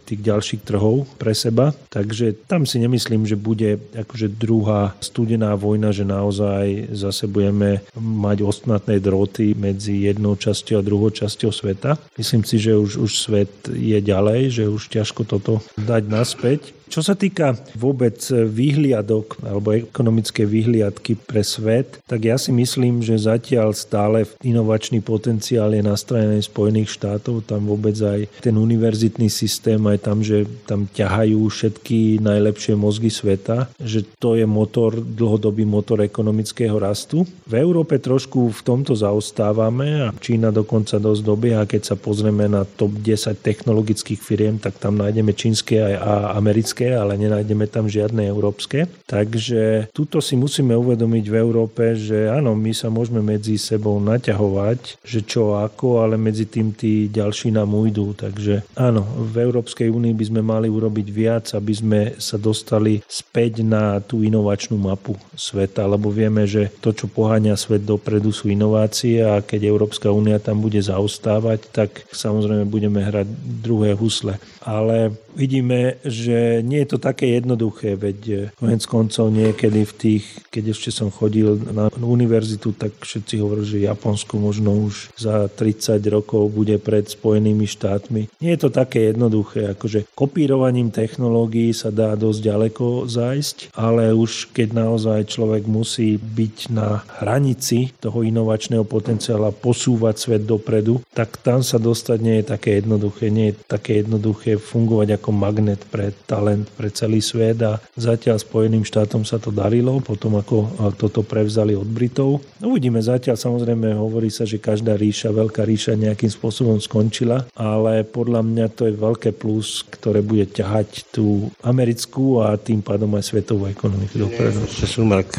tých 0.00 0.20
ďalších 0.24 0.64
trhov 0.64 1.04
pre 1.20 1.36
seba. 1.36 1.76
Takže 1.92 2.48
tam 2.48 2.64
si 2.64 2.80
nemyslím, 2.80 3.28
že 3.28 3.36
bude 3.36 3.76
akože 3.92 4.32
druhá 4.32 4.96
studená 5.04 5.52
vojna, 5.52 5.92
že 5.92 6.08
naozaj 6.08 6.88
zase 6.96 7.28
budeme 7.28 7.84
mať 8.00 8.48
ostnatné 8.48 8.96
droty 8.96 9.52
medzi 9.52 10.08
jednou 10.08 10.40
časťou 10.40 10.80
a 10.80 10.86
druhou 10.86 11.12
časťou 11.12 11.52
sveta. 11.52 12.00
Myslím 12.16 12.48
si, 12.48 12.56
že 12.56 12.72
už, 12.72 12.96
už 12.96 13.12
svet 13.12 13.52
je 13.68 14.00
ďalej, 14.00 14.40
že 14.48 14.64
už 14.72 14.88
ťažko 14.88 15.28
toto 15.28 15.60
dať 15.76 16.08
naspäť. 16.08 16.72
Čo 16.92 17.00
sa 17.00 17.16
týka 17.16 17.56
vôbec 17.72 18.20
výhliadok 18.28 19.40
alebo 19.48 19.72
ekonomické 19.72 20.44
výhliadky 20.44 21.16
pre 21.16 21.40
svet, 21.40 21.96
tak 22.04 22.28
ja 22.28 22.36
si 22.36 22.52
myslím, 22.52 23.00
že 23.00 23.16
zatiaľ 23.16 23.72
stále 23.72 24.28
inovačný 24.44 25.00
potenciál 25.00 25.72
je 25.72 25.80
na 25.80 25.96
strane 25.96 26.36
Spojených 26.44 26.92
štátov, 26.92 27.48
tam 27.48 27.64
vôbec 27.64 27.96
aj 27.96 28.28
ten 28.44 28.52
univerzitný 28.60 29.32
systém, 29.32 29.80
aj 29.88 30.04
tam, 30.04 30.20
že 30.20 30.44
tam 30.68 30.84
ťahajú 30.84 31.40
všetky 31.48 32.20
najlepšie 32.20 32.76
mozgy 32.76 33.08
sveta, 33.08 33.72
že 33.80 34.04
to 34.20 34.36
je 34.36 34.44
motor, 34.44 35.00
dlhodobý 35.00 35.64
motor 35.64 36.04
ekonomického 36.04 36.76
rastu. 36.76 37.24
V 37.48 37.56
Európe 37.56 38.04
trošku 38.04 38.52
v 38.52 38.60
tomto 38.60 38.92
zaostávame 38.92 40.12
a 40.12 40.12
Čína 40.20 40.52
dokonca 40.52 41.00
dosť 41.00 41.22
dobieha, 41.24 41.64
keď 41.64 41.88
sa 41.88 41.96
pozrieme 41.96 42.52
na 42.52 42.68
top 42.68 43.00
10 43.00 43.40
technologických 43.40 44.20
firiem, 44.20 44.60
tak 44.60 44.76
tam 44.76 45.00
nájdeme 45.00 45.32
čínske 45.32 45.80
a 45.80 46.36
americké 46.36 46.81
americké, 46.82 46.98
ale 46.98 47.14
nenájdeme 47.18 47.66
tam 47.70 47.86
žiadne 47.86 48.26
európske. 48.26 48.90
Takže 49.06 49.92
tuto 49.94 50.18
si 50.18 50.34
musíme 50.34 50.74
uvedomiť 50.74 51.24
v 51.30 51.38
Európe, 51.38 51.94
že 51.94 52.26
áno, 52.26 52.58
my 52.58 52.72
sa 52.74 52.90
môžeme 52.90 53.22
medzi 53.22 53.56
sebou 53.58 54.02
naťahovať, 54.02 54.98
že 55.06 55.20
čo 55.22 55.58
ako, 55.58 56.02
ale 56.02 56.18
medzi 56.18 56.48
tým 56.48 56.74
tí 56.74 57.06
ďalší 57.06 57.54
nám 57.54 57.70
ujdú. 57.72 58.16
Takže 58.18 58.66
áno, 58.74 59.04
v 59.04 59.34
Európskej 59.38 59.92
únii 59.92 60.14
by 60.16 60.24
sme 60.26 60.42
mali 60.42 60.66
urobiť 60.66 61.06
viac, 61.12 61.46
aby 61.54 61.72
sme 61.72 62.00
sa 62.18 62.36
dostali 62.40 62.98
späť 63.06 63.62
na 63.62 64.02
tú 64.02 64.26
inovačnú 64.26 64.74
mapu 64.80 65.14
sveta, 65.36 65.86
lebo 65.86 66.10
vieme, 66.10 66.48
že 66.48 66.72
to, 66.82 66.90
čo 66.90 67.06
poháňa 67.06 67.54
svet 67.54 67.84
dopredu, 67.86 68.34
sú 68.34 68.48
inovácie 68.48 69.20
a 69.20 69.44
keď 69.44 69.68
Európska 69.68 70.08
únia 70.08 70.40
tam 70.40 70.64
bude 70.64 70.80
zaostávať, 70.80 71.68
tak 71.70 72.08
samozrejme 72.10 72.64
budeme 72.64 73.04
hrať 73.04 73.28
druhé 73.60 73.92
husle. 73.92 74.40
Ale 74.62 75.12
vidíme, 75.34 75.98
že 76.06 76.62
nie 76.72 76.80
je 76.88 76.96
to 76.96 76.98
také 77.04 77.36
jednoduché, 77.36 78.00
veď 78.00 78.18
eh, 78.32 78.40
konec 78.56 78.88
koncov 78.88 79.28
niekedy 79.28 79.84
v 79.84 79.92
tých, 79.92 80.24
keď 80.48 80.72
ešte 80.72 80.88
som 80.88 81.12
chodil 81.12 81.60
na 81.68 81.92
univerzitu, 82.00 82.72
tak 82.72 82.96
všetci 82.96 83.44
hovorili, 83.44 83.68
že 83.68 83.84
Japonsko 83.84 84.40
možno 84.40 84.72
už 84.88 85.12
za 85.20 85.52
30 85.52 86.00
rokov 86.08 86.48
bude 86.48 86.80
pred 86.80 87.04
Spojenými 87.04 87.68
štátmi. 87.68 88.32
Nie 88.40 88.56
je 88.56 88.60
to 88.64 88.70
také 88.72 89.12
jednoduché, 89.12 89.76
akože 89.76 90.08
kopírovaním 90.16 90.88
technológií 90.88 91.76
sa 91.76 91.92
dá 91.92 92.16
dosť 92.16 92.40
ďaleko 92.40 92.86
zájsť, 93.04 93.76
ale 93.76 94.16
už 94.16 94.54
keď 94.56 94.72
naozaj 94.72 95.28
človek 95.28 95.68
musí 95.68 96.16
byť 96.16 96.56
na 96.72 97.04
hranici 97.20 97.92
toho 98.00 98.24
inovačného 98.24 98.86
potenciála, 98.86 99.52
posúvať 99.52 100.14
svet 100.16 100.42
dopredu, 100.48 101.02
tak 101.12 101.36
tam 101.42 101.60
sa 101.60 101.76
dostať 101.76 102.18
nie 102.22 102.36
je 102.40 102.44
také 102.46 102.70
jednoduché. 102.80 103.28
Nie 103.28 103.52
je 103.52 103.58
také 103.66 104.00
jednoduché 104.00 104.56
fungovať 104.56 105.18
ako 105.20 105.30
magnet 105.34 105.82
pre 105.90 106.14
talent 106.24 106.61
pre 106.66 106.88
celý 106.94 107.18
svet 107.18 107.58
a 107.62 107.78
zatiaľ 107.98 108.38
Spojeným 108.38 108.86
štátom 108.86 109.22
sa 109.26 109.38
to 109.38 109.54
darilo, 109.54 109.98
potom 110.02 110.38
ako 110.38 110.92
toto 110.98 111.22
prevzali 111.22 111.74
od 111.78 111.86
Britov. 111.86 112.42
Uvidíme 112.62 113.02
zatiaľ, 113.02 113.38
samozrejme 113.38 113.94
hovorí 113.96 114.28
sa, 114.28 114.46
že 114.46 114.62
každá 114.62 114.94
ríša, 114.98 115.34
veľká 115.34 115.62
ríša 115.62 115.98
nejakým 115.98 116.30
spôsobom 116.30 116.78
skončila, 116.82 117.46
ale 117.54 118.02
podľa 118.06 118.42
mňa 118.42 118.66
to 118.74 118.90
je 118.90 118.94
veľké 118.98 119.30
plus, 119.36 119.86
ktoré 119.88 120.20
bude 120.20 120.48
ťahať 120.50 121.14
tú 121.14 121.48
americkú 121.62 122.42
a 122.42 122.58
tým 122.58 122.82
pádom 122.82 123.14
aj 123.14 123.30
svetovú 123.30 123.70
ekonomiku 123.70 124.26
dopredu. 124.26 124.66
Ešte 124.66 124.98
súmark 124.98 125.30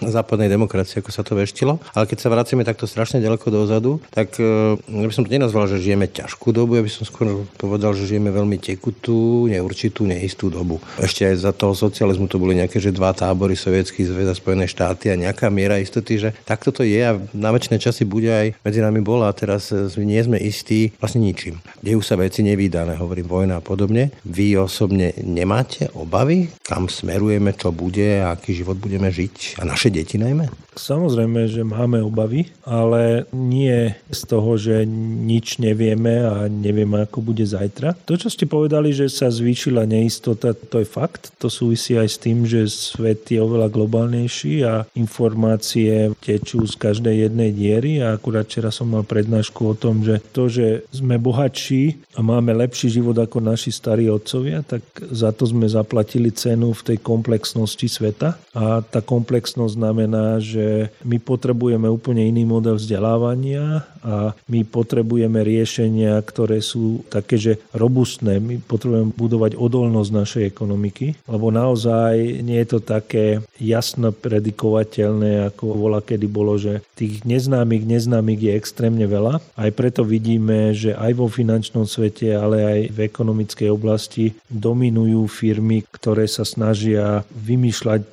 západnej 0.00 0.48
demokracie, 0.48 1.02
ako 1.02 1.10
sa 1.10 1.26
to 1.26 1.34
veštilo. 1.34 1.82
Ale 1.92 2.06
keď 2.06 2.18
sa 2.22 2.32
vraciame 2.32 2.62
takto 2.62 2.86
strašne 2.86 3.18
ďaleko 3.18 3.50
dozadu, 3.50 3.98
tak 4.14 4.38
e, 4.38 4.78
ja 4.78 5.06
by 5.08 5.14
som 5.14 5.26
to 5.26 5.34
nenazval, 5.34 5.66
že 5.66 5.82
žijeme 5.82 6.06
ťažkú 6.06 6.54
dobu, 6.54 6.78
ja 6.78 6.84
by 6.86 6.90
som 6.92 7.04
skôr 7.04 7.42
povedal, 7.58 7.92
že 7.98 8.06
žijeme 8.06 8.30
veľmi 8.30 8.62
tekutú, 8.62 9.50
neurčitú, 9.50 10.06
neistú 10.06 10.46
dobu. 10.48 10.61
Ešte 10.98 11.26
aj 11.26 11.36
za 11.42 11.52
toho 11.52 11.76
socializmu 11.76 12.26
to 12.30 12.40
boli 12.40 12.56
nejaké, 12.56 12.78
že 12.78 12.94
dva 12.94 13.12
tábory, 13.12 13.58
sovietský 13.58 14.06
zväz 14.06 14.30
a 14.30 14.38
Spojené 14.38 14.66
štáty 14.70 15.12
a 15.12 15.18
nejaká 15.18 15.52
miera 15.52 15.76
istoty, 15.76 16.18
že 16.18 16.30
takto 16.46 16.72
to 16.72 16.82
je 16.86 17.00
a 17.02 17.18
na 17.36 17.50
väčšie 17.52 17.78
časy 17.78 18.02
bude 18.08 18.30
aj 18.30 18.56
medzi 18.62 18.80
nami 18.80 19.02
bola 19.02 19.28
a 19.28 19.36
teraz 19.36 19.74
nie 19.98 20.20
sme 20.22 20.40
istí 20.40 20.94
vlastne 20.98 21.22
ničím. 21.22 21.60
Dejú 21.82 22.00
sa 22.00 22.16
veci 22.16 22.40
nevýdané, 22.46 22.96
hovorím 22.96 23.28
vojna 23.28 23.54
a 23.58 23.64
podobne. 23.64 24.14
Vy 24.26 24.56
osobne 24.58 25.14
nemáte 25.20 25.90
obavy, 25.94 26.50
kam 26.64 26.86
smerujeme, 26.86 27.54
čo 27.54 27.74
bude 27.74 28.22
aký 28.22 28.54
život 28.56 28.78
budeme 28.78 29.08
žiť 29.08 29.60
a 29.60 29.66
naše 29.66 29.90
deti 29.90 30.16
najmä? 30.18 30.48
Samozrejme, 30.72 31.52
že 31.52 31.68
máme 31.68 32.00
obavy, 32.00 32.48
ale 32.64 33.28
nie 33.36 33.92
z 34.08 34.20
toho, 34.24 34.56
že 34.56 34.88
nič 34.88 35.60
nevieme 35.60 36.24
a 36.24 36.48
nevieme, 36.48 37.04
ako 37.04 37.20
bude 37.20 37.44
zajtra. 37.44 37.92
To, 38.08 38.16
čo 38.16 38.32
ste 38.32 38.48
povedali, 38.48 38.88
že 38.88 39.12
sa 39.12 39.28
zvýšila 39.28 39.84
neistota, 39.84 40.51
to 40.54 40.82
je 40.82 40.88
fakt. 40.88 41.34
To 41.38 41.50
súvisí 41.50 41.98
aj 41.98 42.08
s 42.08 42.16
tým, 42.20 42.44
že 42.48 42.68
svet 42.68 43.28
je 43.28 43.38
oveľa 43.38 43.68
globálnejší 43.72 44.64
a 44.64 44.84
informácie 44.96 46.12
tečú 46.22 46.64
z 46.64 46.74
každej 46.78 47.28
jednej 47.28 47.50
diery 47.52 48.00
a 48.00 48.16
akurát 48.16 48.48
včera 48.48 48.70
som 48.72 48.90
mal 48.90 49.04
prednášku 49.04 49.60
o 49.62 49.74
tom, 49.74 50.02
že 50.02 50.20
to, 50.32 50.48
že 50.48 50.86
sme 50.90 51.20
bohatší 51.20 52.16
a 52.16 52.20
máme 52.20 52.52
lepší 52.56 52.88
život 52.88 53.16
ako 53.16 53.40
naši 53.42 53.70
starí 53.72 54.08
otcovia, 54.08 54.64
tak 54.64 54.82
za 55.12 55.30
to 55.32 55.48
sme 55.48 55.68
zaplatili 55.68 56.32
cenu 56.32 56.72
v 56.72 56.82
tej 56.92 56.98
komplexnosti 57.00 57.88
sveta 57.88 58.40
a 58.52 58.80
tá 58.80 59.00
komplexnosť 59.00 59.76
znamená, 59.76 60.40
že 60.40 60.92
my 61.04 61.20
potrebujeme 61.20 61.88
úplne 61.88 62.24
iný 62.24 62.44
model 62.48 62.76
vzdelávania 62.76 63.84
a 64.02 64.34
my 64.50 64.60
potrebujeme 64.66 65.40
riešenia, 65.40 66.18
ktoré 66.22 66.58
sú 66.58 67.06
také, 67.08 67.38
že 67.38 67.52
robustné. 67.72 68.42
My 68.42 68.58
potrebujeme 68.58 69.14
budovať 69.14 69.54
odolnosť 69.54 70.10
našej 70.10 70.44
ekonomiky, 70.50 71.14
lebo 71.30 71.54
naozaj 71.54 72.42
nie 72.42 72.58
je 72.62 72.68
to 72.76 72.80
také 72.82 73.40
jasno 73.62 74.10
predikovateľné, 74.10 75.54
ako 75.54 75.78
bola 75.78 76.02
kedy 76.02 76.26
bolo, 76.26 76.58
že 76.58 76.82
tých 76.98 77.22
neznámych, 77.22 77.86
neznámych 77.86 78.40
je 78.42 78.52
extrémne 78.58 79.06
veľa. 79.06 79.38
Aj 79.54 79.70
preto 79.70 80.02
vidíme, 80.02 80.74
že 80.74 80.92
aj 80.98 81.12
vo 81.14 81.30
finančnom 81.30 81.86
svete, 81.86 82.34
ale 82.34 82.56
aj 82.62 82.80
v 82.90 82.98
ekonomickej 83.06 83.68
oblasti 83.70 84.34
dominujú 84.50 85.24
firmy, 85.30 85.86
ktoré 85.88 86.26
sa 86.26 86.42
snažia 86.42 87.22
vymýšľať 87.30 88.04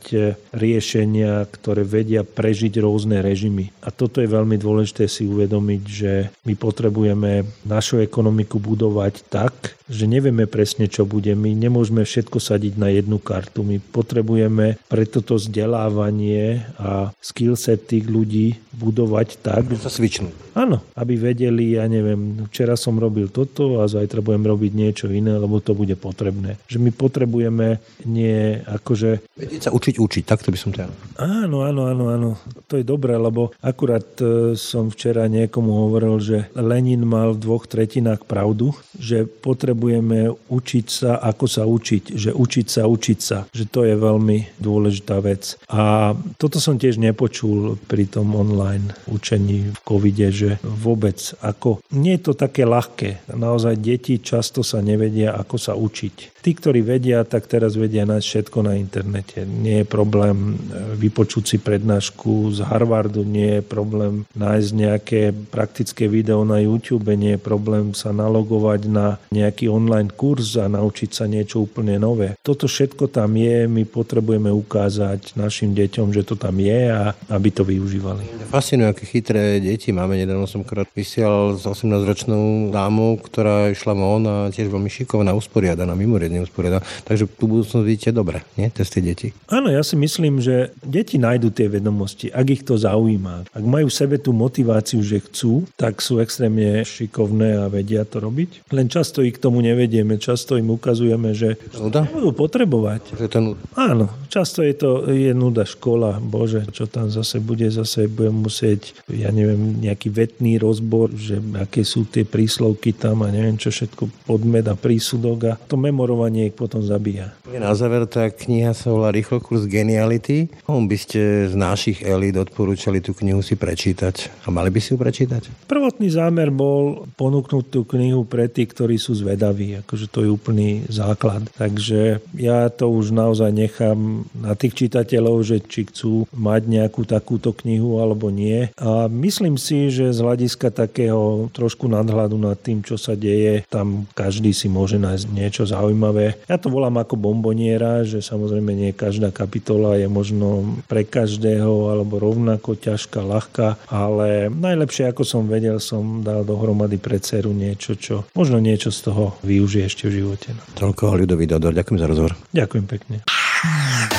riešenia, 0.53 1.45
ktoré 1.49 1.81
vedia 1.81 2.21
prežiť 2.21 2.77
rôzne 2.81 3.19
režimy. 3.25 3.73
A 3.81 3.89
toto 3.89 4.21
je 4.21 4.29
veľmi 4.29 4.55
dôležité 4.55 5.09
si 5.09 5.25
uvedomiť, 5.25 5.78
uvedomiť, 5.79 5.83
že 5.87 6.29
my 6.45 6.53
potrebujeme 6.59 7.47
našu 7.63 8.03
ekonomiku 8.03 8.59
budovať 8.59 9.23
tak, 9.31 9.79
že 9.89 10.05
nevieme 10.05 10.45
presne, 10.45 10.85
čo 10.85 11.07
bude. 11.07 11.33
My 11.33 11.55
nemôžeme 11.55 12.05
všetko 12.05 12.37
sadiť 12.37 12.77
na 12.77 12.93
jednu 12.93 13.17
kartu. 13.17 13.65
My 13.65 13.79
potrebujeme 13.81 14.77
pre 14.85 15.03
toto 15.09 15.39
vzdelávanie 15.39 16.61
a 16.77 17.09
skillset 17.23 17.89
tých 17.89 18.05
ľudí 18.05 18.61
budovať 18.79 19.41
tak. 19.41 19.65
Sa 19.81 19.89
cvičnú. 19.89 20.29
Áno, 20.53 20.81
aby 20.97 21.15
vedeli, 21.15 21.77
ja 21.79 21.87
neviem, 21.89 22.45
včera 22.51 22.75
som 22.75 22.99
robil 22.99 23.31
toto 23.31 23.81
a 23.81 23.89
zajtra 23.89 24.19
budem 24.19 24.43
robiť 24.45 24.71
niečo 24.75 25.07
iné, 25.07 25.35
lebo 25.39 25.63
to 25.63 25.71
bude 25.73 25.95
potrebné. 25.97 26.59
Že 26.67 26.77
my 26.83 26.91
potrebujeme 26.93 27.67
nie 28.05 28.59
akože... 28.65 29.23
Vedieť 29.39 29.69
sa 29.69 29.71
učiť 29.71 29.95
učiť, 29.97 30.23
takto 30.25 30.51
by 30.51 30.57
som 30.59 30.69
to. 30.75 30.85
Áno, 31.17 31.63
áno, 31.65 31.89
áno, 31.89 32.05
áno. 32.11 32.29
To 32.69 32.77
je 32.77 32.85
dobré, 32.85 33.15
lebo 33.15 33.55
akurát 33.63 34.05
e, 34.19 34.53
som 34.53 34.91
včera 34.91 35.25
niekomu 35.31 35.68
hovoril, 35.73 36.15
že 36.21 36.37
Lenin 36.57 37.05
mal 37.05 37.33
v 37.33 37.41
dvoch 37.41 37.65
tretinách 37.69 38.25
pravdu, 38.25 38.73
že 38.97 39.25
potrebujeme 39.25 40.33
učiť 40.49 40.85
sa, 40.89 41.11
ako 41.21 41.45
sa 41.45 41.63
učiť, 41.65 42.15
že 42.15 42.31
učiť 42.33 42.67
sa, 42.67 42.81
učiť 42.89 43.19
sa, 43.19 43.37
že 43.49 43.65
to 43.69 43.85
je 43.85 43.95
veľmi 43.95 44.59
dôležitá 44.61 45.21
vec. 45.21 45.57
A 45.69 46.13
toto 46.37 46.57
som 46.61 46.79
tiež 46.79 46.97
nepočul 47.01 47.79
pri 47.87 48.09
tom 48.09 48.35
online 48.35 48.93
učení 49.09 49.73
v 49.73 49.79
covide, 49.85 50.29
že 50.29 50.61
vôbec 50.63 51.17
ako... 51.41 51.81
Nie 51.93 52.19
je 52.19 52.31
to 52.31 52.33
také 52.37 52.63
ľahké. 52.63 53.31
Naozaj 53.33 53.81
deti 53.81 54.19
často 54.21 54.61
sa 54.61 54.79
nevedia, 54.83 55.35
ako 55.35 55.55
sa 55.59 55.73
učiť. 55.75 56.38
Tí, 56.39 56.55
ktorí 56.55 56.79
vedia, 56.79 57.27
tak 57.27 57.51
teraz 57.51 57.75
vedia 57.75 58.07
nájsť 58.07 58.27
všetko 58.27 58.59
na 58.63 58.79
internete. 58.79 59.43
Nie 59.43 59.83
je 59.83 59.87
problém 59.87 60.55
e, 60.55 60.95
vypočuť 60.95 61.43
si 61.43 61.57
prednášku 61.59 62.55
z 62.55 62.63
Harvardu, 62.63 63.27
nie 63.27 63.59
je 63.59 63.63
problém 63.63 64.23
nájsť 64.39 64.69
nejaké 64.71 65.21
praktické 65.51 66.07
video 66.07 66.47
na 66.47 66.63
YouTube, 66.63 67.11
nie 67.11 67.35
je 67.35 67.41
problém 67.41 67.91
sa 67.91 68.15
nalogovať 68.15 68.81
na 68.87 69.19
nejaký 69.35 69.67
online 69.67 70.11
kurz 70.15 70.55
a 70.55 70.71
naučiť 70.71 71.09
sa 71.11 71.27
niečo 71.27 71.67
úplne 71.67 71.99
nové. 71.99 72.39
Toto 72.39 72.71
všetko 72.71 73.11
tam 73.11 73.35
je, 73.35 73.67
my 73.67 73.83
potrebujeme 73.83 74.47
ukázať 74.47 75.35
našim 75.35 75.75
deťom, 75.75 76.15
že 76.15 76.23
to 76.23 76.39
tam 76.39 76.55
je 76.63 76.87
a 76.87 77.11
aby 77.35 77.49
to 77.51 77.67
využívali. 77.67 78.47
Fascinuje, 78.47 78.89
aké 78.89 79.05
chytré 79.05 79.59
deti 79.59 79.91
máme. 79.91 80.15
Nedávno 80.15 80.47
som 80.47 80.63
krát 80.63 80.87
vysielal 80.95 81.59
s 81.59 81.67
18-ročnou 81.67 82.71
dámou, 82.71 83.19
ktorá 83.19 83.69
išla 83.69 83.93
von 83.93 84.23
a 84.25 84.35
tiež 84.49 84.71
veľmi 84.71 84.89
šikovná, 84.89 85.35
usporiadaná, 85.35 85.93
mimoriadne 86.29 86.45
usporiadaná. 86.45 86.81
Takže 87.03 87.25
tu 87.25 87.45
budúcnosť 87.49 87.85
vidíte 87.85 88.09
dobre, 88.13 88.45
nie? 88.55 88.69
Testy 88.69 89.01
deti. 89.01 89.33
Áno, 89.49 89.73
ja 89.73 89.81
si 89.81 89.97
myslím, 89.97 90.37
že 90.37 90.71
deti 90.85 91.17
nájdú 91.17 91.49
tie 91.49 91.65
vedomosti, 91.65 92.29
ak 92.29 92.47
ich 92.53 92.63
to 92.63 92.77
zaujíma. 92.77 93.49
Ak 93.49 93.63
majú 93.65 93.89
v 93.89 93.97
sebe 93.97 94.21
tú 94.21 94.31
motiváciu, 94.31 95.01
že 95.01 95.25
chcú, 95.25 95.65
tak 95.73 95.99
sú 96.05 96.21
extrémne 96.21 96.85
šikovné 96.85 97.57
a 97.57 97.65
vedia 97.67 98.05
to 98.05 98.21
robiť. 98.21 98.69
Len 98.69 98.87
často 98.87 99.25
ich 99.25 99.35
k 99.35 99.43
tomu 99.43 99.65
nevedieme, 99.65 100.21
často 100.21 100.55
im 100.55 100.69
ukazujeme, 100.69 101.33
že 101.33 101.57
nuda? 101.73 102.05
budú 102.05 102.31
potrebovať. 102.31 103.17
Že 103.17 103.27
to 103.27 103.39
nuda. 103.41 103.61
Áno, 103.73 104.05
často 104.29 104.61
je 104.61 104.73
to 104.77 105.09
je 105.09 105.33
nuda 105.33 105.65
škola, 105.65 106.21
bože, 106.21 106.69
čo 106.69 106.85
tam 106.85 107.09
zase 107.09 107.41
bude, 107.41 107.65
zase 107.73 108.05
budem 108.05 108.45
musieť, 108.45 108.93
ja 109.09 109.33
neviem, 109.33 109.81
nejaký 109.81 110.13
vetný 110.13 110.61
rozbor, 110.61 111.11
že 111.15 111.41
aké 111.57 111.81
sú 111.81 112.05
tie 112.05 112.27
príslovky 112.27 112.93
tam 112.93 113.25
a 113.25 113.33
neviem 113.33 113.57
čo 113.57 113.71
všetko, 113.71 114.27
podmed 114.27 114.65
a 114.67 114.75
prísudok 114.75 115.39
a 115.47 115.53
to 115.55 115.79
memorovanie 115.79 116.18
ich 116.27 116.51
potom 116.51 116.83
zabíja. 116.83 117.31
Na 117.47 117.71
záver 117.71 118.03
tá 118.09 118.27
kniha 118.27 118.75
sa 118.75 118.91
volá 118.91 119.15
Rýchlo 119.15 119.39
kurz 119.39 119.63
geniality. 119.69 120.51
Komu 120.67 120.89
by 120.89 120.97
ste 120.99 121.47
z 121.47 121.55
našich 121.55 122.03
elít 122.03 122.35
odporúčali 122.35 122.99
tú 122.99 123.15
knihu 123.15 123.39
si 123.39 123.55
prečítať? 123.55 124.43
A 124.43 124.51
mali 124.51 124.67
by 124.73 124.79
si 124.83 124.91
ju 124.91 124.97
prečítať? 124.99 125.69
Prvotný 125.69 126.09
zámer 126.09 126.49
bol 126.49 127.07
ponúknuť 127.15 127.65
tú 127.69 127.85
knihu 127.85 128.25
pre 128.25 128.49
tých, 128.49 128.73
ktorí 128.73 128.97
sú 128.97 129.15
zvedaví. 129.15 129.79
Akože 129.85 130.09
to 130.09 130.25
je 130.25 130.29
úplný 130.33 130.83
základ. 130.89 131.45
Takže 131.55 132.19
ja 132.35 132.67
to 132.67 132.89
už 132.89 133.13
naozaj 133.13 133.53
nechám 133.53 134.25
na 134.33 134.57
tých 134.57 134.75
čitateľov, 134.75 135.45
že 135.45 135.61
či 135.61 135.85
chcú 135.87 136.25
mať 136.33 136.61
nejakú 136.65 137.05
takúto 137.05 137.53
knihu 137.53 138.01
alebo 138.01 138.33
nie. 138.33 138.73
A 138.81 139.05
myslím 139.07 139.61
si, 139.61 139.93
že 139.93 140.09
z 140.09 140.19
hľadiska 140.19 140.73
takého 140.73 141.47
trošku 141.53 141.85
nadhľadu 141.85 142.35
nad 142.41 142.57
tým, 142.57 142.81
čo 142.81 142.97
sa 142.97 143.13
deje, 143.13 143.61
tam 143.69 144.09
každý 144.17 144.49
si 144.49 144.65
môže 144.65 144.97
nájsť 144.97 145.25
niečo 145.29 145.63
zaujímavé. 145.69 146.08
Ja 146.49 146.57
to 146.57 146.67
volám 146.73 146.97
ako 147.01 147.15
bomboniera, 147.15 148.03
že 148.03 148.19
samozrejme 148.19 148.71
nie 148.73 148.91
každá 148.95 149.29
kapitola 149.29 149.95
je 149.97 150.09
možno 150.09 150.77
pre 150.89 151.05
každého 151.05 151.93
alebo 151.93 152.17
rovnako 152.17 152.75
ťažká, 152.75 153.19
ľahká, 153.21 153.67
ale 153.89 154.49
najlepšie, 154.49 155.09
ako 155.09 155.23
som 155.23 155.45
vedel, 155.45 155.77
som 155.77 156.21
dal 156.25 156.43
dohromady 156.43 156.97
pre 156.97 157.21
dceru 157.21 157.53
niečo, 157.53 157.95
čo 157.95 158.27
možno 158.35 158.59
niečo 158.59 158.89
z 158.89 158.99
toho 159.09 159.37
využije 159.45 159.83
ešte 159.85 160.03
v 160.09 160.23
živote. 160.23 160.53
Toľko 160.75 161.15
ľudový 161.15 161.45
Dodor. 161.45 161.73
Ďakujem 161.73 161.99
za 161.99 162.07
rozhovor. 162.07 162.33
Ďakujem 162.51 162.85
pekne. 162.85 164.18